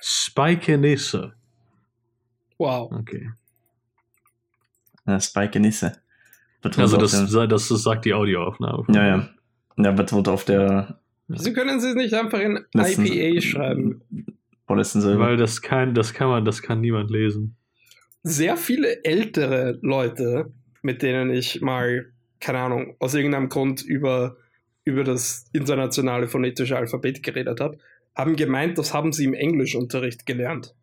Speikenisse. 0.00 1.34
Wow. 2.58 2.90
Okay. 2.92 3.30
Ja, 5.06 5.20
Speikenisse. 5.20 6.00
Also 6.62 6.96
das, 6.96 7.12
das, 7.12 7.48
das 7.48 7.68
sagt 7.68 8.04
die 8.04 8.14
Audioaufnahme. 8.14 8.84
Ja, 8.88 9.06
ja. 9.06 9.28
Ja, 9.76 9.96
wird 9.96 10.12
wohl 10.12 10.26
auf 10.28 10.44
der 10.44 10.98
Wieso 11.28 11.52
können 11.52 11.80
sie 11.80 11.88
es 11.88 11.94
nicht 11.94 12.14
einfach 12.14 12.40
in 12.40 12.64
Letzten- 12.72 13.06
IPA 13.06 13.40
schreiben? 13.40 14.02
Silbe. 14.82 15.18
Weil 15.20 15.36
das 15.36 15.62
kann, 15.62 15.94
das 15.94 16.12
kann 16.12 16.28
man, 16.28 16.44
das 16.44 16.62
kann 16.62 16.80
niemand 16.80 17.10
lesen. 17.10 17.56
Sehr 18.22 18.56
viele 18.56 19.04
ältere 19.04 19.78
Leute, 19.82 20.52
mit 20.82 21.02
denen 21.02 21.30
ich 21.30 21.60
mal, 21.60 22.12
keine 22.40 22.58
Ahnung, 22.58 22.96
aus 22.98 23.14
irgendeinem 23.14 23.48
Grund 23.48 23.82
über, 23.82 24.36
über 24.84 25.04
das 25.04 25.46
internationale 25.52 26.26
phonetische 26.26 26.76
Alphabet 26.76 27.22
geredet 27.22 27.60
habe, 27.60 27.78
haben 28.14 28.34
gemeint, 28.34 28.78
das 28.78 28.92
haben 28.92 29.12
sie 29.12 29.24
im 29.24 29.34
Englischunterricht 29.34 30.26
gelernt. 30.26 30.74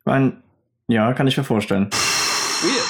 Ich 0.00 0.06
mein, 0.06 0.42
ja, 0.88 1.12
kann 1.12 1.26
ich 1.28 1.36
mir 1.36 1.44
vorstellen. 1.44 1.90
Weird. 1.90 2.88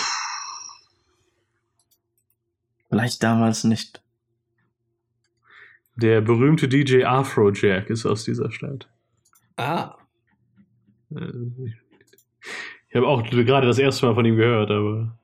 Vielleicht 2.89 3.23
damals 3.23 3.65
nicht. 3.65 4.01
Der 6.01 6.21
berühmte 6.23 6.67
DJ 6.69 7.05
Afrojack 7.05 7.91
ist 7.91 8.07
aus 8.07 8.25
dieser 8.25 8.51
Stadt. 8.51 8.89
Ah, 9.57 9.97
Äh, 11.15 11.27
Ich 12.89 12.97
habe 12.97 13.07
auch 13.07 13.23
gerade 13.29 13.67
das 13.67 13.79
erste 13.79 14.07
Mal 14.07 14.15
von 14.15 14.25
ihm 14.25 14.37
gehört, 14.37 14.71
aber. 14.71 15.19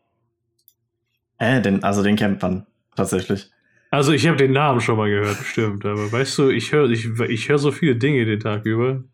Äh, 1.39 1.61
den, 1.63 1.83
also 1.83 2.03
den 2.03 2.17
kennt 2.17 2.43
man 2.43 2.67
tatsächlich. 2.95 3.51
Also 3.91 4.13
ich 4.13 4.27
habe 4.27 4.37
den 4.37 4.53
Namen 4.53 4.81
schon 4.81 4.97
mal 4.97 5.09
gehört, 5.09 5.39
bestimmt, 5.39 5.85
aber 5.85 6.11
weißt 6.13 6.39
du, 6.39 6.51
ich 6.51 6.73
höre 6.73 6.91
ich, 6.91 7.07
ich 7.29 7.49
hör 7.49 7.59
so 7.59 7.73
viele 7.73 7.97
Dinge 7.97 8.25
den 8.25 8.41
Tag 8.41 8.65
über. 8.67 9.05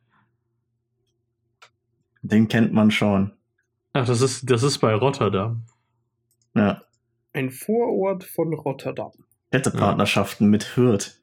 Den 2.22 2.48
kennt 2.48 2.72
man 2.72 2.90
schon. 2.90 3.32
Ach, 3.92 4.06
das 4.06 4.20
ist, 4.20 4.50
das 4.50 4.62
ist 4.62 4.78
bei 4.78 4.94
Rotterdam. 4.94 5.64
Ja. 6.54 6.82
ein 7.32 7.50
Vorort 7.50 8.24
von 8.24 8.52
Rotterdam. 8.54 9.12
Städtepartnerschaften 9.48 10.48
mit 10.50 10.76
Hürth. 10.76 11.21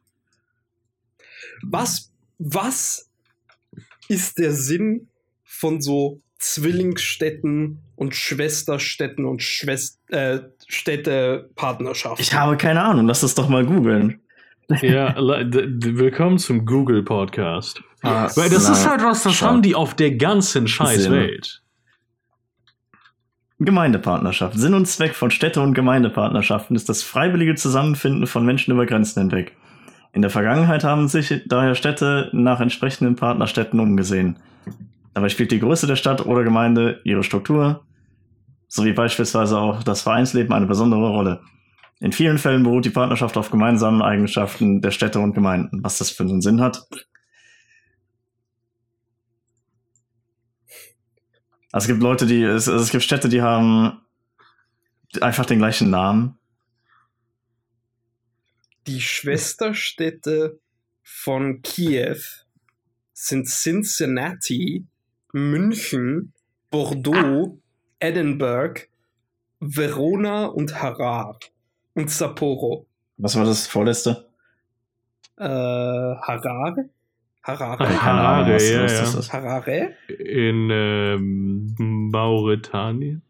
Was, 1.63 2.11
was 2.37 3.09
ist 4.07 4.39
der 4.39 4.51
Sinn 4.53 5.07
von 5.43 5.81
so 5.81 6.21
Zwillingsstädten 6.39 7.79
und 7.95 8.15
Schwesterstädten 8.15 9.25
und 9.25 9.43
Schwest 9.43 9.99
äh, 10.09 10.39
Städtepartnerschaften? 10.67 12.21
Ich 12.23 12.33
habe 12.33 12.57
keine 12.57 12.81
Ahnung, 12.83 13.07
lass 13.07 13.21
das 13.21 13.35
doch 13.35 13.49
mal 13.49 13.65
googeln. 13.65 14.21
Ja, 14.81 15.15
willkommen 15.17 16.37
zum 16.37 16.65
Google 16.65 17.03
Podcast. 17.03 17.81
Ah, 18.01 18.29
Weil 18.35 18.49
das 18.49 18.67
na, 18.67 18.73
ist 18.73 18.87
halt 18.87 19.03
was, 19.03 19.23
das 19.23 19.35
schau. 19.35 19.47
haben 19.47 19.61
die 19.61 19.73
auf 19.75 19.95
der 19.95 20.11
ganzen 20.11 20.67
scheiß 20.67 21.03
Sinn. 21.03 21.11
Welt. 21.11 21.63
Gemeindepartnerschaft. 23.59 24.57
Sinn 24.57 24.73
und 24.73 24.85
Zweck 24.85 25.15
von 25.15 25.31
Städte- 25.31 25.61
und 25.61 25.73
Gemeindepartnerschaften 25.73 26.75
ist 26.75 26.87
das 26.87 27.03
freiwillige 27.03 27.55
Zusammenfinden 27.55 28.25
von 28.25 28.45
Menschen 28.45 28.71
über 28.71 28.85
Grenzen 28.85 29.21
hinweg. 29.23 29.55
In 30.11 30.21
der 30.21 30.31
Vergangenheit 30.31 30.83
haben 30.83 31.07
sich 31.07 31.43
daher 31.45 31.75
Städte 31.75 32.29
nach 32.33 32.59
entsprechenden 32.61 33.15
Partnerstädten 33.15 33.79
umgesehen. 33.79 34.37
Dabei 35.13 35.29
spielt 35.29 35.51
die 35.51 35.59
Größe 35.59 35.87
der 35.87 35.95
Stadt 35.95 36.25
oder 36.25 36.43
Gemeinde, 36.43 37.01
ihre 37.03 37.23
Struktur 37.23 37.83
sowie 38.67 38.93
beispielsweise 38.93 39.57
auch 39.57 39.83
das 39.83 40.01
Vereinsleben 40.01 40.53
eine 40.53 40.67
besondere 40.67 41.09
Rolle. 41.09 41.41
In 41.99 42.13
vielen 42.13 42.37
Fällen 42.37 42.63
beruht 42.63 42.85
die 42.85 42.91
Partnerschaft 42.91 43.35
auf 43.35 43.51
gemeinsamen 43.51 44.01
Eigenschaften 44.01 44.81
der 44.81 44.91
Städte 44.91 45.19
und 45.19 45.33
Gemeinden. 45.33 45.83
Was 45.83 45.97
das 45.97 46.11
für 46.11 46.23
einen 46.23 46.41
Sinn 46.41 46.61
hat? 46.61 46.87
Also 51.71 51.85
es 51.85 51.87
gibt 51.87 52.01
Leute, 52.01 52.25
die, 52.25 52.41
es, 52.41 52.67
es 52.67 52.89
gibt 52.89 53.03
Städte, 53.03 53.27
die 53.27 53.41
haben 53.41 53.99
einfach 55.21 55.45
den 55.45 55.59
gleichen 55.59 55.89
Namen. 55.89 56.38
Die 58.87 59.01
Schwesterstädte 59.01 60.59
von 61.03 61.61
Kiew 61.61 62.17
sind 63.13 63.47
Cincinnati, 63.47 64.85
München, 65.33 66.33
Bordeaux, 66.71 67.59
Edinburgh, 67.99 68.81
Verona 69.59 70.45
und 70.45 70.81
Harar. 70.81 71.37
Und 71.93 72.09
Sapporo. 72.09 72.85
Was 73.17 73.35
war 73.35 73.43
das 73.45 73.67
vorletzte? 73.67 74.29
Äh, 75.37 75.43
Harare? 75.43 76.89
Harare? 77.43 77.83
Ah, 77.85 78.01
Harare, 78.03 78.55
was- 78.55 78.69
ja, 78.69 78.83
was 78.83 79.27
ja. 79.27 79.33
Harare? 79.33 79.95
In 80.07 80.69
ähm, 80.71 81.75
Mauretanien. 82.11 83.21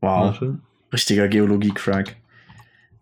Wow, 0.00 0.32
Warte. 0.40 0.58
richtiger 0.92 1.28
Geologie-Crack. 1.28 2.16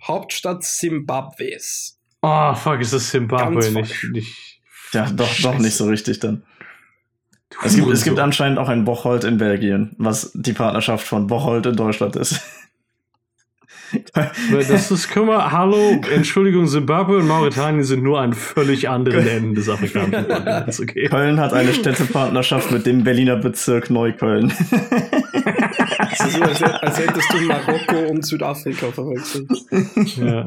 Hauptstadt 0.06 0.64
Simbabwes. 0.64 1.98
Oh, 2.22 2.54
fuck, 2.54 2.80
ist 2.80 2.92
das 2.92 3.10
Zimbabwe 3.10 3.60
Ganz 3.60 3.70
nicht, 3.70 4.04
nicht. 4.12 4.60
Ja, 4.92 5.10
doch, 5.10 5.34
doch 5.42 5.58
nicht 5.58 5.76
so 5.76 5.86
richtig 5.86 6.20
dann. 6.20 6.42
Es 7.64 7.76
gibt, 7.76 7.88
es 7.88 8.04
gibt 8.04 8.18
anscheinend 8.18 8.58
auch 8.58 8.68
ein 8.68 8.84
Bocholt 8.84 9.24
in 9.24 9.38
Belgien, 9.38 9.94
was 9.98 10.32
die 10.34 10.52
Partnerschaft 10.52 11.06
von 11.06 11.26
Bocholt 11.26 11.66
in 11.66 11.76
Deutschland 11.76 12.16
ist. 12.16 12.40
Das 14.50 14.90
ist, 14.90 15.16
mal, 15.16 15.50
hallo, 15.52 16.00
Entschuldigung, 16.12 16.66
Zimbabwe 16.66 17.18
und 17.18 17.26
Mauretanien 17.26 17.84
sind 17.84 18.02
nur 18.02 18.20
an 18.20 18.32
völlig 18.32 18.88
anderen 18.88 19.26
Enden 19.28 19.54
des 19.54 19.68
afrikanischen 19.68 20.28
Kontinents, 20.28 20.80
okay? 20.80 21.06
Köln 21.08 21.38
hat 21.40 21.52
eine 21.52 21.72
Städtepartnerschaft 21.72 22.70
mit 22.72 22.86
dem 22.86 23.04
Berliner 23.04 23.36
Bezirk 23.36 23.90
Neukölln. 23.90 24.52
Es 26.12 26.20
ist 26.20 26.36
so, 26.36 26.42
als, 26.42 26.62
als 26.62 26.98
hättest 26.98 27.32
du 27.32 27.40
Marokko 27.42 28.10
und 28.10 28.24
Südafrika 28.24 28.90
verwechselt. 28.90 29.50
Ja. 30.16 30.46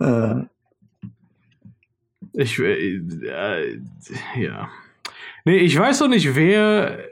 Äh, 0.00 0.44
Ich, 2.34 2.58
äh, 2.58 2.96
äh, 2.96 3.80
ja. 4.36 4.68
Nee, 5.44 5.56
ich 5.56 5.76
weiß 5.78 6.00
doch 6.00 6.08
nicht, 6.08 6.36
wer, 6.36 7.07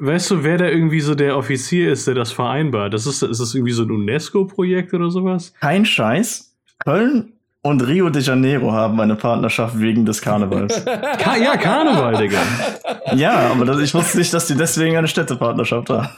weißt 0.00 0.30
du, 0.30 0.44
wer 0.44 0.58
da 0.58 0.66
irgendwie 0.66 1.00
so 1.00 1.14
der 1.14 1.36
Offizier 1.36 1.92
ist, 1.92 2.06
der 2.06 2.14
das 2.14 2.32
vereinbart? 2.32 2.94
Das 2.94 3.06
ist, 3.06 3.22
ist 3.22 3.40
das 3.40 3.54
irgendwie 3.54 3.72
so 3.72 3.82
ein 3.82 3.90
UNESCO-Projekt 3.90 4.94
oder 4.94 5.10
sowas? 5.10 5.52
kein 5.60 5.84
Scheiß. 5.84 6.56
Köln 6.84 7.34
und 7.62 7.86
Rio 7.86 8.08
de 8.08 8.22
Janeiro 8.22 8.72
haben 8.72 8.98
eine 9.00 9.16
Partnerschaft 9.16 9.78
wegen 9.78 10.06
des 10.06 10.22
Karnevals. 10.22 10.82
Ka 11.18 11.36
ja, 11.36 11.56
Karneval, 11.56 12.16
Digga. 12.16 12.38
ja, 13.14 13.50
aber 13.50 13.66
das, 13.66 13.80
ich 13.80 13.92
wusste 13.92 14.18
nicht, 14.18 14.32
dass 14.32 14.46
die 14.46 14.54
deswegen 14.54 14.96
eine 14.96 15.08
Städtepartnerschaft 15.08 15.90
haben. 15.90 16.08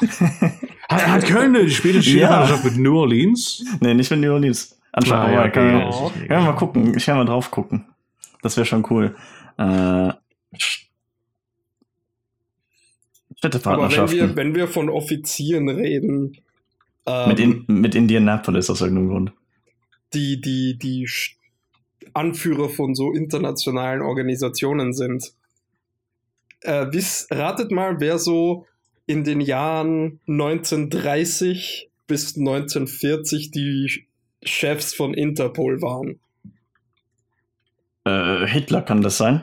Hat, 0.88 1.06
hat 1.06 1.24
Köln 1.24 1.56
eine 1.56 1.70
späte 1.70 2.02
Skipartnerschaft 2.02 2.64
mit 2.64 2.76
New 2.76 2.98
Orleans? 2.98 3.64
Nee, 3.80 3.94
nicht 3.94 4.10
mit 4.10 4.20
New 4.20 4.30
Orleans. 4.30 4.78
Anscheinend. 4.92 5.28
Ah, 5.28 5.32
ja, 5.32 5.48
kann, 5.48 5.84
okay. 5.84 6.26
kann, 6.28 6.44
mal 6.44 6.52
gucken. 6.52 6.94
Ich 6.94 7.06
kann 7.06 7.16
mal 7.16 7.24
drauf 7.24 7.50
gucken. 7.50 7.86
Das 8.42 8.58
wäre 8.58 8.66
schon 8.66 8.84
cool. 8.90 9.14
Äh, 9.56 10.12
Sch- 13.42 13.66
Aber 13.68 13.82
wenn 13.84 13.90
Städtepartnerschaften. 13.90 14.18
wir, 14.18 14.36
wenn 14.36 14.54
wir 14.54 14.68
von 14.68 14.88
Offizieren 14.88 15.68
reden, 15.68 16.38
ähm, 17.06 17.28
mit, 17.28 17.40
in, 17.40 17.64
mit 17.68 17.94
Indianapolis 17.94 18.70
aus 18.70 18.80
irgendeinem 18.80 19.08
Grund. 19.08 19.32
die, 20.14 20.40
die, 20.40 20.78
die 20.78 21.08
Anführer 22.14 22.68
von 22.68 22.94
so 22.94 23.12
internationalen 23.12 24.02
Organisationen 24.02 24.92
sind. 24.92 25.32
Äh, 26.60 26.86
wiss, 26.92 27.26
ratet 27.30 27.70
mal, 27.72 27.98
wer 28.00 28.18
so 28.18 28.66
in 29.06 29.24
den 29.24 29.40
Jahren 29.40 30.20
1930 30.28 31.90
bis 32.06 32.36
1940 32.36 33.50
die 33.50 34.06
Chefs 34.44 34.94
von 34.94 35.14
Interpol 35.14 35.82
waren. 35.82 36.20
Äh, 38.04 38.46
Hitler 38.46 38.82
kann 38.82 39.02
das 39.02 39.16
sein? 39.16 39.42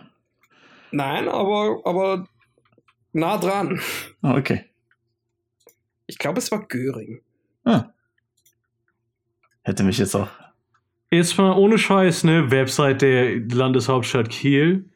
Nein, 0.91 1.27
aber, 1.27 1.81
aber 1.85 2.27
nah 3.13 3.37
dran. 3.37 3.79
Ah, 4.21 4.35
okay. 4.35 4.65
Ich 6.07 6.17
glaube, 6.17 6.39
es 6.39 6.51
war 6.51 6.67
Göring. 6.67 7.21
Ah. 7.65 7.93
Hätte 9.61 9.83
mich 9.83 9.97
jetzt 9.99 10.15
auch. 10.15 10.29
Jetzt 11.11 11.37
mal 11.37 11.53
ohne 11.53 11.77
Scheiß, 11.77 12.23
ne? 12.23 12.51
Website 12.51 13.01
der 13.01 13.39
Landeshauptstadt 13.39 14.29
Kiel. 14.29 14.89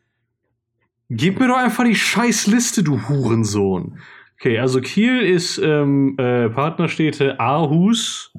Gib 1.10 1.40
mir 1.40 1.48
doch 1.48 1.58
einfach 1.58 1.84
die 1.84 1.96
Scheißliste, 1.96 2.84
du 2.84 3.08
Hurensohn. 3.08 4.00
Okay, 4.40 4.60
also 4.60 4.82
Kiel 4.82 5.22
ist 5.22 5.58
ähm, 5.58 6.16
äh, 6.18 6.50
Partnerstädte 6.50 7.40
Aarhus, 7.40 8.34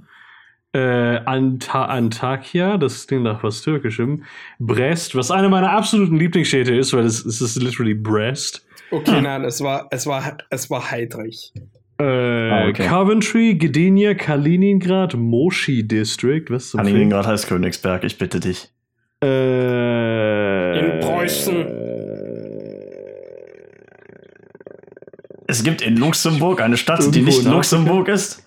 äh, 0.75 1.21
Anta 1.25 1.85
Antakya, 1.87 2.77
das 2.79 3.07
klingt 3.07 3.23
nach 3.25 3.43
was 3.43 3.63
Türkischem, 3.63 4.25
Brest, 4.59 5.15
was 5.15 5.31
eine 5.31 5.49
meiner 5.49 5.71
absoluten 5.71 6.17
Lieblingsstädte 6.17 6.75
ist, 6.75 6.93
weil 6.93 7.05
es, 7.05 7.25
es 7.25 7.41
ist 7.41 7.63
literally 7.63 7.95
Brest. 7.95 8.67
Okay, 8.91 9.21
nein, 9.21 9.45
es 9.45 9.61
war, 9.63 9.87
es 9.91 10.07
war, 10.07 10.37
es 10.51 10.69
war 10.71 10.91
Heidrich. 10.91 11.53
Äh, 11.99 12.05
Ah, 12.05 12.69
okay. 12.69 12.87
Coventry, 12.89 13.55
Gdynia, 13.55 14.15
Kaliningrad, 14.15 15.15
Moshi 15.15 15.87
District. 15.87 16.45
Was 16.49 16.71
zum 16.71 16.81
Fick? 16.81 16.89
Kaliningrad 16.89 17.27
heißt 17.27 17.47
Königsberg, 17.47 18.03
ich 18.05 18.19
bitte 18.19 18.41
dich. 18.41 18.69
Äh, 19.23 20.79
In 20.81 21.01
Preußen. 21.01 21.67
Es 25.47 25.63
gibt 25.63 25.83
in 25.83 25.97
Luxemburg 25.97 26.61
eine 26.63 26.77
Stadt, 26.77 27.01
die 27.01 27.05
Irgendwo 27.21 27.25
nicht 27.27 27.35
in 27.41 27.47
Afrika? 27.47 27.55
Luxemburg 27.55 28.09
ist. 28.09 28.44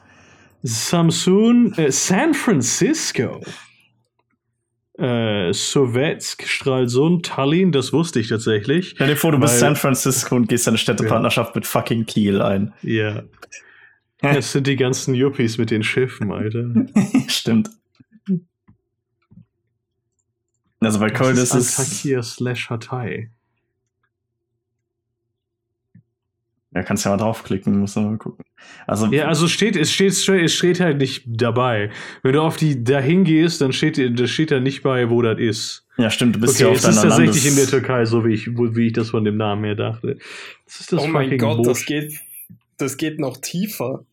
Samsun, 0.64 1.74
äh, 1.78 1.92
San 1.92 2.34
Francisco. 2.34 3.42
Äh, 4.98 5.54
Sovetsk, 5.54 6.48
Stralsund, 6.48 7.28
Tallinn, 7.28 7.72
das 7.72 7.94
wusste 7.94 8.20
ich 8.20 8.30
tatsächlich. 8.30 8.92
Stell 8.96 9.10
dir 9.10 9.16
vor, 9.16 9.32
du 9.32 9.38
bist 9.40 9.54
Weil- 9.54 9.60
San 9.60 9.76
Francisco 9.76 10.36
und 10.36 10.50
gehst 10.50 10.68
eine 10.68 10.80
Städtepartnerschaft 10.80 11.54
mit 11.56 11.68
fucking 11.68 12.06
Kiel 12.08 12.42
ein. 12.42 12.74
Ja. 12.82 13.24
Das 14.22 14.52
sind 14.52 14.66
die 14.66 14.76
ganzen 14.76 15.14
Yuppies 15.14 15.60
mit 15.60 15.70
den 15.70 15.84
Schiffen, 15.84 16.32
Alter. 16.32 16.74
Stimmt. 17.28 17.70
Also 20.80 21.00
bei 21.00 21.10
Köln 21.12 21.38
ist 21.38 21.54
es. 21.54 21.80
Antakya 21.80 22.24
slash 22.24 22.70
Hatay. 22.70 23.30
Ja, 26.74 26.84
kannst 26.84 27.06
ja 27.06 27.12
mal 27.12 27.18
draufklicken, 27.18 27.80
muss 27.80 27.96
man 27.96 28.06
mal 28.12 28.18
gucken. 28.18 28.44
Also, 28.86 29.08
Ja, 29.08 29.28
also 29.28 29.48
steht, 29.48 29.76
es 29.78 29.92
steht, 29.92 30.12
es 30.12 30.54
steht 30.54 30.80
halt 30.82 30.98
nicht 30.98 31.24
dabei. 31.26 31.92
Wenn 32.24 32.34
du 32.34 32.42
auf 32.42 32.58
die 32.58 32.84
dahin 32.84 33.24
gehst, 33.24 33.62
dann 33.62 33.72
steht, 33.72 33.98
das 34.20 34.30
steht 34.30 34.52
da 34.52 34.60
nicht 34.60 34.84
bei, 34.84 35.10
wo 35.10 35.22
das 35.22 35.40
ist. 35.40 35.88
ja, 35.98 36.10
stimmt, 36.10 36.36
du 36.36 36.42
bist 36.42 36.56
Okay, 36.56 36.64
ja 36.64 36.70
auf 36.70 36.76
es 36.78 36.84
ist 36.84 36.98
deiner 36.98 37.10
tatsächlich 37.10 37.46
Landes 37.46 37.50
in 37.52 37.56
der 37.56 37.68
Türkei, 37.68 38.06
so 38.06 38.26
wie 38.26 38.34
ich, 38.34 38.58
wo- 38.58 38.76
wie 38.76 38.88
ich 38.88 38.94
das 38.94 39.12
von 39.12 39.24
dem 39.24 39.38
Namen 39.38 39.64
her 39.64 39.76
dachte. 39.76 40.18
Das 40.66 40.82
ist 40.82 40.92
das 40.92 41.02
oh 41.02 41.08
mein 41.08 41.38
Gott, 41.38 41.66
das 41.66 41.86
geht, 41.86 42.14
das 42.78 42.98
geht 42.98 43.20
noch 43.20 43.38
tiefer. 43.38 44.04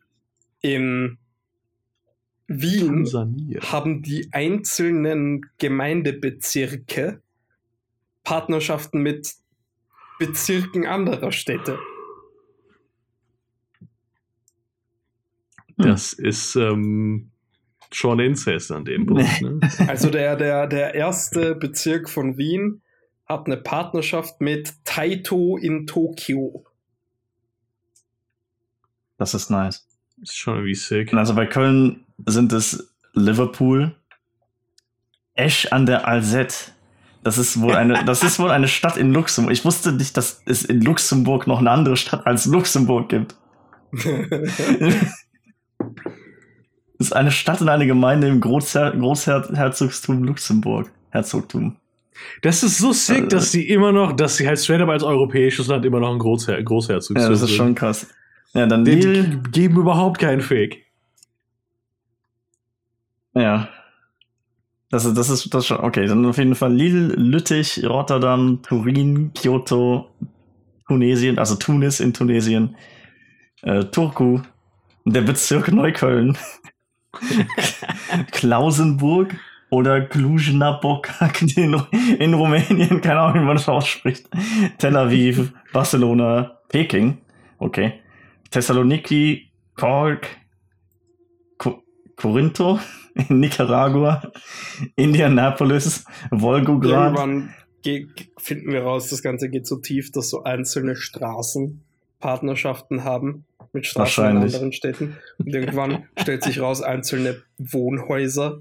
In 0.61 1.19
Wien 2.47 2.87
Tansania. 3.05 3.61
haben 3.73 4.03
die 4.03 4.29
einzelnen 4.33 5.43
Gemeindebezirke 5.59 7.21
Partnerschaften 8.23 9.01
mit 9.01 9.33
Bezirken 10.19 10.87
anderer 10.87 11.33
Städte. 11.33 11.79
Das 15.77 16.13
ist 16.13 16.57
ähm, 16.57 17.31
schon 17.91 18.21
Inzest 18.21 18.73
an 18.73 18.85
dem 18.85 19.07
Punkt. 19.07 19.43
Ne? 19.43 19.61
Also 19.89 20.11
der, 20.11 20.37
der, 20.37 20.67
der 20.67 20.95
erste 20.95 21.55
Bezirk 21.55 22.09
von 22.09 22.37
Wien 22.37 22.83
hat 23.27 23.47
eine 23.47 23.57
Partnerschaft 23.57 24.41
mit 24.41 24.73
Taito 24.85 25.57
in 25.57 25.87
Tokio. 25.87 26.65
Das 29.17 29.35
ist 29.35 29.51
nice. 29.51 29.87
ist 30.21 30.37
schon 30.37 30.55
irgendwie 30.57 30.75
sick. 30.75 31.13
Und 31.13 31.19
also 31.19 31.35
bei 31.35 31.47
Köln 31.47 32.05
sind 32.27 32.53
es 32.53 32.93
Liverpool, 33.13 33.95
Esch 35.35 35.67
an 35.73 35.87
der 35.87 36.07
Alzette. 36.07 36.73
Das 37.23 37.39
ist 37.39 37.61
wohl 37.61 37.75
eine, 37.75 38.05
das 38.05 38.23
ist 38.23 38.39
wohl 38.39 38.51
eine 38.51 38.69
Stadt 38.69 38.99
in 38.99 39.13
Luxemburg. 39.13 39.53
Ich 39.53 39.65
wusste 39.65 39.93
nicht, 39.93 40.17
dass 40.17 40.43
es 40.45 40.65
in 40.65 40.83
Luxemburg 40.83 41.47
noch 41.47 41.61
eine 41.61 41.71
andere 41.71 41.97
Stadt 41.97 42.27
als 42.27 42.45
Luxemburg 42.45 43.09
gibt. 43.09 43.35
Ist 46.99 47.15
eine 47.15 47.31
Stadt 47.33 47.61
und 47.61 47.69
eine 47.69 47.87
Gemeinde 47.87 48.29
im 48.29 48.41
Großher 48.41 48.93
Großherzogstum 48.93 50.23
Luxemburg. 50.25 50.91
Herzogtum. 51.11 51.77
Das 52.43 52.63
ist 52.63 52.79
so 52.79 52.93
sick, 52.93 53.25
Äh, 53.25 53.29
dass 53.29 53.51
die 53.51 53.69
immer 53.69 53.91
noch, 53.93 54.13
dass 54.13 54.37
sie 54.37 54.47
halt 54.47 54.59
straight 54.61 54.81
up 54.81 54.89
als 54.89 55.03
europäisches 55.03 55.67
Land 55.67 55.85
immer 55.85 56.01
noch 56.01 56.13
ein 56.13 56.19
Großher 56.19 56.63
Großherzogstum 56.63 57.17
Ja, 57.17 57.29
das 57.29 57.43
ist 57.43 57.49
sind. 57.49 57.57
schon 57.57 57.75
krass. 57.75 58.07
Ja, 58.53 58.67
dann 58.67 58.85
Die 58.85 58.93
Lille. 58.93 59.43
geben 59.51 59.77
überhaupt 59.79 60.19
keinen 60.21 60.41
Fick. 60.41 60.85
Ja. 63.35 63.69
Das 64.91 65.05
ist, 65.05 65.17
das 65.19 65.29
ist, 65.29 65.53
das 65.53 65.65
ist 65.65 65.67
schon, 65.67 65.79
okay, 65.81 66.07
dann 66.07 66.25
auf 66.25 66.39
jeden 66.39 66.55
Fall 66.55 66.73
Lille, 66.73 67.09
Lüttich, 67.17 67.85
Rotterdam, 67.85 68.61
Turin, 68.63 69.33
Kyoto, 69.35 70.09
Tunesien, 70.87 71.39
also 71.39 71.57
Tunis 71.57 71.99
in 71.99 72.13
Tunesien, 72.15 72.77
äh, 73.63 73.83
Turku, 73.87 74.41
der 75.05 75.23
Bezirk 75.23 75.73
Neukölln, 75.73 76.39
Klausenburg 78.33 79.35
oder 79.71 80.03
Cluj-Napoca 80.03 81.31
in, 81.57 81.75
in 82.19 82.35
Rumänien, 82.35 83.01
keine 83.01 83.21
Ahnung, 83.21 83.43
wie 83.43 83.47
man 83.47 83.57
das 83.57 83.69
ausspricht, 83.69 84.29
Tel 84.79 84.97
Aviv, 84.97 85.53
Barcelona, 85.73 86.59
Peking, 86.69 87.19
okay, 87.59 87.95
Thessaloniki, 88.51 89.51
Cork, 89.75 90.29
Co 91.59 91.83
Corinto, 92.17 92.79
in 93.15 93.41
Nicaragua, 93.41 94.23
Indianapolis, 94.97 96.05
Volgograd. 96.31 97.15
Irgendwann 97.17 97.55
ge- 97.83 98.09
finden 98.39 98.73
wir 98.73 98.83
raus, 98.83 99.09
das 99.11 99.23
Ganze 99.23 99.49
geht 99.49 99.67
so 99.67 99.77
tief, 99.77 100.11
dass 100.13 100.31
so 100.31 100.45
einzelne 100.45 100.95
Straßen 100.97 101.83
Partnerschaften 102.21 103.05
haben 103.05 103.45
mit 103.75 103.87
Straßen 103.87 104.25
in 104.25 104.31
Wahrscheinlich. 104.31 104.55
anderen 104.55 104.73
Städten. 104.73 105.17
Und 105.39 105.49
irgendwann 105.49 106.05
stellt 106.21 106.45
sich 106.45 106.61
raus, 106.61 106.81
einzelne 106.81 107.43
Wohnhäuser 107.59 108.61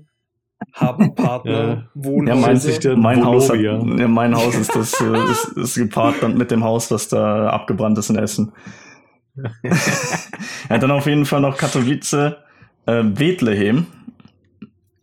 haben 0.74 1.16
Partner. 1.16 1.52
Ja. 1.52 1.74
Ja, 1.74 1.90
Wohnhäuser. 1.94 2.42
mein, 2.42 2.58
sich 2.58 2.80
der 2.80 2.98
mein, 2.98 3.24
Haus 3.24 3.50
hat, 3.50 3.60
ja, 3.60 3.78
mein 3.82 4.36
Haus 4.36 4.56
ist 4.56 4.76
das 4.76 5.00
äh, 5.00 5.32
ist, 5.32 5.58
ist 5.58 5.76
gepartnert 5.76 6.36
mit 6.36 6.52
dem 6.52 6.64
Haus, 6.64 6.88
das 6.90 7.08
da 7.08 7.50
abgebrannt 7.50 7.98
ist 7.98 8.10
in 8.10 8.18
Essen. 8.18 8.52
ja, 10.70 10.78
dann 10.78 10.92
auf 10.92 11.06
jeden 11.06 11.26
Fall 11.26 11.42
noch 11.42 11.58
Katowice, 11.58 12.36
äh, 12.86 13.04
Bethlehem, 13.04 13.88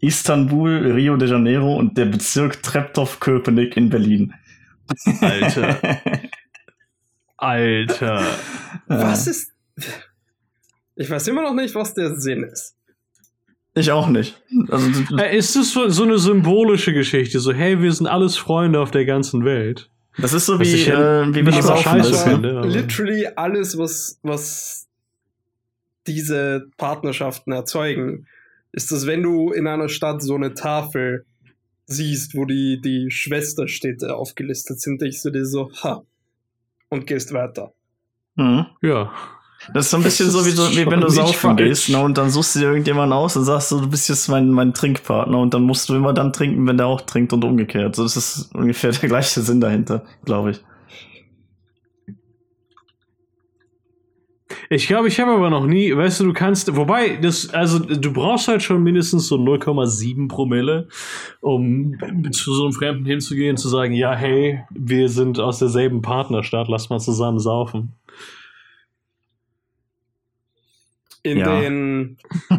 Istanbul, 0.01 0.93
Rio 0.93 1.17
de 1.17 1.29
Janeiro 1.29 1.75
und 1.77 1.99
der 1.99 2.07
Bezirk 2.07 2.63
Treptow-Köpenick 2.63 3.77
in 3.77 3.91
Berlin. 3.91 4.35
Alter. 5.21 5.79
Alter. 7.37 8.23
was 8.87 9.27
ist. 9.27 9.53
Ich 10.97 11.09
weiß 11.09 11.28
immer 11.28 11.43
noch 11.43 11.55
nicht, 11.55 11.74
was 11.74 11.95
der 11.95 12.16
Sinn 12.16 12.43
ist. 12.45 12.76
Ich 13.74 13.91
auch 13.93 14.09
nicht. 14.09 14.43
Also, 14.68 14.89
Äh, 15.16 15.37
Ist 15.37 15.55
das 15.57 15.70
so 15.72 15.89
so 15.89 16.03
eine 16.03 16.18
symbolische 16.18 16.93
Geschichte? 16.93 17.39
So, 17.41 17.53
hey, 17.53 17.81
wir 17.81 17.93
sind 17.93 18.07
alles 18.07 18.37
Freunde 18.37 18.81
auf 18.81 18.91
der 18.91 19.05
ganzen 19.05 19.45
Welt. 19.45 19.89
das 20.18 20.33
ist 20.33 20.47
so 20.47 20.59
wie, 20.59 20.64
ich 20.64 20.87
ja 20.87 21.22
äh, 21.22 21.35
wie 21.35 21.47
wenn 21.47 21.62
saufen 21.62 21.83
scheiße 21.83 22.14
finde. 22.28 22.53
ne? 22.55 22.66
literally 22.66 23.26
alles, 23.37 23.78
was, 23.78 24.18
was 24.22 24.89
diese 26.07 26.66
Partnerschaften 26.76 27.53
erzeugen, 27.53 28.26
ist, 28.72 28.91
dass 28.91 29.07
wenn 29.07 29.22
du 29.22 29.53
in 29.53 29.66
einer 29.66 29.89
Stadt 29.89 30.20
so 30.22 30.35
eine 30.35 30.55
Tafel 30.55 31.24
siehst, 31.87 32.35
wo 32.37 32.45
die, 32.45 32.81
die 32.81 33.11
Schwesterstädte 33.11 34.14
aufgelistet 34.16 34.81
sind, 34.81 35.01
denkst 35.01 35.22
du 35.22 35.31
dir 35.31 35.45
so, 35.47 35.70
ha, 35.83 36.03
und 36.89 37.07
gehst 37.07 37.33
weiter. 37.33 37.72
Mhm. 38.35 38.66
Ja. 38.83 39.12
Das 39.75 39.87
ist 39.87 39.91
so 39.91 39.99
ein 39.99 40.03
bisschen 40.03 40.27
Das 40.27 40.35
so 40.35 40.47
wie, 40.47 40.51
so, 40.51 40.71
wie 40.71 40.91
wenn 40.91 41.01
du 41.01 41.09
saufen 41.09 41.57
gehst 41.57 41.91
ne, 41.91 42.01
und 42.01 42.17
dann 42.17 42.31
suchst 42.31 42.55
du 42.55 42.61
dir 42.61 42.69
irgendjemanden 42.69 43.13
aus 43.13 43.37
und 43.37 43.45
sagst 43.45 43.69
so, 43.69 43.81
du 43.81 43.89
bist 43.89 44.09
jetzt 44.09 44.29
mein, 44.29 44.49
mein 44.51 44.73
Trinkpartner 44.73 45.39
und 45.39 45.53
dann 45.53 45.63
musst 45.63 45.89
du 45.89 45.95
immer 45.95 46.15
dann 46.15 46.33
trinken, 46.33 46.67
wenn 46.67 46.79
der 46.79 46.87
auch 46.87 47.03
trinkt 47.03 47.33
und 47.33 47.45
umgekehrt. 47.45 47.95
So, 47.95 48.03
das 48.03 48.17
ist 48.17 48.55
ungefähr 48.55 48.91
der 49.01 49.09
gleiche 49.09 49.41
Sinn 49.43 49.61
dahinter, 49.61 50.03
glaube 50.25 50.53
ich. 50.53 50.61
Ich 54.73 54.87
glaube, 54.87 55.09
ich 55.09 55.19
habe 55.19 55.33
aber 55.33 55.51
noch 55.51 55.67
nie, 55.67 55.95
weißt 55.95 56.21
du, 56.21 56.25
du 56.27 56.33
kannst, 56.33 56.75
wobei, 56.77 57.17
das, 57.17 57.51
also 57.51 57.81
du 57.81 58.13
brauchst 58.13 58.47
halt 58.47 58.63
schon 58.63 58.85
mindestens 58.85 59.27
so 59.27 59.35
0,7 59.35 60.29
Promille, 60.29 60.87
um 61.41 61.99
zu 62.31 62.55
so 62.55 62.65
einem 62.65 62.73
Fremden 62.73 63.05
hinzugehen 63.05 63.51
und 63.51 63.57
zu 63.57 63.69
sagen, 63.69 63.93
ja, 63.93 64.15
hey, 64.15 64.63
wir 64.71 65.09
sind 65.09 65.41
aus 65.41 65.59
derselben 65.59 66.03
Partnerstadt, 66.03 66.69
lass 66.69 66.89
mal 66.89 67.01
zusammen 67.01 67.41
saufen. 67.41 67.95
In 71.23 71.39
Ja. 71.39 71.61
den, 71.61 72.16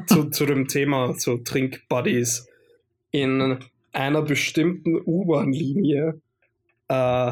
zu, 0.07 0.29
zu 0.29 0.45
dem 0.45 0.67
Thema, 0.67 1.13
so 1.17 1.37
Trinkbuddies, 1.37 2.47
in 3.11 3.57
einer 3.91 4.21
bestimmten 4.21 4.95
U-Bahn-Linie, 5.05 6.21
äh, 6.87 7.31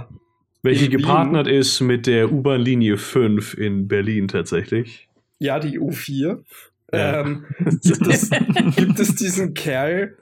Welche 0.61 0.86
In 0.86 0.91
Wien? 0.91 0.97
gepartnert 0.99 1.47
ist 1.47 1.80
mit 1.80 2.05
der 2.07 2.32
U-Bahn-Linie 2.32 2.97
5 2.97 3.53
in 3.53 3.88
Berlin 3.88 4.27
tatsächlich. 4.27 5.07
ja, 5.39 5.59
die 5.59 5.80
U4, 5.80 6.43
Ja. 6.91 7.21
ähm, 7.21 7.45
gibt, 7.82 8.07
es, 8.07 8.30
gibt 8.75 8.99
es 8.99 9.15
diesen 9.15 9.53
Kerl, 9.53 10.17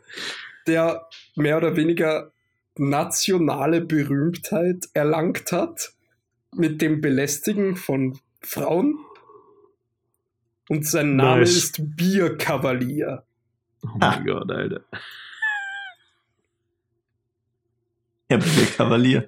der 0.67 1.07
mehr 1.35 1.57
oder 1.57 1.75
weniger 1.75 2.31
nationale 2.77 3.81
Berühmtheit 3.81 4.85
erlangt 4.93 5.51
hat 5.51 5.93
mit 6.55 6.81
dem 6.81 7.01
Belästigen 7.01 7.75
von 7.75 8.19
Frauen. 8.41 8.99
Und 10.69 10.85
sein 10.85 11.15
Name 11.15 11.39
Nice. 11.41 11.55
ist 11.55 11.95
Bierkavalier. 11.95 13.23
Oh 13.83 13.89
mein 13.99 14.25
Gott, 14.25 14.51
Alter. 14.51 14.81
Ja, 18.29 18.37
bitte, 18.37 18.65
Kavalier. 18.75 19.27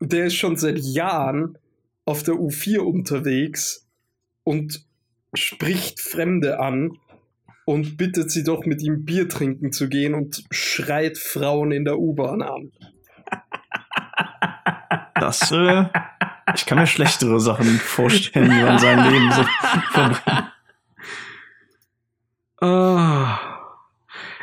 Der 0.00 0.26
ist 0.26 0.36
schon 0.36 0.56
seit 0.56 0.78
Jahren 0.78 1.58
auf 2.04 2.22
der 2.22 2.34
U4 2.34 2.78
unterwegs 2.78 3.86
und 4.44 4.84
spricht 5.34 6.00
Fremde 6.00 6.60
an 6.60 6.98
und 7.64 7.96
bittet 7.96 8.30
sie 8.30 8.44
doch 8.44 8.64
mit 8.64 8.82
ihm 8.82 9.04
Bier 9.04 9.28
trinken 9.28 9.72
zu 9.72 9.88
gehen 9.88 10.14
und 10.14 10.44
schreit 10.50 11.18
Frauen 11.18 11.72
in 11.72 11.84
der 11.84 11.98
U-Bahn 11.98 12.42
an. 12.42 12.72
Das, 15.14 15.50
äh, 15.50 15.84
ich 16.54 16.66
kann 16.66 16.78
mir 16.78 16.86
schlechtere 16.86 17.40
Sachen 17.40 17.66
vorstellen, 17.66 18.50
wie 18.50 18.62
man 18.62 18.78
sein 18.78 19.10
Leben 19.10 19.30
so 19.32 19.42
verbringt. 19.92 20.22
Ah. 22.60 23.38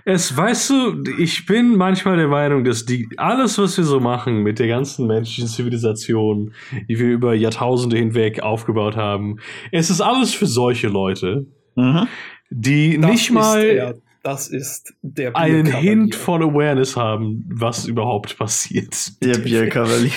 Es, 0.07 0.37
weißt 0.37 0.69
du, 0.69 1.03
ich 1.17 1.47
bin 1.47 1.75
manchmal 1.77 2.17
der 2.17 2.27
Meinung, 2.27 2.63
dass 2.63 2.85
die, 2.85 3.09
alles, 3.17 3.57
was 3.57 3.75
wir 3.77 3.83
so 3.83 3.99
machen 3.99 4.43
mit 4.43 4.59
der 4.59 4.67
ganzen 4.67 5.07
menschlichen 5.07 5.49
Zivilisation, 5.49 6.53
die 6.87 6.99
wir 6.99 7.07
über 7.07 7.33
Jahrtausende 7.33 7.97
hinweg 7.97 8.39
aufgebaut 8.41 8.95
haben, 8.95 9.39
es 9.71 9.89
ist 9.89 10.01
alles 10.01 10.33
für 10.33 10.45
solche 10.45 10.87
Leute, 10.87 11.47
Mhm. 11.77 12.07
die 12.51 12.97
Das 12.99 13.11
nicht 13.11 13.29
ist 13.29 13.33
mal 13.33 13.63
er. 13.65 13.95
Das 14.23 14.47
ist 14.47 14.93
der 15.01 15.35
einen. 15.35 15.65
Hint 15.65 16.15
von 16.15 16.41
Awareness 16.41 16.95
haben, 16.95 17.43
was 17.53 17.85
überhaupt 17.85 18.37
passiert. 18.37 19.21
Der 19.23 19.37
Bierkavalier. 19.39 20.11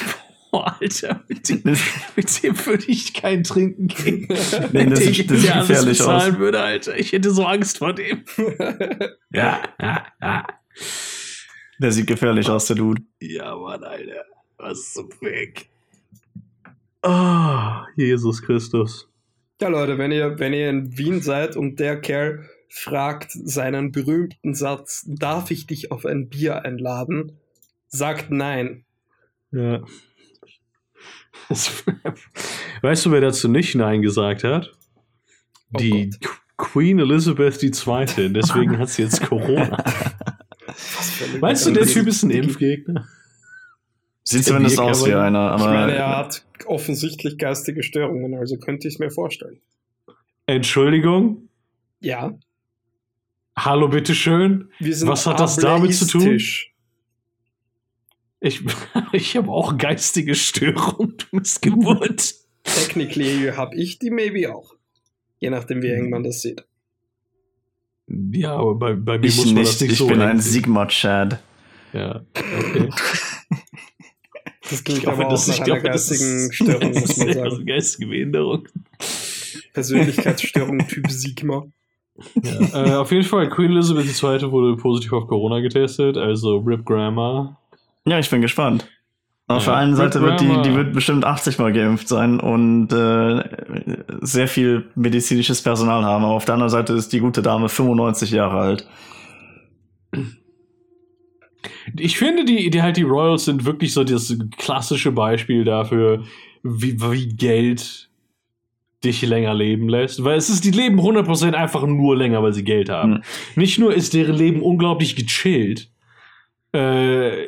Oh, 0.71 0.75
Alter, 0.81 1.25
mit 1.29 1.49
dem, 1.49 1.63
mit 2.17 2.43
dem 2.43 2.67
würde 2.67 2.85
ich 2.89 3.15
kein 3.15 3.45
Trinken 3.45 3.89
gehen. 3.89 4.29
Nee, 4.73 4.87
das 4.87 5.01
ich 5.01 5.17
sieht- 5.19 5.31
das 5.31 5.41
sieht 5.41 5.53
gefährlich 5.55 5.99
bezahlen 5.99 6.35
aus. 6.35 6.39
würde, 6.39 6.61
Alter. 6.61 6.97
Ich 6.99 7.13
hätte 7.13 7.31
so 7.31 7.45
Angst 7.45 7.79
vor 7.79 7.95
dem. 7.95 8.25
Ja, 9.33 9.63
ja, 9.81 10.07
ja. 10.21 10.47
Der 11.81 11.93
sieht 11.93 12.07
gefährlich 12.07 12.49
aus, 12.49 12.67
der 12.67 12.77
Dude. 12.77 13.03
Ja, 13.21 13.55
Mann, 13.57 13.83
Alter. 13.85 14.25
Was 14.59 14.93
zum 14.95 15.09
Weg. 15.21 15.69
Ah, 17.03 17.87
Jesus 17.97 18.43
Christus. 18.43 19.09
Ja, 19.61 19.69
Leute, 19.69 19.99
wenn 19.99 20.13
ihr, 20.13 20.39
wenn 20.39 20.53
ihr 20.53 20.69
in 20.71 20.97
Wien 20.99 21.21
seid 21.23 21.57
und 21.57 21.79
der 21.81 22.01
Kerl 22.01 22.49
fragt 22.69 23.31
seinen 23.33 23.93
berühmten 23.93 24.55
Satz, 24.55 25.05
darf 25.07 25.51
ich 25.51 25.67
dich 25.67 25.91
auf 25.93 26.05
ein 26.05 26.29
Bier 26.29 26.65
einladen? 26.65 27.39
Sagt 27.87 28.31
nein. 28.31 28.85
Ja. 29.53 29.83
Weißt 32.83 33.07
du, 33.07 33.11
wer 33.13 33.21
dazu 33.21 33.49
nicht 33.49 33.75
Nein 33.75 34.03
gesagt 34.03 34.45
hat? 34.45 34.73
Oh 35.75 35.79
Die 35.79 36.11
Gott. 36.11 36.21
Qu- 36.21 36.39
Queen 36.57 36.99
Elizabeth 36.99 37.63
II. 37.63 38.33
Deswegen 38.33 38.79
hat 38.79 38.89
sie 38.91 39.03
jetzt 39.03 39.23
Corona. 39.23 39.77
Weißt 41.41 41.67
du, 41.67 41.71
der. 41.73 41.87
Typ 41.87 42.07
ist 42.09 42.23
ein 42.25 42.31
Impfgegner? 42.31 43.07
Sieht 44.25 44.45
zumindest 44.45 44.79
aus 44.79 45.07
wie 45.07 45.15
einer, 45.15 45.55
Ich 45.57 45.63
aber 45.63 45.73
meine, 45.73 45.93
er 45.95 46.17
hat 46.19 46.45
offensichtlich 46.67 47.39
geistige 47.39 47.83
Störungen, 47.83 48.35
also 48.35 48.59
könnte 48.59 48.87
ich 48.89 48.95
es 48.95 48.99
mir 48.99 49.11
vorstellen. 49.11 49.61
Entschuldigung? 50.47 51.49
Ja, 52.01 52.39
Hallo, 53.57 53.89
bitteschön? 53.89 54.71
wir 54.79 54.95
sind 54.95 55.09
Was 55.09 55.27
hat 55.27 55.41
das 55.41 55.57
damit 55.57 55.93
zu 55.95 56.07
tun? 56.07 56.39
Ich, 58.41 58.63
ich 59.13 59.37
habe 59.37 59.51
auch 59.51 59.77
geistige 59.77 60.35
Störung, 60.35 61.15
du 61.17 61.25
Missgeburt. 61.33 62.35
Technically 62.65 63.53
habe 63.57 63.75
ich 63.77 63.99
die 63.99 64.11
maybe 64.11 64.55
auch. 64.55 64.75
Je 65.39 65.51
nachdem, 65.51 65.83
wie 65.83 65.89
eng 65.91 66.11
man 66.11 66.23
das 66.25 66.43
sieht. 66.43 66.65
Ja, 68.33 68.57
aber 68.57 68.75
bei, 68.75 68.95
bei 68.95 69.19
mir 69.19 69.27
ich 69.27 69.37
muss 69.37 69.47
man 69.47 69.55
nicht. 69.57 69.69
das 69.69 69.81
nicht 69.81 69.93
Ich 69.93 69.99
so 69.99 70.07
bin 70.07 70.21
ein 70.23 70.41
Sigma-Chad. 70.41 71.39
Ja, 71.93 72.23
okay. 72.59 72.89
Das 74.71 74.85
klingt 74.85 75.01
Ich 75.01 75.07
hoffe, 75.07 75.17
aber 75.23 75.27
auch 75.29 75.31
das- 75.31 75.47
nach 75.49 75.55
ich 75.55 75.61
einer 75.63 75.81
glaube, 75.81 75.91
das 75.91 76.09
geistigen 76.09 76.37
ist- 76.47 76.55
Störung, 76.55 76.91
muss 76.93 77.17
man 77.17 77.33
sagen. 77.33 77.67
Geistige 77.67 78.09
Behinderung. 78.09 78.69
Persönlichkeitsstörung 79.73 80.87
Typ 80.89 81.11
Sigma. 81.11 81.67
Ja. 82.43 82.87
äh, 82.87 82.95
auf 82.97 83.13
jeden 83.13 83.25
Fall, 83.25 83.49
Queen 83.49 83.71
Elizabeth 83.73 84.07
II. 84.07 84.51
wurde 84.51 84.77
positiv 84.77 85.13
auf 85.13 85.27
Corona 85.29 85.61
getestet, 85.61 86.17
also 86.17 86.59
Rip 86.59 86.85
Grandma. 86.85 87.59
Ja, 88.09 88.19
ich 88.19 88.31
bin 88.31 88.41
gespannt. 88.41 88.89
Auf 89.49 89.67
Ja, 89.67 89.73
der 89.73 89.81
einen 89.81 89.97
Seite 89.97 90.21
wird 90.21 90.41
die, 90.41 90.63
die 90.63 90.75
wird 90.75 90.93
bestimmt 90.93 91.25
80 91.25 91.59
Mal 91.59 91.73
geimpft 91.73 92.07
sein 92.07 92.39
und 92.39 92.93
äh, 92.93 93.43
sehr 94.21 94.47
viel 94.47 94.91
medizinisches 94.95 95.63
Personal 95.63 96.05
haben. 96.05 96.25
Aber 96.25 96.35
auf 96.35 96.45
der 96.45 96.55
anderen 96.55 96.71
Seite 96.71 96.93
ist 96.93 97.13
die 97.15 97.21
gute 97.21 97.41
Dame 97.41 97.71
95 97.71 98.31
Jahre 98.31 98.59
alt. 98.59 98.89
Ich 101.97 102.19
finde, 102.19 102.45
die, 102.45 102.69
die 102.69 102.83
halt 102.83 102.99
die 102.99 103.03
Royals 103.03 103.47
sind 103.47 103.65
wirklich 103.65 103.95
so 103.95 104.05
das 104.05 104.37
klassische 104.59 105.13
Beispiel 105.13 105.65
dafür, 105.65 106.25
wie, 106.63 107.01
wie 107.01 107.29
Geld 107.29 108.11
dich 109.03 109.23
länger 109.23 109.55
leben 109.55 109.89
lässt. 109.89 110.25
Weil 110.25 110.37
es 110.37 110.51
ist, 110.51 110.65
die 110.65 110.73
leben 110.73 111.01
100% 111.01 111.55
einfach 111.55 111.87
nur 111.87 112.17
länger, 112.17 112.43
weil 112.43 112.53
sie 112.53 112.65
Geld 112.65 112.91
haben. 112.91 113.17
Hm. 113.17 113.23
Nicht 113.57 113.79
nur 113.79 113.95
ist 113.95 114.13
deren 114.13 114.35
Leben 114.37 114.61
unglaublich 114.61 115.17
gechillt, 115.17 115.91
äh, 116.73 117.47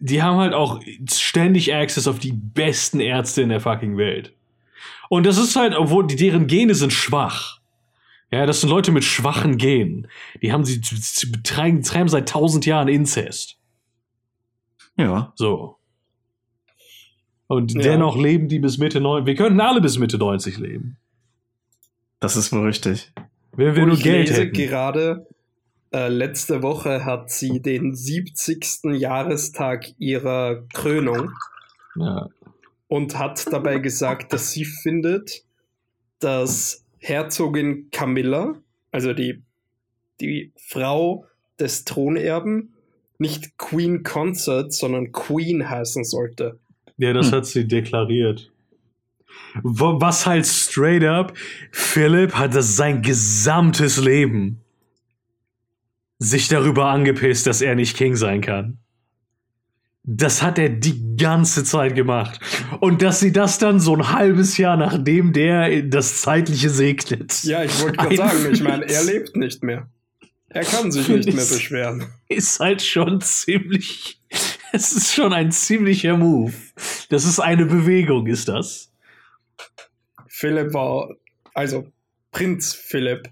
die 0.00 0.22
haben 0.22 0.38
halt 0.38 0.54
auch 0.54 0.80
ständig 1.12 1.74
Access 1.74 2.08
auf 2.08 2.18
die 2.18 2.32
besten 2.32 3.00
Ärzte 3.00 3.42
in 3.42 3.50
der 3.50 3.60
fucking 3.60 3.96
Welt. 3.96 4.34
Und 5.08 5.24
das 5.26 5.38
ist 5.38 5.56
halt, 5.56 5.74
obwohl 5.74 6.06
die, 6.06 6.16
deren 6.16 6.46
Gene 6.46 6.74
sind 6.74 6.92
schwach. 6.92 7.60
Ja, 8.32 8.46
das 8.46 8.60
sind 8.60 8.70
Leute 8.70 8.92
mit 8.92 9.02
schwachen 9.04 9.56
Genen. 9.58 10.06
Die 10.40 10.52
haben 10.52 10.64
sie, 10.64 10.80
sie 10.82 11.26
betreiben, 11.26 11.80
betreiben 11.82 12.08
seit 12.08 12.28
tausend 12.28 12.64
Jahren 12.64 12.88
Inzest. 12.88 13.58
Ja. 14.96 15.32
So. 15.34 15.76
Und 17.48 17.72
Ja. 17.74 17.80
dennoch 17.82 18.16
leben 18.16 18.48
die 18.48 18.60
bis 18.60 18.78
Mitte 18.78 19.00
90. 19.00 19.26
Wir 19.26 19.34
könnten 19.34 19.60
alle 19.60 19.80
bis 19.80 19.98
Mitte 19.98 20.16
90 20.18 20.58
leben. 20.58 20.96
Das 22.20 22.36
ist 22.36 22.52
wohl 22.52 22.64
richtig. 22.66 23.12
Wenn 23.56 23.74
wir 23.74 23.82
Und 23.82 23.88
nur 23.88 23.98
ich 23.98 24.04
Geld 24.04 24.28
lese 24.28 24.42
hätten. 24.42 24.52
gerade, 24.52 25.26
äh, 25.92 26.08
letzte 26.08 26.62
Woche 26.62 27.04
hat 27.04 27.30
sie 27.30 27.60
den 27.60 27.94
70. 27.94 28.84
Jahrestag 28.98 29.86
ihrer 29.98 30.62
Krönung 30.72 31.30
Ja. 31.96 32.28
und 32.88 33.18
hat 33.18 33.52
dabei 33.52 33.78
gesagt, 33.78 34.32
dass 34.32 34.52
sie 34.52 34.64
findet, 34.64 35.44
dass 36.20 36.84
Herzogin 36.98 37.88
Camilla, 37.90 38.54
also 38.92 39.12
die, 39.12 39.42
die 40.20 40.52
Frau 40.56 41.26
des 41.58 41.84
Thronerben, 41.84 42.74
nicht 43.18 43.58
Queen 43.58 44.02
Consort, 44.02 44.72
sondern 44.72 45.12
Queen 45.12 45.68
heißen 45.68 46.04
sollte. 46.04 46.58
ja, 46.96 47.12
das 47.12 47.26
Hm. 47.30 47.32
hat 47.38 47.46
sie 47.46 47.66
deklariert. 47.66 48.50
Was 49.62 50.26
halt 50.26 50.46
straight 50.46 51.04
up, 51.04 51.32
Philipp 51.72 52.34
hat 52.34 52.54
das 52.54 52.76
sein 52.76 53.02
gesamtes 53.02 53.96
Leben 53.98 54.60
sich 56.20 56.48
darüber 56.48 56.86
angepisst, 56.86 57.46
dass 57.46 57.62
er 57.62 57.74
nicht 57.74 57.96
King 57.96 58.14
sein 58.14 58.42
kann. 58.42 58.78
Das 60.02 60.42
hat 60.42 60.58
er 60.58 60.68
die 60.68 61.16
ganze 61.16 61.64
Zeit 61.64 61.94
gemacht. 61.94 62.38
Und 62.80 63.02
dass 63.02 63.20
sie 63.20 63.32
das 63.32 63.58
dann 63.58 63.80
so 63.80 63.96
ein 63.96 64.12
halbes 64.12 64.56
Jahr 64.56 64.76
nachdem 64.76 65.32
der 65.32 65.82
das 65.82 66.20
Zeitliche 66.20 66.68
segnet. 66.70 67.42
Ja, 67.44 67.64
ich 67.64 67.80
wollte 67.80 67.96
gerade 67.96 68.16
sagen, 68.16 68.52
ich 68.52 68.62
meine, 68.62 68.88
er 68.88 69.02
lebt 69.04 69.34
nicht 69.34 69.62
mehr. 69.62 69.88
Er 70.48 70.64
kann 70.64 70.92
sich 70.92 71.08
nicht 71.08 71.26
mehr 71.32 71.44
beschweren. 71.44 72.06
ist 72.28 72.60
halt 72.60 72.82
schon 72.82 73.20
ziemlich. 73.20 74.18
Es 74.72 74.92
ist 74.92 75.12
schon 75.12 75.32
ein 75.32 75.50
ziemlicher 75.50 76.16
Move. 76.16 76.52
Das 77.08 77.24
ist 77.24 77.40
eine 77.40 77.66
Bewegung, 77.66 78.28
ist 78.28 78.46
das? 78.46 78.92
Philipp 80.28 80.72
war, 80.72 81.08
also 81.54 81.88
Prinz 82.30 82.72
Philipp 82.72 83.28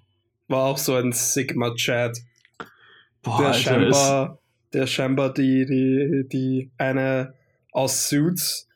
war 0.48 0.64
auch 0.64 0.78
so 0.78 0.96
ein 0.96 1.12
Sigma-Chat, 1.12 2.18
Boah, 3.28 3.38
der 3.38 3.46
Alter, 3.48 3.58
scheinbar, 3.60 4.38
der 4.72 4.86
scheinbar 4.86 5.32
die, 5.34 5.66
die, 5.66 6.28
die 6.28 6.70
eine 6.78 7.34
aus 7.72 8.08
Suits 8.08 8.66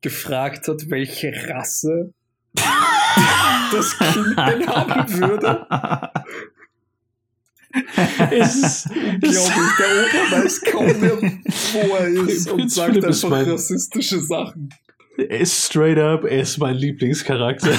gefragt 0.00 0.68
hat, 0.68 0.88
welche 0.90 1.32
Rasse 1.48 2.12
das 3.72 3.98
Kind 3.98 4.36
denn 4.38 4.66
haben 4.68 5.12
würde. 5.20 6.10
es 8.30 8.54
ist, 8.56 8.88
Glaube 8.88 9.20
ich, 9.20 9.76
der 9.78 10.22
Opa 10.30 10.42
weiß 10.44 10.60
kaum 10.62 10.86
mehr, 11.00 11.16
wo 11.20 11.96
er 11.96 12.06
ist 12.28 12.50
und 12.50 12.70
sagt 12.70 12.90
Philipp 12.90 13.04
einfach 13.04 13.28
mein- 13.28 13.50
rassistische 13.50 14.20
Sachen. 14.20 14.72
er 15.18 15.40
ist 15.40 15.66
straight 15.66 15.98
up, 15.98 16.24
er 16.24 16.40
ist 16.42 16.58
mein 16.58 16.76
Lieblingscharakter. 16.76 17.72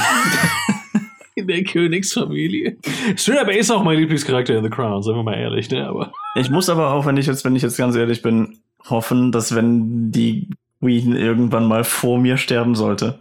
in 1.37 1.47
der 1.47 1.63
Königsfamilie. 1.63 2.77
Straight 3.15 3.39
up, 3.39 3.47
er 3.47 3.57
ist 3.57 3.69
auch 3.69 3.83
mein 3.83 3.97
Lieblingscharakter 3.99 4.57
in 4.57 4.63
The 4.63 4.69
Crown, 4.71 5.03
sagen 5.03 5.19
wir 5.19 5.23
mal 5.23 5.37
ehrlich, 5.37 5.69
ne? 5.69 5.87
Aber 5.87 6.11
Ich 6.35 6.49
muss 6.49 6.67
aber 6.67 6.91
auch, 6.91 7.05
wenn 7.05 7.17
ich 7.17 7.27
jetzt, 7.27 7.45
wenn 7.45 7.55
ich 7.55 7.61
jetzt 7.61 7.77
ganz 7.77 7.95
ehrlich 7.95 8.23
bin, 8.23 8.57
hoffen, 8.89 9.31
dass 9.31 9.53
wenn 9.53 10.11
die 10.11 10.49
Queen 10.79 11.15
irgendwann 11.15 11.67
mal 11.67 11.83
vor 11.83 12.19
mir 12.19 12.37
sterben 12.37 12.73
sollte, 12.73 13.19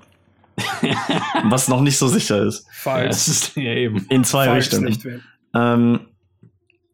was 1.44 1.68
noch 1.68 1.82
nicht 1.82 1.98
so 1.98 2.08
sicher 2.08 2.42
ist, 2.42 2.64
ja, 2.64 2.70
Falls, 2.72 3.16
es 3.16 3.28
ist 3.28 3.56
ja 3.56 3.74
eben. 3.74 4.06
in 4.08 4.24
zwei 4.24 4.46
falls 4.46 4.72
Richtungen, 4.72 5.22
ähm, 5.54 6.00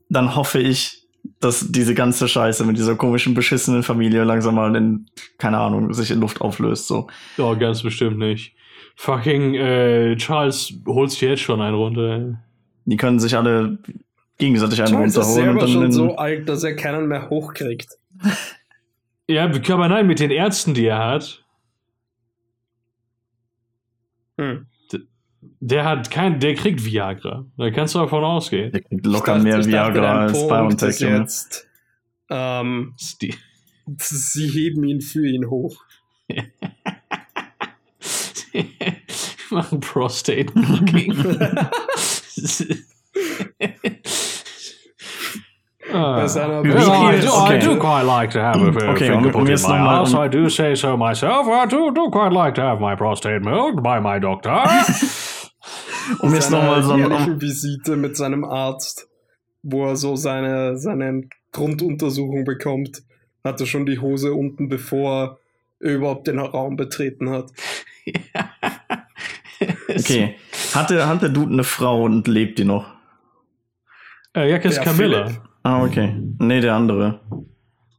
dann 0.08 0.34
hoffe 0.34 0.58
ich, 0.58 1.06
dass 1.38 1.70
diese 1.70 1.94
ganze 1.94 2.26
Scheiße 2.26 2.64
mit 2.64 2.76
dieser 2.78 2.96
komischen, 2.96 3.34
beschissenen 3.34 3.84
Familie 3.84 4.24
langsam 4.24 4.56
mal 4.56 4.74
in, 4.74 5.06
keine 5.38 5.58
Ahnung, 5.58 5.92
sich 5.92 6.10
in 6.10 6.20
Luft 6.20 6.40
auflöst. 6.40 6.88
So. 6.88 7.06
Oh, 7.38 7.56
ganz 7.56 7.82
bestimmt 7.82 8.18
nicht. 8.18 8.56
Fucking 8.96 9.54
äh, 9.54 10.16
Charles 10.16 10.74
holt 10.86 11.10
sich 11.10 11.20
jetzt 11.22 11.40
schon 11.42 11.60
einen 11.60 11.74
runter. 11.74 12.40
Die 12.84 12.96
können 12.96 13.18
sich 13.20 13.36
alle 13.36 13.78
gegenseitig 14.38 14.80
einen 14.82 14.90
Charles 14.92 15.16
ist 15.16 15.24
runterholen 15.24 15.48
und 15.50 15.60
selber 15.60 15.60
dann 15.60 15.82
schon 15.84 15.92
so 15.92 16.16
alt, 16.16 16.48
dass 16.48 16.64
er 16.64 16.74
keinen 16.76 17.06
mehr 17.08 17.28
hochkriegt. 17.30 17.88
Ja, 19.28 19.44
aber 19.44 19.88
nein, 19.88 20.06
mit 20.08 20.18
den 20.18 20.30
Ärzten, 20.32 20.74
die 20.74 20.84
er 20.86 20.98
hat, 20.98 21.42
Hm. 24.38 24.66
der 25.60 25.84
hat 25.84 26.10
kein, 26.10 26.40
der 26.40 26.54
kriegt 26.54 26.84
Viagra. 26.84 27.46
Da 27.56 27.70
kannst 27.70 27.94
du 27.94 28.00
davon 28.00 28.24
ausgehen. 28.24 28.72
Der 28.72 28.80
kriegt 28.82 29.06
locker 29.06 29.34
dachte- 29.34 29.44
mehr 29.44 29.64
Viagra 29.64 30.22
als 30.26 30.46
BioNTech, 30.46 30.88
ist 30.88 31.00
jetzt, 31.00 31.68
ähm, 32.30 32.94
ist 32.96 33.20
sie 34.32 34.48
heben 34.48 34.84
ihn 34.84 35.00
für 35.00 35.26
ihn 35.26 35.48
hoch. 35.48 35.82
machen 39.50 39.80
Prostate 39.80 40.52
Fucking. 40.52 41.14
Bei 45.92 46.26
seiner 46.28 46.62
Wie 46.62 46.68
Yeah, 46.68 47.10
I, 47.10 47.12
viel- 47.12 47.26
do, 47.26 47.32
okay. 47.32 47.56
I 47.56 47.58
do 47.58 47.76
quite 47.78 48.04
like 48.04 48.30
to 48.32 48.40
have 48.40 48.56
a 48.62 48.70
Okay, 48.92 49.08
finger 49.08 49.16
um- 49.16 49.24
um 49.26 49.32
put 49.32 49.40
in 49.42 49.46
jetzt 49.48 49.68
my 49.68 49.76
ass. 49.78 50.14
um- 50.14 50.20
I 50.20 50.28
do 50.28 50.48
say 50.48 50.74
so 50.74 50.96
myself. 50.96 51.46
I 51.48 51.66
do, 51.66 51.90
do 51.90 52.08
quite 52.10 52.32
like 52.32 52.54
to 52.54 52.62
have 52.62 52.80
my 52.80 52.94
prostate 52.94 53.42
milked 53.42 53.82
by 53.82 54.00
my 54.00 54.18
doctor. 54.18 54.50
Um 56.20 56.34
jetzt 56.34 56.50
nochmal 56.50 56.82
so 56.82 56.92
ein, 56.94 56.98
jährlichen 56.98 57.40
Visite 57.40 57.94
mit 57.96 58.16
seinem 58.16 58.44
Arzt, 58.44 59.08
wo 59.62 59.86
er 59.86 59.94
so 59.94 60.16
seine, 60.16 60.76
seine 60.76 61.28
Grunduntersuchung 61.52 62.44
bekommt, 62.44 63.02
hat 63.44 63.60
er 63.60 63.66
schon 63.66 63.86
die 63.86 64.00
Hose 64.00 64.32
unten, 64.34 64.68
bevor 64.68 65.38
er 65.80 65.90
überhaupt 65.94 66.26
den 66.26 66.40
Raum 66.40 66.74
betreten 66.76 67.30
hat. 67.30 67.52
Okay. 69.88 70.34
Hat 70.74 70.90
der, 70.90 71.06
hat 71.06 71.22
der 71.22 71.28
Dude 71.28 71.52
eine 71.52 71.62
Frau 71.62 72.02
und 72.02 72.26
lebt 72.26 72.58
die 72.58 72.64
noch? 72.64 72.86
Äh, 74.34 74.50
ja, 74.50 74.58
Der 74.58 74.70
Camilla. 74.72 75.26
Philipp. 75.26 75.42
Ah, 75.62 75.84
okay. 75.84 76.16
Nee, 76.38 76.60
der 76.60 76.74
andere. 76.74 77.20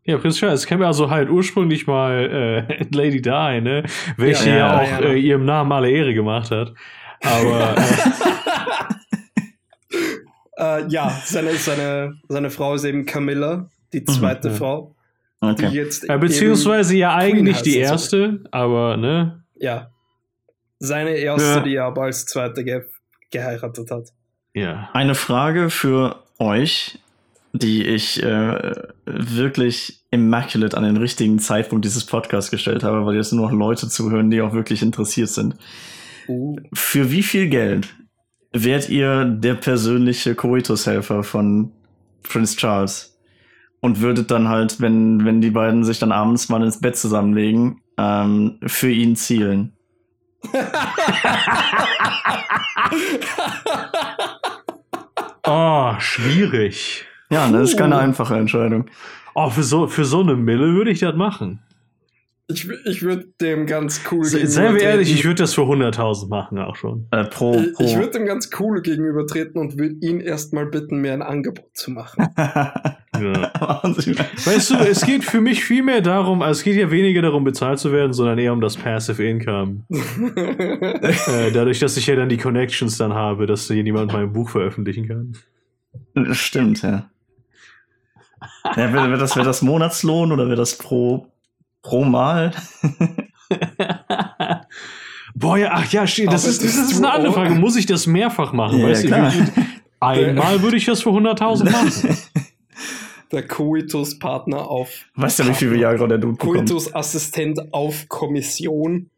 Ja, 0.04 0.18
Prinz 0.18 0.38
Charles 0.38 0.66
Camilla, 0.66 0.88
also 0.88 1.10
halt 1.10 1.30
ursprünglich 1.30 1.88
mal 1.88 2.68
äh, 2.70 2.84
Lady 2.92 3.22
Di, 3.22 3.62
ne? 3.62 3.84
Welche 4.18 4.50
Ja, 4.50 4.56
ja, 4.56 4.58
ja, 4.58 4.82
auch 4.82 5.02
ja. 5.04 5.10
Äh, 5.12 5.20
ihrem 5.20 5.46
Namen 5.46 5.72
alle 5.72 5.90
Ehre 5.90 6.14
gemacht 6.14 6.52
hat. 6.52 6.74
Aber 7.22 7.76
äh, 7.78 7.84
Äh, 10.58 10.88
ja, 10.88 11.10
seine, 11.26 11.54
seine, 11.54 12.16
seine 12.30 12.50
Frau 12.50 12.76
ist 12.76 12.84
eben 12.84 13.06
Camilla, 13.06 13.70
die 13.92 14.04
zweite 14.06 14.50
ja. 14.50 14.54
Frau, 14.54 14.96
die 15.42 15.48
Okay. 15.48 15.70
jetzt 15.74 16.10
äh, 16.10 16.18
beziehungsweise 16.18 16.96
ja 16.96 17.16
eigentlich 17.16 17.62
die 17.64 17.78
erste, 17.78 18.44
aber 18.52 18.96
ne? 18.96 19.44
ja, 19.56 19.90
seine 20.84 21.12
erste, 21.12 21.48
Ja. 21.48 21.60
die 21.62 21.76
er 21.76 21.86
aber 21.86 22.04
als 22.04 22.26
zweite 22.26 22.64
ge 22.64 22.82
geheiratet 23.32 23.90
hat. 23.90 24.10
Ja. 24.54 24.90
Eine 24.94 25.16
Frage 25.16 25.72
für 25.72 26.18
euch, 26.38 27.00
die 27.54 27.84
ich 27.84 28.22
äh, 28.22 28.74
wirklich 29.06 30.04
immaculate 30.12 30.78
an 30.78 30.84
den 30.84 30.98
richtigen 30.98 31.40
Zeitpunkt 31.40 31.84
dieses 31.86 32.06
Podcasts 32.06 32.52
gestellt 32.52 32.84
habe, 32.84 33.06
weil 33.06 33.16
jetzt 33.16 33.32
nur 33.32 33.50
noch 33.50 33.58
Leute 33.58 33.88
zuhören, 33.88 34.30
die 34.30 34.42
auch 34.42 34.54
wirklich 34.54 34.84
interessiert 34.84 35.30
sind. 35.30 35.56
Uh, 36.28 36.58
Für 36.74 37.12
wie 37.12 37.24
viel 37.24 37.50
Geld 37.50 37.88
wärt 38.52 38.90
ihr 38.90 39.26
der 39.26 39.56
persönliche 39.56 40.36
Coitus-Helfer 40.36 41.24
von 41.24 41.72
Prince 42.22 42.56
Charles? 42.58 43.18
Und 43.82 44.00
würdet 44.00 44.32
dann 44.32 44.48
halt, 44.48 44.80
wenn, 44.80 45.26
wenn 45.26 45.42
die 45.42 45.50
beiden 45.50 45.84
sich 45.84 46.00
dann 46.00 46.12
abends 46.12 46.48
mal 46.50 46.64
ins 46.64 46.80
Bett 46.80 46.96
zusammenlegen, 46.96 47.82
ähm, 47.98 48.60
für 48.66 48.90
ihn 48.92 49.16
zielen? 49.16 49.74
Oh, 55.46 55.94
schwierig. 56.00 57.06
Ja, 57.30 57.48
ne, 57.48 57.60
das 57.60 57.72
ist 57.72 57.78
keine 57.78 57.98
einfache 57.98 58.38
Entscheidung. 58.38 58.86
Oh, 59.36 59.50
für 59.50 59.64
so, 59.64 59.88
für 59.88 60.06
so 60.06 60.22
eine 60.22 60.36
Mille 60.36 60.74
würde 60.74 60.92
ich 60.92 61.00
das 61.00 61.16
machen. 61.16 61.60
Ich 62.48 62.68
ich 62.86 63.02
würde 63.02 63.26
dem 63.42 63.66
ganz 63.66 64.02
cool 64.12 64.26
Se- 64.26 64.46
Seien 64.48 64.76
wir 64.76 64.82
ehrlich, 64.82 65.12
ich 65.14 65.24
würde 65.24 65.44
das 65.44 65.54
für 65.54 65.62
100.000 65.62 66.28
machen 66.30 66.58
auch 66.60 66.76
schon. 66.76 67.08
Äh, 67.12 67.24
pro, 67.26 67.58
Ich, 67.60 67.74
pro. 67.74 67.84
ich 67.86 67.96
würde 67.96 68.12
dem 68.12 68.26
ganz 68.26 68.50
cool 68.60 68.82
gegenübertreten 68.82 69.60
und 69.60 69.78
würde 69.78 69.96
ihn 70.02 70.20
erstmal 70.20 70.66
bitten, 70.66 70.98
mir 71.02 71.14
ein 71.14 71.22
Angebot 71.22 71.70
zu 71.74 71.92
machen. 71.92 72.28
Ja. 73.16 73.52
Wahnsinn. 73.84 74.16
Weißt 74.18 74.72
du, 74.72 74.76
es 74.78 75.06
geht 75.06 75.24
für 75.24 75.40
mich 75.40 75.64
viel 75.64 75.84
mehr 75.84 76.02
darum, 76.02 76.42
also 76.42 76.58
es 76.60 76.64
geht 76.64 76.76
ja 76.78 76.90
weniger 76.90 77.22
darum, 77.22 77.44
bezahlt 77.44 77.78
zu 77.78 77.92
werden, 77.92 78.12
sondern 78.12 78.40
eher 78.40 78.52
um 78.52 78.60
das 78.60 78.76
Passive 78.76 79.24
Income. 79.24 79.84
äh, 79.92 81.52
dadurch, 81.52 81.78
dass 81.80 81.96
ich 81.96 82.08
ja 82.08 82.16
dann 82.16 82.28
die 82.28 82.38
Connections 82.38 82.98
dann 82.98 83.14
habe, 83.14 83.46
dass 83.46 83.68
hier 83.68 83.84
jemand 83.84 84.12
mein 84.14 84.34
Buch 84.34 84.50
veröffentlichen 84.50 85.08
kann. 85.08 86.34
Stimmt, 86.34 86.82
ja. 86.82 87.08
ja 88.76 88.92
wäre 88.94 89.12
wär 89.12 89.18
das, 89.18 89.36
wär 89.36 89.44
das 89.44 89.62
Monatslohn 89.62 90.32
oder 90.32 90.48
wäre 90.48 90.58
das 90.58 90.80
pro, 90.80 91.28
pro 91.84 92.04
Mal? 92.04 92.52
Boah, 95.36 95.58
ja, 95.58 95.70
ach 95.74 95.92
ja, 95.92 96.08
steht, 96.08 96.32
das 96.32 96.46
ist, 96.46 96.64
das 96.64 96.76
ist 96.76 96.98
eine 96.98 97.12
andere 97.12 97.34
Frage. 97.34 97.54
Muss 97.56 97.76
ich 97.76 97.86
das 97.86 98.08
mehrfach 98.08 98.54
machen? 98.54 98.80
Ja, 98.80 98.88
weißt 98.88 99.04
du, 99.04 99.08
klar. 99.08 99.32
wie- 99.34 99.52
einmal 100.00 100.62
würde 100.64 100.78
ich 100.78 100.86
das 100.86 101.02
für 101.04 101.10
100.000 101.10 101.70
machen. 101.72 102.18
Der 103.32 103.48
Coitus-Partner 103.48 104.68
auf 104.68 104.90
Weißt 105.16 105.40
du, 105.40 105.48
wie 105.48 105.54
viel 105.54 105.72
Viagra 105.72 106.08
der 106.08 106.20
Dude? 106.20 106.38
Coitus-Assistent 106.38 107.74
auf 107.74 108.08
Kommission. 108.08 109.10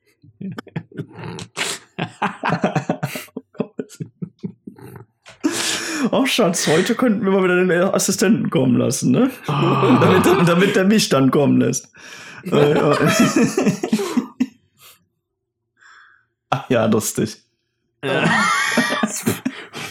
Oh, 6.11 6.25
Schatz, 6.25 6.67
heute 6.67 6.95
könnten 6.95 7.25
wir 7.25 7.31
mal 7.31 7.43
wieder 7.43 7.55
den 7.55 7.71
Assistenten 7.93 8.49
kommen 8.49 8.77
lassen, 8.77 9.11
ne? 9.11 9.31
Ah. 9.47 9.99
damit, 10.01 10.47
damit 10.47 10.75
der 10.75 10.85
mich 10.85 11.09
dann 11.09 11.31
kommen 11.31 11.59
lässt. 11.59 11.91
Äh, 12.51 12.75
ja. 12.75 12.97
Ach 16.49 16.69
ja, 16.69 16.85
lustig. 16.85 17.41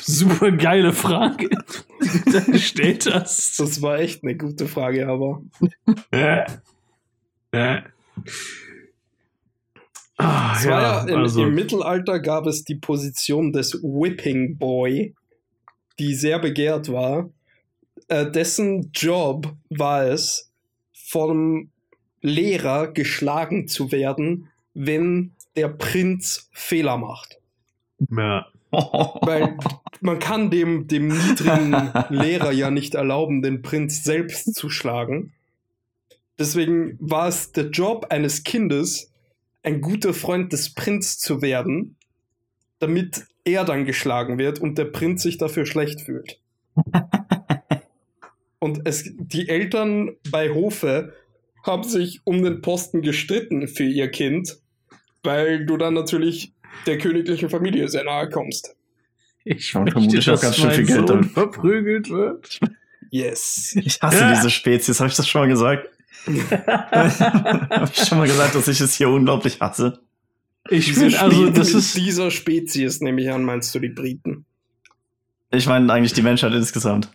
Super 0.01 0.53
geile 0.53 0.93
Frage, 0.93 1.49
die 2.01 2.23
du 2.25 2.31
da 2.31 2.41
gestellt 2.41 3.11
hast. 3.13 3.59
Das 3.59 3.83
war 3.83 3.99
echt 3.99 4.23
eine 4.23 4.37
gute 4.37 4.67
Frage, 4.67 5.09
aber 5.09 5.43
Äh. 6.11 6.45
Äh. 7.53 7.83
Ah, 10.17 10.55
es 10.57 10.67
war 10.67 10.81
ja, 10.83 11.07
ja, 11.07 11.13
im, 11.13 11.21
also, 11.21 11.43
im 11.45 11.55
Mittelalter 11.55 12.21
gab 12.21 12.47
es 12.47 12.65
die 12.65 12.77
Position 12.77 13.53
des 13.53 13.75
Whipping 13.83 14.59
Boy, 14.59 15.15
die 15.99 16.15
sehr 16.15 16.39
begehrt 16.39 16.93
war. 16.93 17.31
Äh, 18.09 18.31
dessen 18.31 18.91
Job 18.93 19.53
war 19.71 20.05
es, 20.05 20.53
vom 20.93 21.71
Lehrer 22.25 22.89
geschlagen 22.89 23.69
zu 23.69 23.93
werden, 23.93 24.49
wenn 24.73 25.33
der 25.57 25.69
Prinz 25.69 26.49
Fehler 26.53 26.97
macht. 26.97 27.39
ja. 28.11 28.47
Weil 29.21 29.57
man 30.01 30.19
kann 30.19 30.51
dem, 30.51 30.89
dem 30.89 31.07
niedrigen 31.07 31.93
Lehrer 32.09 32.51
ja 32.51 32.73
nicht 32.73 32.97
erlauben, 32.97 33.41
den 33.41 33.63
Prinz 33.63 34.03
selbst 34.03 34.53
zu 34.55 34.69
schlagen. 34.69 35.33
Deswegen 36.41 36.97
war 36.99 37.29
es 37.29 37.53
der 37.53 37.67
Job 37.71 38.07
eines 38.11 38.43
Kindes, 38.43 39.13
ein 39.63 39.81
guter 39.81 40.13
Freund 40.13 40.53
des 40.53 40.75
Prinz 40.75 41.19
zu 41.19 41.41
werden, 41.41 41.95
damit 42.81 43.27
er 43.45 43.65
dann 43.65 43.85
geschlagen 43.85 44.39
wird 44.39 44.59
und 44.59 44.77
der 44.77 44.87
Prinz 44.87 45.23
sich 45.23 45.39
dafür 45.39 45.67
schlecht 45.67 46.01
fühlt. 46.01 46.41
Und 48.59 48.89
es, 48.89 49.05
die 49.19 49.51
Eltern 49.51 50.17
bei 50.31 50.49
Hofe 50.49 51.13
haben 51.65 51.83
sich 51.83 52.21
um 52.25 52.43
den 52.43 52.61
Posten 52.61 53.03
gestritten 53.03 53.67
für 53.69 53.85
ihr 53.85 54.11
Kind, 54.11 54.59
weil 55.23 55.67
du 55.67 55.77
dann 55.77 55.95
natürlich 55.95 56.53
der 56.87 56.99
königlichen 56.99 57.49
Familie 57.51 57.89
sehr 57.89 58.05
nahe 58.05 58.29
kommst. 58.29 58.77
Ich 59.45 59.73
Ja, 59.73 59.81
möchte, 59.81 59.93
vermutlich 59.93 60.29
auch 60.29 60.33
dass 60.35 60.41
ganz 60.43 60.57
schön 60.57 60.71
viel 60.71 60.87
Geld 60.87 61.09
damit. 61.09 61.31
verprügelt 61.33 62.11
wird. 62.11 62.61
Yes. 63.11 63.77
Ich 63.77 64.01
hasse 64.01 64.33
diese 64.35 64.51
Spezies, 64.51 65.01
habe 65.01 65.11
ich 65.11 65.17
das 65.17 65.29
schon 65.29 65.43
mal 65.43 65.49
gesagt? 65.49 65.89
habe 66.27 67.91
ich 67.93 68.05
schon 68.05 68.19
mal 68.19 68.27
gesagt, 68.27 68.55
dass 68.55 68.69
ich 68.69 68.81
es 68.81 68.95
hier 68.95 69.09
unglaublich 69.09 69.61
hasse? 69.61 70.01
Ich 70.71 70.93
finde, 70.95 71.21
also, 71.21 71.51
das 71.51 71.75
ist. 71.75 71.97
dieser 71.97 72.31
Spezies, 72.31 73.01
nehme 73.01 73.21
ich 73.21 73.31
an, 73.31 73.45
meinst 73.45 73.75
du 73.75 73.79
die 73.79 73.91
Briten? 73.91 74.47
Ich 75.51 75.67
meine 75.67 75.93
eigentlich 75.93 76.15
die 76.15 76.23
Menschheit 76.23 76.53
insgesamt. 76.55 77.11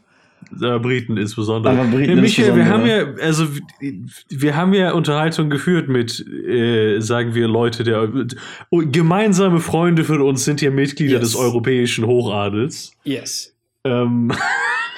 Äh, 0.62 0.80
Briten 0.80 1.18
insbesondere. 1.18 1.74
Aber 1.74 1.90
Briten 1.90 2.16
Ja, 2.16 2.22
Michael, 2.22 2.56
wir 2.56 2.66
haben 2.68 2.86
ja, 2.86 3.06
also 3.22 3.48
wir 4.30 4.56
haben 4.56 4.74
ja 4.74 4.94
Unterhaltung 4.94 5.50
geführt 5.50 5.88
mit, 5.90 6.26
äh, 6.28 7.00
sagen 7.00 7.36
wir, 7.36 7.48
Leute 7.48 7.84
der 7.84 8.10
gemeinsame 8.72 9.60
Freunde 9.60 10.04
von 10.04 10.22
uns 10.22 10.46
sind 10.46 10.62
ja 10.62 10.72
Mitglieder 10.72 11.20
Yes. 11.20 11.22
des 11.32 11.36
europäischen 11.36 12.06
Hochadels. 12.06 12.92
Yes. 13.04 13.56
Ähm, 13.84 14.32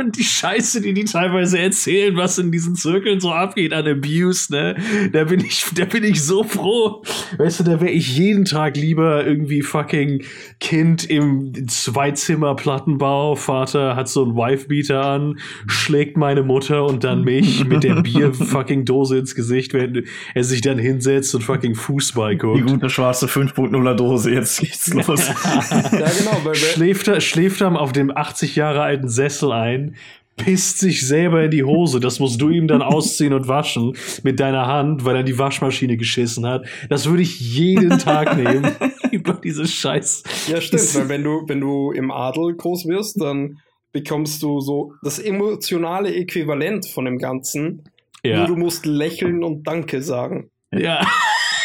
Und 0.00 0.16
die 0.18 0.24
Scheiße, 0.24 0.80
die 0.80 0.94
die 0.94 1.04
teilweise 1.04 1.58
erzählen, 1.58 2.16
was 2.16 2.38
in 2.38 2.50
diesen 2.50 2.74
Zirkeln 2.74 3.20
so 3.20 3.32
abgeht 3.32 3.72
an 3.72 3.86
Abuse, 3.86 4.52
ne? 4.52 4.76
Da 5.12 5.24
bin 5.24 5.40
ich, 5.40 5.64
da 5.74 5.84
bin 5.84 6.04
ich 6.04 6.22
so 6.22 6.42
froh. 6.44 7.02
Weißt 7.38 7.60
du, 7.60 7.64
da 7.64 7.80
wäre 7.80 7.90
ich 7.90 8.16
jeden 8.16 8.44
Tag 8.44 8.76
lieber 8.76 9.26
irgendwie 9.26 9.62
fucking 9.62 10.24
Kind 10.60 11.08
im 11.08 11.52
Zweizimmer-Plattenbau. 11.68 13.36
Vater 13.36 13.96
hat 13.96 14.08
so 14.08 14.24
einen 14.24 14.34
Wife-Beater 14.36 15.04
an, 15.04 15.38
schlägt 15.66 16.16
meine 16.16 16.42
Mutter 16.42 16.84
und 16.84 17.04
dann 17.04 17.22
mich 17.24 17.64
mit 17.64 17.84
der 17.84 18.02
Bier-fucking-Dose 18.02 19.18
ins 19.20 19.34
Gesicht, 19.34 19.74
wenn 19.74 20.04
er 20.34 20.44
sich 20.44 20.60
dann 20.60 20.78
hinsetzt 20.78 21.34
und 21.34 21.42
fucking 21.42 21.74
Fußball 21.74 22.36
guckt. 22.36 22.58
Die 22.58 22.62
gute 22.72 22.90
schwarze 22.90 23.26
5.0er 23.26 23.94
Dose, 23.94 24.30
jetzt 24.32 24.60
geht's 24.60 24.92
los. 24.94 25.28
Ja, 25.28 25.90
genau, 25.90 26.54
schläft, 26.54 27.08
er- 27.08 27.20
schläft 27.20 27.60
er 27.60 27.70
auf 27.80 27.92
dem 27.92 28.10
80 28.14 28.56
Jahre 28.56 28.82
alten 28.82 29.08
Sessel 29.08 29.52
ein, 29.52 29.89
pisst 30.36 30.78
sich 30.78 31.06
selber 31.06 31.42
in 31.44 31.50
die 31.50 31.64
Hose. 31.64 32.00
Das 32.00 32.18
musst 32.18 32.40
du 32.40 32.48
ihm 32.48 32.66
dann 32.66 32.80
ausziehen 32.82 33.32
und 33.34 33.46
waschen 33.48 33.94
mit 34.22 34.40
deiner 34.40 34.66
Hand, 34.66 35.04
weil 35.04 35.16
er 35.16 35.22
die 35.22 35.38
Waschmaschine 35.38 35.96
geschissen 35.98 36.46
hat. 36.46 36.64
Das 36.88 37.06
würde 37.06 37.22
ich 37.22 37.38
jeden 37.40 37.98
Tag 37.98 38.36
nehmen. 38.36 38.70
Über 39.10 39.34
diese 39.34 39.66
Scheiß. 39.66 40.22
Ja, 40.48 40.60
stimmt, 40.60 40.94
weil 40.94 41.08
wenn 41.10 41.24
du, 41.24 41.42
wenn 41.46 41.60
du 41.60 41.90
im 41.92 42.10
Adel 42.10 42.54
groß 42.56 42.86
wirst, 42.86 43.20
dann 43.20 43.58
bekommst 43.92 44.42
du 44.42 44.60
so 44.60 44.94
das 45.02 45.18
emotionale 45.18 46.14
Äquivalent 46.14 46.86
von 46.88 47.04
dem 47.04 47.18
Ganzen. 47.18 47.82
Nur 48.24 48.32
Ja. 48.34 48.46
du 48.46 48.56
musst 48.56 48.86
lächeln 48.86 49.42
und 49.44 49.66
Danke 49.66 50.00
sagen. 50.02 50.50
ja. 50.72 51.00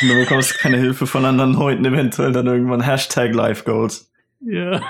Und 0.02 0.10
du 0.10 0.16
bekommst 0.16 0.58
keine 0.60 0.78
Hilfe 0.78 1.08
von 1.08 1.24
anderen 1.24 1.54
Leuten, 1.54 1.86
eventuell 1.86 2.34
dann 2.34 2.48
irgendwann 2.48 2.82
Hashtag 2.82 3.34
Life 3.34 3.64
Goals. 3.64 4.12
Ja. 4.42 4.82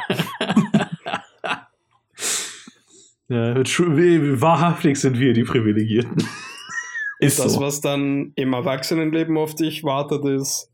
Ja, 3.27 3.55
wahrhaftig 3.55 4.97
sind 4.97 5.19
wir 5.19 5.33
die 5.33 5.43
Privilegierten. 5.43 6.17
Ist 7.19 7.39
Das, 7.39 7.53
so. 7.53 7.61
was 7.61 7.81
dann 7.81 8.33
im 8.35 8.53
Erwachsenenleben 8.53 9.37
auf 9.37 9.55
dich 9.55 9.83
wartet, 9.85 10.25
ist 10.25 10.69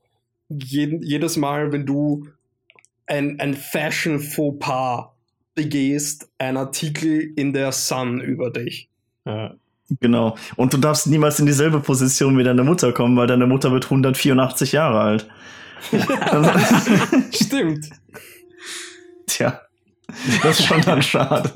jeden, 0.50 1.02
jedes 1.04 1.38
Mal, 1.38 1.72
wenn 1.72 1.86
du 1.86 2.28
ein, 3.06 3.40
ein 3.40 3.54
Fashion-Fauxpas 3.54 5.10
begehst, 5.54 6.30
ein 6.40 6.58
Artikel 6.58 7.32
in 7.36 7.54
der 7.54 7.72
Sun 7.72 8.22
über 8.22 8.50
dich. 8.50 8.90
Ja. 9.26 9.54
Genau. 10.00 10.38
Und 10.56 10.74
du 10.74 10.78
darfst 10.78 11.08
niemals 11.08 11.40
in 11.40 11.46
dieselbe 11.46 11.82
Position 11.82 12.38
wie 12.38 12.44
deine 12.44 12.64
Mutter 12.64 12.94
kommen, 12.94 13.18
weil 13.18 13.28
deine 13.28 13.46
Mutter 13.46 13.72
wird 13.72 13.86
184 13.86 14.72
Jahre 14.72 15.02
alt. 15.02 15.28
Stimmt. 17.34 17.90
Tja, 19.28 19.62
das 20.44 20.60
ist 20.60 20.66
schon 20.66 20.82
dann 20.82 21.02
schade. 21.02 21.52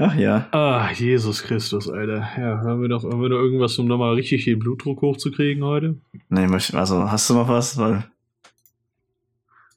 Ach 0.00 0.14
ja. 0.14 0.46
Ah, 0.52 0.92
Jesus 0.92 1.42
Christus, 1.42 1.88
Alter. 1.88 2.28
Ja, 2.38 2.58
haben 2.58 2.82
wir 2.82 2.88
doch, 2.88 3.02
haben 3.02 3.20
wir 3.20 3.30
noch 3.30 3.38
irgendwas, 3.38 3.76
um 3.80 3.88
nochmal 3.88 4.14
richtig 4.14 4.44
den 4.44 4.60
Blutdruck 4.60 5.02
hochzukriegen 5.02 5.64
heute? 5.64 5.96
Nee, 6.28 6.46
also 6.72 7.10
hast 7.10 7.28
du 7.28 7.34
noch 7.34 7.48
was? 7.48 7.76
Weil 7.76 8.04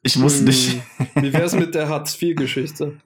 ich 0.04 0.16
muss 0.16 0.38
Hm, 0.38 0.44
nicht. 0.44 0.80
Wie 1.16 1.32
wär's 1.32 1.54
mit 1.56 1.74
der 1.74 1.88
Hartz-IV-Geschichte? 1.88 2.98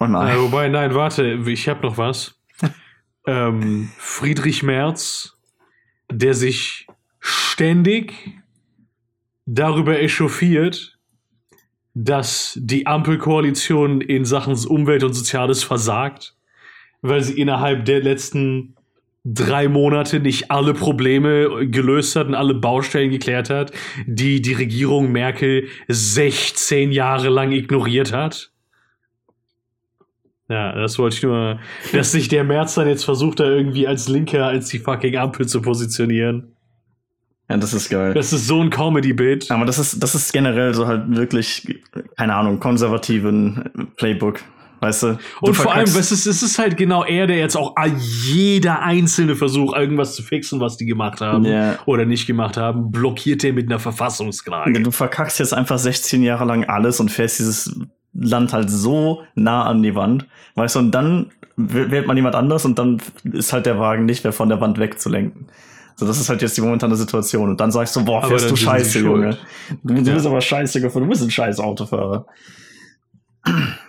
Oh 0.00 0.06
nein. 0.06 0.36
Äh, 0.36 0.40
wobei, 0.40 0.68
nein, 0.68 0.92
warte, 0.96 1.40
ich 1.46 1.68
habe 1.68 1.82
noch 1.86 1.96
was. 1.98 2.34
ähm, 3.28 3.88
Friedrich 3.96 4.64
Merz, 4.64 5.36
der 6.10 6.34
sich 6.34 6.88
ständig 7.20 8.40
darüber 9.46 10.00
echauffiert, 10.00 10.98
dass 11.94 12.58
die 12.60 12.86
Ampelkoalition 12.86 14.00
in 14.00 14.24
Sachen 14.24 14.54
Umwelt 14.66 15.04
und 15.04 15.12
Soziales 15.12 15.62
versagt, 15.62 16.34
weil 17.02 17.22
sie 17.22 17.38
innerhalb 17.38 17.84
der 17.84 18.02
letzten 18.02 18.76
drei 19.24 19.68
Monate 19.68 20.18
nicht 20.20 20.50
alle 20.50 20.74
Probleme 20.74 21.68
gelöst 21.68 22.16
hat 22.16 22.26
und 22.26 22.34
alle 22.34 22.54
Baustellen 22.54 23.10
geklärt 23.10 23.50
hat, 23.50 23.72
die 24.06 24.42
die 24.42 24.54
Regierung 24.54 25.12
Merkel 25.12 25.68
16 25.88 26.90
Jahre 26.92 27.28
lang 27.28 27.52
ignoriert 27.52 28.12
hat. 28.12 28.50
Ja, 30.48 30.72
das 30.74 30.98
wollte 30.98 31.16
ich 31.16 31.22
nur, 31.22 31.60
dass 31.92 32.12
sich 32.12 32.28
der 32.28 32.44
März 32.44 32.74
dann 32.74 32.88
jetzt 32.88 33.04
versucht, 33.04 33.40
da 33.40 33.44
irgendwie 33.44 33.86
als 33.86 34.08
Linker 34.08 34.46
als 34.46 34.68
die 34.68 34.80
fucking 34.80 35.16
Ampel 35.16 35.46
zu 35.46 35.62
positionieren. 35.62 36.56
Ja, 37.52 37.58
das 37.58 37.74
ist 37.74 37.88
geil. 37.90 38.14
Das 38.14 38.32
ist 38.32 38.46
so 38.46 38.60
ein 38.60 38.70
Comedy-Bit. 38.70 39.50
Aber 39.50 39.64
das 39.64 39.78
ist, 39.78 40.02
das 40.02 40.14
ist 40.14 40.32
generell 40.32 40.74
so 40.74 40.86
halt 40.86 41.14
wirklich, 41.14 41.80
keine 42.16 42.34
Ahnung, 42.34 42.60
konservativen 42.60 43.70
Playbook. 43.96 44.40
Weißt 44.80 45.04
du? 45.04 45.06
Du 45.12 45.18
Und 45.42 45.54
vor 45.54 45.72
allem, 45.72 45.86
was 45.94 46.10
ist, 46.10 46.26
es 46.26 46.42
ist 46.42 46.58
halt 46.58 46.76
genau 46.76 47.04
er, 47.04 47.28
der 47.28 47.36
jetzt 47.36 47.56
auch 47.56 47.76
jeder 48.24 48.82
einzelne 48.82 49.36
Versuch, 49.36 49.76
irgendwas 49.76 50.16
zu 50.16 50.24
fixen, 50.24 50.58
was 50.58 50.76
die 50.76 50.86
gemacht 50.86 51.20
haben 51.20 51.44
Ja. 51.44 51.78
oder 51.86 52.04
nicht 52.04 52.26
gemacht 52.26 52.56
haben, 52.56 52.90
blockiert 52.90 53.44
er 53.44 53.52
mit 53.52 53.68
einer 53.68 53.78
Verfassungsklage. 53.78 54.80
Du 54.82 54.90
verkackst 54.90 55.38
jetzt 55.38 55.54
einfach 55.54 55.78
16 55.78 56.24
Jahre 56.24 56.46
lang 56.46 56.64
alles 56.64 56.98
und 56.98 57.12
fährst 57.12 57.38
dieses 57.38 57.78
Land 58.12 58.52
halt 58.52 58.70
so 58.70 59.22
nah 59.36 59.64
an 59.66 59.84
die 59.84 59.94
Wand. 59.94 60.26
Weißt 60.56 60.74
du, 60.74 60.80
und 60.80 60.90
dann 60.90 61.30
wählt 61.56 62.08
man 62.08 62.16
jemand 62.16 62.34
anders 62.34 62.64
und 62.64 62.78
dann 62.78 63.00
ist 63.22 63.52
halt 63.52 63.66
der 63.66 63.78
Wagen 63.78 64.04
nicht 64.04 64.24
mehr 64.24 64.32
von 64.32 64.48
der 64.48 64.60
Wand 64.60 64.78
wegzulenken. 64.78 65.46
So, 65.96 66.06
das 66.06 66.20
ist 66.20 66.28
halt 66.28 66.42
jetzt 66.42 66.56
die 66.56 66.60
momentane 66.60 66.96
Situation. 66.96 67.50
Und 67.50 67.60
dann 67.60 67.70
sagst 67.70 67.94
du, 67.96 68.04
boah, 68.04 68.26
fährst 68.26 68.50
du 68.50 68.56
scheiße, 68.56 69.00
Junge. 69.00 69.36
Du, 69.82 69.94
du 69.94 70.14
bist 70.14 70.26
aber 70.26 70.40
scheiße 70.40 70.80
gefahren. 70.80 71.02
Du 71.02 71.08
bist 71.08 71.22
ein 71.22 71.30
scheiß 71.30 71.60
Autofahrer. 71.60 72.26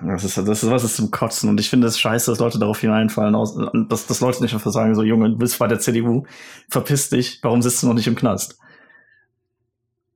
Das 0.01 0.23
ist, 0.23 0.37
das 0.37 0.63
ist 0.63 0.69
was 0.69 0.83
ist 0.83 0.95
zum 0.95 1.11
Kotzen. 1.11 1.49
Und 1.49 1.59
ich 1.59 1.69
finde 1.69 1.87
es 1.87 1.99
scheiße, 1.99 2.31
dass 2.31 2.39
Leute 2.39 2.59
darauf 2.59 2.79
hineinfallen, 2.79 3.35
aus, 3.35 3.57
dass, 3.87 4.07
dass 4.07 4.19
Leute 4.19 4.41
nicht 4.41 4.53
einfach 4.53 4.71
sagen, 4.71 4.95
so, 4.95 5.03
Junge, 5.03 5.29
du 5.29 5.37
bist 5.37 5.59
bei 5.59 5.67
der 5.67 5.79
CDU, 5.79 6.25
verpiss 6.69 7.09
dich, 7.09 7.39
warum 7.43 7.61
sitzt 7.61 7.83
du 7.83 7.87
noch 7.87 7.93
nicht 7.93 8.07
im 8.07 8.15
Knast? 8.15 8.57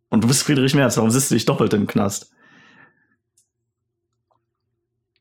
Und 0.09 0.23
du 0.23 0.27
bist 0.27 0.43
Friedrich 0.43 0.73
Merz, 0.73 0.97
warum 0.97 1.11
sitzt 1.11 1.31
du 1.31 1.35
dich 1.35 1.45
doppelt 1.45 1.73
im 1.73 1.85
Knast? 1.85 2.31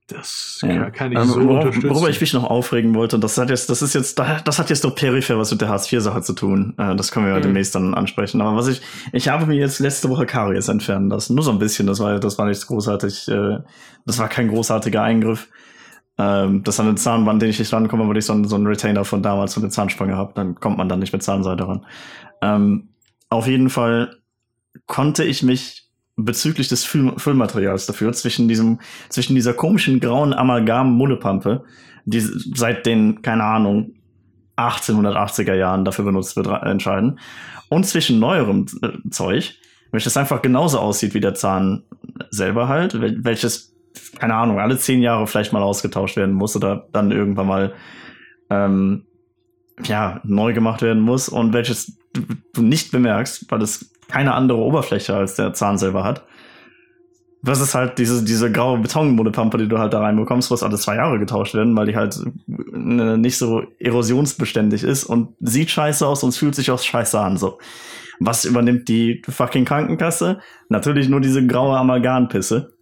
Das 0.08 0.60
Ja. 0.62 0.90
kann, 0.90 1.10
ich 1.10 1.18
Ähm, 1.18 1.24
so 1.26 1.42
worauf, 1.42 1.64
unterstützen. 1.64 1.90
worüber 1.90 2.08
ich 2.10 2.20
mich 2.20 2.32
noch 2.32 2.44
aufregen 2.44 2.94
wollte, 2.94 3.16
und 3.16 3.24
das 3.24 3.36
hat 3.38 3.50
jetzt, 3.50 3.68
das 3.70 3.82
ist 3.82 3.92
jetzt, 3.94 4.16
das 4.18 4.58
hat 4.58 4.70
jetzt 4.70 4.84
nur 4.84 4.94
peripher 4.94 5.36
was 5.36 5.50
mit 5.50 5.60
der 5.60 5.68
Hartz-IV-Sache 5.68 6.22
zu 6.22 6.32
tun. 6.32 6.74
Äh, 6.78 6.94
Das 6.94 7.10
können 7.10 7.26
wir 7.26 7.32
ja 7.32 7.38
Mhm. 7.38 7.42
demnächst 7.42 7.74
dann 7.74 7.92
ansprechen. 7.94 8.40
Aber 8.40 8.56
was 8.56 8.68
ich, 8.68 8.80
ich 9.12 9.28
habe 9.28 9.46
mir 9.46 9.56
jetzt 9.56 9.80
letzte 9.80 10.08
Woche 10.08 10.24
Karies 10.26 10.68
entfernen 10.68 11.10
lassen. 11.10 11.34
Nur 11.34 11.42
so 11.44 11.50
ein 11.50 11.58
bisschen. 11.58 11.88
Das 11.88 11.98
war, 11.98 12.20
das 12.20 12.38
war 12.38 12.46
nichts 12.46 12.66
großartig, 12.68 13.26
äh, 13.28 13.58
das 14.04 14.18
war 14.20 14.28
kein 14.28 14.46
großartiger 14.48 15.02
Eingriff. 15.02 15.48
Ähm, 16.18 16.62
Das 16.62 16.78
an 16.78 16.86
den 16.86 16.96
Zahnband, 16.96 17.42
den 17.42 17.50
ich 17.50 17.58
nicht 17.58 17.72
rankomme, 17.72 18.08
weil 18.08 18.16
ich 18.16 18.24
so 18.26 18.32
einen, 18.32 18.44
so 18.46 18.54
einen 18.56 18.66
Retainer 18.68 19.04
von 19.04 19.22
damals 19.24 19.54
von 19.54 19.62
der 19.64 19.70
Zahnspange 19.70 20.16
habe. 20.16 20.32
Dann 20.36 20.54
kommt 20.54 20.78
man 20.78 20.88
dann 20.88 21.00
nicht 21.00 21.12
mit 21.12 21.22
Zahnseide 21.24 21.66
ran. 21.66 21.84
Ähm, 22.42 22.90
Auf 23.28 23.48
jeden 23.48 23.70
Fall 23.70 24.16
konnte 24.86 25.24
ich 25.24 25.42
mich 25.42 25.85
bezüglich 26.16 26.68
des 26.68 26.84
Füll 26.84 27.12
Füllmaterials 27.18 27.86
dafür 27.86 28.12
zwischen 28.12 28.48
diesem, 28.48 28.80
zwischen 29.08 29.34
dieser 29.34 29.54
komischen 29.54 30.00
grauen 30.00 30.32
Amalgam-Mullepampe, 30.32 31.64
die 32.06 32.20
seit 32.20 32.86
den, 32.86 33.22
keine 33.22 33.44
Ahnung, 33.44 33.92
1880er 34.56 35.54
Jahren 35.54 35.84
dafür 35.84 36.06
benutzt 36.06 36.36
wird, 36.36 36.46
entscheiden, 36.46 37.20
und 37.68 37.84
zwischen 37.84 38.18
neuerem 38.18 38.66
Zeug, 39.10 39.54
welches 39.92 40.16
einfach 40.16 40.40
genauso 40.40 40.78
aussieht 40.78 41.14
wie 41.14 41.20
der 41.20 41.34
Zahn 41.34 41.82
selber 42.30 42.68
halt, 42.68 43.00
wel 43.00 43.24
welches, 43.24 43.74
keine 44.18 44.34
Ahnung, 44.34 44.58
alle 44.58 44.78
zehn 44.78 45.02
Jahre 45.02 45.26
vielleicht 45.26 45.52
mal 45.52 45.62
ausgetauscht 45.62 46.16
werden 46.16 46.34
muss 46.34 46.56
oder 46.56 46.88
dann 46.92 47.10
irgendwann 47.10 47.46
mal 47.46 47.74
ähm, 48.48 49.04
ja, 49.84 50.20
neu 50.24 50.54
gemacht 50.54 50.80
werden 50.80 51.02
muss 51.02 51.28
und 51.28 51.52
welches 51.52 51.98
du 52.54 52.62
nicht 52.62 52.92
bemerkst, 52.92 53.50
weil 53.50 53.60
es 53.60 53.92
keine 54.08 54.34
andere 54.34 54.58
Oberfläche 54.58 55.14
als 55.14 55.34
der 55.34 55.52
Zahn 55.52 55.78
selber 55.78 56.04
hat. 56.04 56.24
Das 57.42 57.60
ist 57.60 57.74
halt 57.74 57.98
diese, 57.98 58.24
diese 58.24 58.50
graue 58.50 58.78
Betonmolepampe, 58.78 59.58
die 59.58 59.68
du 59.68 59.78
halt 59.78 59.92
da 59.92 60.00
reinbekommst, 60.00 60.50
was 60.50 60.62
alle 60.62 60.76
zwei 60.76 60.96
Jahre 60.96 61.18
getauscht 61.18 61.54
werden, 61.54 61.76
weil 61.76 61.86
die 61.86 61.96
halt 61.96 62.18
äh, 62.48 63.16
nicht 63.16 63.38
so 63.38 63.62
erosionsbeständig 63.78 64.82
ist 64.82 65.04
und 65.04 65.34
sieht 65.40 65.70
scheiße 65.70 66.06
aus 66.06 66.24
und 66.24 66.32
fühlt 66.32 66.54
sich 66.54 66.70
auch 66.70 66.80
scheiße 66.80 67.18
an. 67.20 67.36
So. 67.36 67.58
Was 68.18 68.44
übernimmt 68.44 68.88
die 68.88 69.22
fucking 69.28 69.64
Krankenkasse? 69.64 70.40
Natürlich 70.68 71.08
nur 71.08 71.20
diese 71.20 71.46
graue 71.46 71.76
Amalgampisse. 71.76 72.72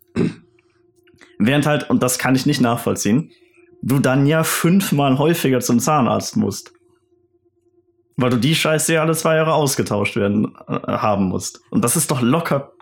Während 1.38 1.66
halt, 1.66 1.90
und 1.90 2.02
das 2.02 2.18
kann 2.18 2.34
ich 2.34 2.46
nicht 2.46 2.60
nachvollziehen, 2.60 3.32
du 3.82 3.98
dann 3.98 4.26
ja 4.26 4.44
fünfmal 4.44 5.18
häufiger 5.18 5.60
zum 5.60 5.78
Zahnarzt 5.78 6.36
musst. 6.36 6.72
Weil 8.16 8.30
du 8.30 8.36
die 8.36 8.54
Scheiße 8.54 8.94
ja 8.94 9.02
alle 9.02 9.14
zwei 9.14 9.36
Jahre 9.36 9.54
ausgetauscht 9.54 10.16
werden 10.16 10.54
äh, 10.68 10.78
haben 10.86 11.24
musst. 11.24 11.60
Und 11.70 11.84
das 11.84 11.96
ist 11.96 12.10
doch 12.10 12.22
locker 12.22 12.72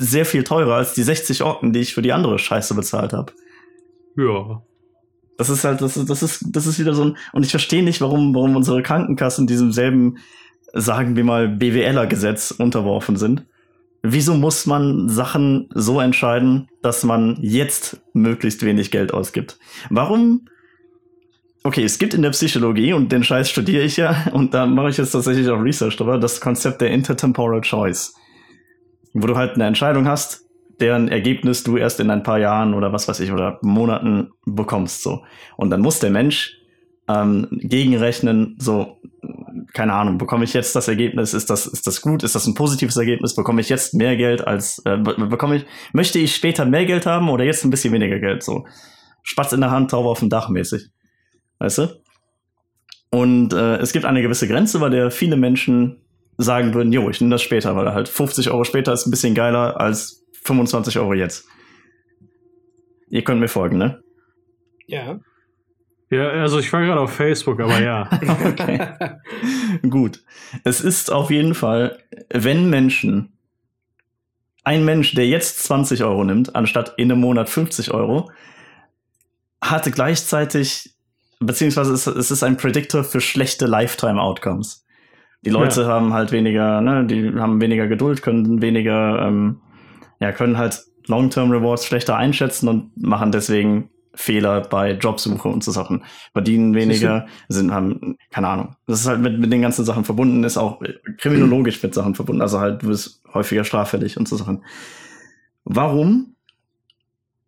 sehr 0.00 0.24
viel 0.24 0.44
teurer 0.44 0.76
als 0.76 0.94
die 0.94 1.02
60 1.02 1.42
Orken, 1.42 1.72
die 1.72 1.80
ich 1.80 1.94
für 1.94 2.02
die 2.02 2.12
andere 2.12 2.38
Scheiße 2.38 2.74
bezahlt 2.74 3.12
habe. 3.12 3.32
Ja. 4.16 4.62
Das 5.36 5.50
ist 5.50 5.64
halt, 5.64 5.80
das 5.80 5.96
ist, 5.96 6.08
das 6.10 6.22
ist, 6.22 6.44
das 6.50 6.66
ist 6.66 6.78
wieder 6.78 6.94
so 6.94 7.04
ein, 7.04 7.16
und 7.32 7.44
ich 7.44 7.50
verstehe 7.50 7.82
nicht, 7.82 8.00
warum, 8.00 8.34
warum 8.34 8.56
unsere 8.56 8.82
Krankenkassen 8.82 9.46
diesem 9.46 9.72
selben, 9.72 10.16
sagen 10.72 11.16
wir 11.16 11.24
mal, 11.24 11.48
BWLer-Gesetz 11.48 12.50
unterworfen 12.50 13.16
sind. 13.16 13.44
wieso 14.02 14.34
muss 14.34 14.66
man 14.66 15.08
Sachen 15.08 15.68
so 15.74 16.00
entscheiden, 16.00 16.68
dass 16.82 17.04
man 17.04 17.36
jetzt 17.40 18.00
möglichst 18.14 18.64
wenig 18.64 18.90
Geld 18.90 19.12
ausgibt? 19.12 19.58
Warum? 19.90 20.46
Okay, 21.62 21.84
es 21.84 21.98
gibt 21.98 22.14
in 22.14 22.22
der 22.22 22.30
Psychologie, 22.30 22.94
und 22.94 23.12
den 23.12 23.22
Scheiß 23.22 23.50
studiere 23.50 23.84
ich 23.84 23.98
ja, 23.98 24.28
und 24.32 24.54
da 24.54 24.64
mache 24.64 24.88
ich 24.88 24.96
jetzt 24.96 25.12
tatsächlich 25.12 25.48
auch 25.50 25.62
Research 25.62 25.96
drüber, 25.96 26.18
das 26.18 26.40
Konzept 26.40 26.80
der 26.80 26.90
Intertemporal 26.90 27.60
Choice. 27.60 28.14
Wo 29.12 29.26
du 29.26 29.36
halt 29.36 29.56
eine 29.56 29.66
Entscheidung 29.66 30.08
hast, 30.08 30.46
deren 30.80 31.08
Ergebnis 31.08 31.62
du 31.62 31.76
erst 31.76 32.00
in 32.00 32.10
ein 32.10 32.22
paar 32.22 32.38
Jahren 32.38 32.72
oder 32.72 32.94
was 32.94 33.08
weiß 33.08 33.20
ich, 33.20 33.30
oder 33.30 33.58
Monaten 33.60 34.30
bekommst, 34.46 35.02
so. 35.02 35.22
Und 35.58 35.68
dann 35.68 35.82
muss 35.82 35.98
der 35.98 36.08
Mensch 36.08 36.56
ähm, 37.08 37.48
gegenrechnen, 37.50 38.56
so, 38.58 38.96
keine 39.74 39.92
Ahnung, 39.92 40.16
bekomme 40.16 40.44
ich 40.44 40.54
jetzt 40.54 40.74
das 40.74 40.88
Ergebnis, 40.88 41.34
ist 41.34 41.50
das, 41.50 41.66
ist 41.66 41.86
das 41.86 42.00
gut, 42.00 42.22
ist 42.22 42.34
das 42.34 42.46
ein 42.46 42.54
positives 42.54 42.96
Ergebnis, 42.96 43.34
bekomme 43.34 43.60
ich 43.60 43.68
jetzt 43.68 43.92
mehr 43.92 44.16
Geld 44.16 44.46
als, 44.46 44.80
äh, 44.86 44.96
bekomme 44.96 45.56
ich, 45.56 45.66
möchte 45.92 46.18
ich 46.18 46.34
später 46.34 46.64
mehr 46.64 46.86
Geld 46.86 47.04
haben 47.04 47.28
oder 47.28 47.44
jetzt 47.44 47.64
ein 47.64 47.70
bisschen 47.70 47.92
weniger 47.92 48.18
Geld, 48.18 48.42
so. 48.42 48.64
Spatz 49.22 49.52
in 49.52 49.60
der 49.60 49.70
Hand, 49.70 49.90
Taube 49.90 50.08
auf 50.08 50.20
dem 50.20 50.30
Dach 50.30 50.48
mäßig. 50.48 50.88
Weißt 51.60 51.78
du? 51.78 52.02
Und 53.10 53.52
äh, 53.52 53.76
es 53.76 53.92
gibt 53.92 54.04
eine 54.04 54.22
gewisse 54.22 54.48
Grenze, 54.48 54.78
bei 54.78 54.88
der 54.88 55.10
viele 55.10 55.36
Menschen 55.36 56.00
sagen 56.38 56.74
würden, 56.74 56.92
jo, 56.92 57.10
ich 57.10 57.20
nehme 57.20 57.32
das 57.32 57.42
später, 57.42 57.76
weil 57.76 57.92
halt 57.92 58.08
50 58.08 58.50
Euro 58.50 58.64
später 58.64 58.92
ist 58.92 59.06
ein 59.06 59.10
bisschen 59.10 59.34
geiler 59.34 59.78
als 59.78 60.24
25 60.42 60.98
Euro 60.98 61.14
jetzt. 61.14 61.46
Ihr 63.08 63.22
könnt 63.22 63.40
mir 63.40 63.48
folgen, 63.48 63.78
ne? 63.78 64.02
Ja. 64.86 65.20
Ja, 66.10 66.28
also 66.28 66.58
ich 66.58 66.72
war 66.72 66.82
gerade 66.82 67.00
auf 67.00 67.12
Facebook, 67.12 67.60
aber 67.60 67.80
ja. 67.80 68.08
okay. 68.46 68.88
Gut. 69.88 70.22
Es 70.64 70.80
ist 70.80 71.12
auf 71.12 71.30
jeden 71.30 71.54
Fall, 71.54 71.98
wenn 72.30 72.70
Menschen, 72.70 73.36
ein 74.64 74.84
Mensch, 74.84 75.14
der 75.14 75.26
jetzt 75.26 75.62
20 75.64 76.02
Euro 76.04 76.24
nimmt, 76.24 76.56
anstatt 76.56 76.94
in 76.96 77.10
einem 77.10 77.20
Monat 77.20 77.48
50 77.48 77.92
Euro, 77.92 78.30
hatte 79.62 79.90
gleichzeitig, 79.90 80.94
beziehungsweise 81.40 81.92
es, 81.92 82.06
es 82.06 82.30
ist 82.30 82.42
ein 82.42 82.56
Predictor 82.56 83.02
für 83.02 83.20
schlechte 83.20 83.66
Lifetime 83.66 84.20
Outcomes. 84.20 84.86
Die 85.42 85.50
Leute 85.50 85.82
ja. 85.82 85.88
haben 85.88 86.12
halt 86.12 86.32
weniger, 86.32 86.80
ne, 86.80 87.06
die 87.06 87.32
haben 87.38 87.60
weniger 87.60 87.88
Geduld, 87.88 88.22
können 88.22 88.60
weniger, 88.60 89.26
ähm, 89.26 89.60
ja, 90.20 90.32
können 90.32 90.58
halt 90.58 90.84
Long-Term 91.06 91.50
Rewards 91.50 91.86
schlechter 91.86 92.16
einschätzen 92.16 92.68
und 92.68 92.90
machen 93.02 93.32
deswegen 93.32 93.88
Fehler 94.14 94.60
bei 94.60 94.92
Jobsuche 94.92 95.48
und 95.48 95.64
so 95.64 95.70
Sachen. 95.70 96.04
Verdienen 96.32 96.74
weniger, 96.74 97.26
sind, 97.48 97.72
haben, 97.72 98.18
keine 98.30 98.48
Ahnung. 98.48 98.76
Das 98.86 99.00
ist 99.00 99.06
halt 99.06 99.20
mit, 99.20 99.38
mit 99.38 99.50
den 99.50 99.62
ganzen 99.62 99.84
Sachen 99.84 100.04
verbunden, 100.04 100.44
ist 100.44 100.58
auch 100.58 100.82
kriminologisch 101.16 101.82
mit 101.82 101.94
Sachen 101.94 102.14
verbunden. 102.14 102.42
Also 102.42 102.60
halt, 102.60 102.82
du 102.82 102.88
bist 102.88 103.22
häufiger 103.32 103.64
straffällig 103.64 104.18
und 104.18 104.28
so 104.28 104.36
Sachen. 104.36 104.62
Warum 105.64 106.34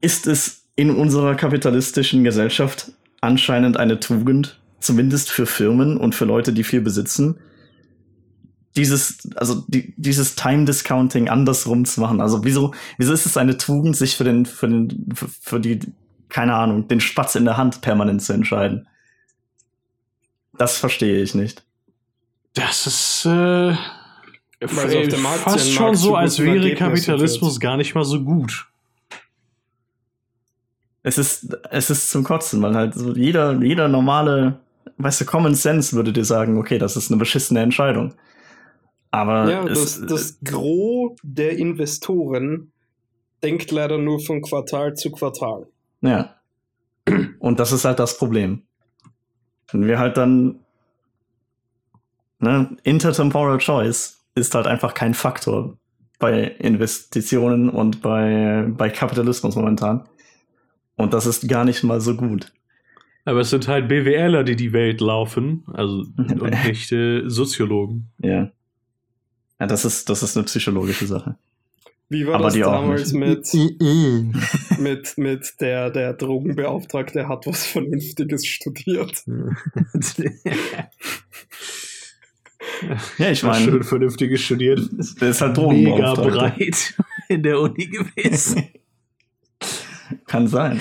ist 0.00 0.26
es 0.26 0.70
in 0.76 0.90
unserer 0.90 1.34
kapitalistischen 1.34 2.24
Gesellschaft 2.24 2.92
anscheinend 3.22 3.78
eine 3.78 3.98
Tugend, 3.98 4.60
zumindest 4.80 5.30
für 5.30 5.46
Firmen 5.46 5.96
und 5.96 6.14
für 6.14 6.26
Leute, 6.26 6.52
die 6.52 6.64
viel 6.64 6.82
besitzen, 6.82 7.38
dieses, 8.76 9.28
also 9.36 9.64
die, 9.68 9.94
dieses 9.96 10.34
Time 10.34 10.64
Discounting 10.64 11.28
andersrum 11.28 11.84
zu 11.84 12.00
machen. 12.00 12.20
Also 12.20 12.44
wieso, 12.44 12.74
wieso 12.98 13.12
ist 13.12 13.26
es 13.26 13.36
eine 13.36 13.56
Tugend, 13.56 13.96
sich 13.96 14.16
für 14.16 14.24
den, 14.24 14.46
für 14.46 14.68
den, 14.68 15.08
für, 15.14 15.28
für 15.28 15.60
die 15.60 15.80
keine 16.32 16.54
Ahnung, 16.54 16.88
den 16.88 17.00
Spatz 17.00 17.34
in 17.34 17.44
der 17.44 17.58
Hand 17.58 17.82
permanent 17.82 18.22
zu 18.22 18.32
entscheiden. 18.32 18.88
Das 20.56 20.78
verstehe 20.78 21.22
ich 21.22 21.34
nicht. 21.34 21.62
Das 22.54 22.86
ist 22.86 23.26
äh, 23.26 23.74
fast 24.66 25.70
schon 25.72 25.94
so, 25.94 26.16
als 26.16 26.38
wäre 26.38 26.74
Kapitalismus 26.74 27.60
gar 27.60 27.76
nicht 27.76 27.94
mal 27.94 28.04
so 28.04 28.22
gut. 28.22 28.66
Es 31.02 31.18
ist, 31.18 31.56
es 31.70 31.90
ist 31.90 32.10
zum 32.10 32.24
Kotzen, 32.24 32.62
weil 32.62 32.74
halt 32.74 32.94
so 32.94 33.12
jeder, 33.12 33.60
jeder 33.60 33.88
normale, 33.88 34.60
weißt 34.98 35.20
du, 35.20 35.24
Common 35.24 35.54
Sense 35.54 35.96
würde 35.96 36.12
dir 36.12 36.24
sagen, 36.24 36.58
okay, 36.58 36.78
das 36.78 36.96
ist 36.96 37.10
eine 37.10 37.18
beschissene 37.18 37.60
Entscheidung. 37.60 38.14
Aber 39.10 39.50
ja, 39.50 39.64
das, 39.64 39.98
es, 39.98 40.06
das 40.06 40.38
Gros 40.42 41.12
der 41.22 41.58
Investoren 41.58 42.72
denkt 43.42 43.70
leider 43.70 43.98
nur 43.98 44.20
von 44.20 44.40
Quartal 44.40 44.94
zu 44.94 45.10
Quartal. 45.10 45.66
Ja. 46.00 46.36
Und 47.38 47.60
das 47.60 47.72
ist 47.72 47.84
halt 47.84 47.98
das 47.98 48.16
Problem. 48.16 48.62
Wenn 49.70 49.86
wir 49.86 49.98
halt 49.98 50.16
dann, 50.16 50.60
ne, 52.38 52.76
intertemporal 52.84 53.58
choice 53.58 54.18
ist 54.34 54.54
halt 54.54 54.66
einfach 54.66 54.94
kein 54.94 55.14
Faktor 55.14 55.76
bei 56.18 56.42
Investitionen 56.42 57.68
und 57.68 58.00
bei, 58.00 58.64
bei 58.68 58.88
Kapitalismus 58.88 59.56
momentan. 59.56 60.08
Und 60.96 61.14
das 61.14 61.26
ist 61.26 61.48
gar 61.48 61.64
nicht 61.64 61.82
mal 61.82 62.00
so 62.00 62.16
gut. 62.16 62.52
Aber 63.24 63.40
es 63.40 63.50
sind 63.50 63.68
halt 63.68 63.88
BWLer, 63.88 64.42
die 64.44 64.56
die 64.56 64.72
Welt 64.72 65.00
laufen, 65.00 65.64
also 65.72 66.04
und 66.16 66.52
echte 66.52 67.28
Soziologen. 67.30 68.10
Ja. 68.18 68.50
Ja, 69.60 69.66
das 69.66 69.84
ist, 69.84 70.08
das 70.08 70.22
ist 70.22 70.36
eine 70.36 70.44
psychologische 70.46 71.06
Sache. 71.06 71.36
Wie 72.08 72.26
war 72.26 72.34
Aber 72.34 72.44
das 72.44 72.54
damals 72.54 73.12
mit, 73.12 73.48
mit, 74.78 75.16
mit 75.16 75.54
der, 75.60 75.90
der 75.90 76.12
Drogenbeauftragte 76.12 77.26
hat 77.26 77.46
was 77.46 77.64
Vernünftiges 77.64 78.44
studiert? 78.44 79.24
ja, 83.16 83.30
ich 83.30 83.42
meine. 83.42 83.64
Schön 83.64 83.82
Vernünftiges 83.82 84.42
studiert. 84.42 84.80
Der 85.20 85.30
ist 85.30 85.40
halt 85.40 85.56
Mega 85.56 86.12
breit 86.14 86.94
in 87.28 87.42
der 87.42 87.58
Uni 87.60 87.86
gewesen. 87.86 88.68
Kann 90.26 90.48
sein. 90.48 90.80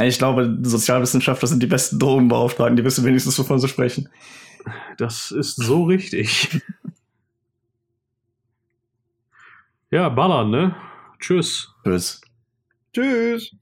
Ich 0.00 0.18
glaube, 0.18 0.58
Sozialwissenschaftler 0.62 1.48
sind 1.48 1.62
die 1.62 1.66
besten 1.66 1.98
Drogenbeauftragten, 1.98 2.76
die 2.76 2.84
wissen 2.84 3.04
wenigstens, 3.04 3.38
wovon 3.38 3.58
sie 3.58 3.68
sprechen. 3.68 4.08
Das 4.96 5.32
ist 5.32 5.56
so 5.56 5.84
richtig. 5.84 6.60
Ja, 9.90 10.08
ballern, 10.10 10.50
ne? 10.50 10.76
Tschüss. 11.18 11.74
Tschüss. 11.82 12.20
Tschüss. 12.92 13.57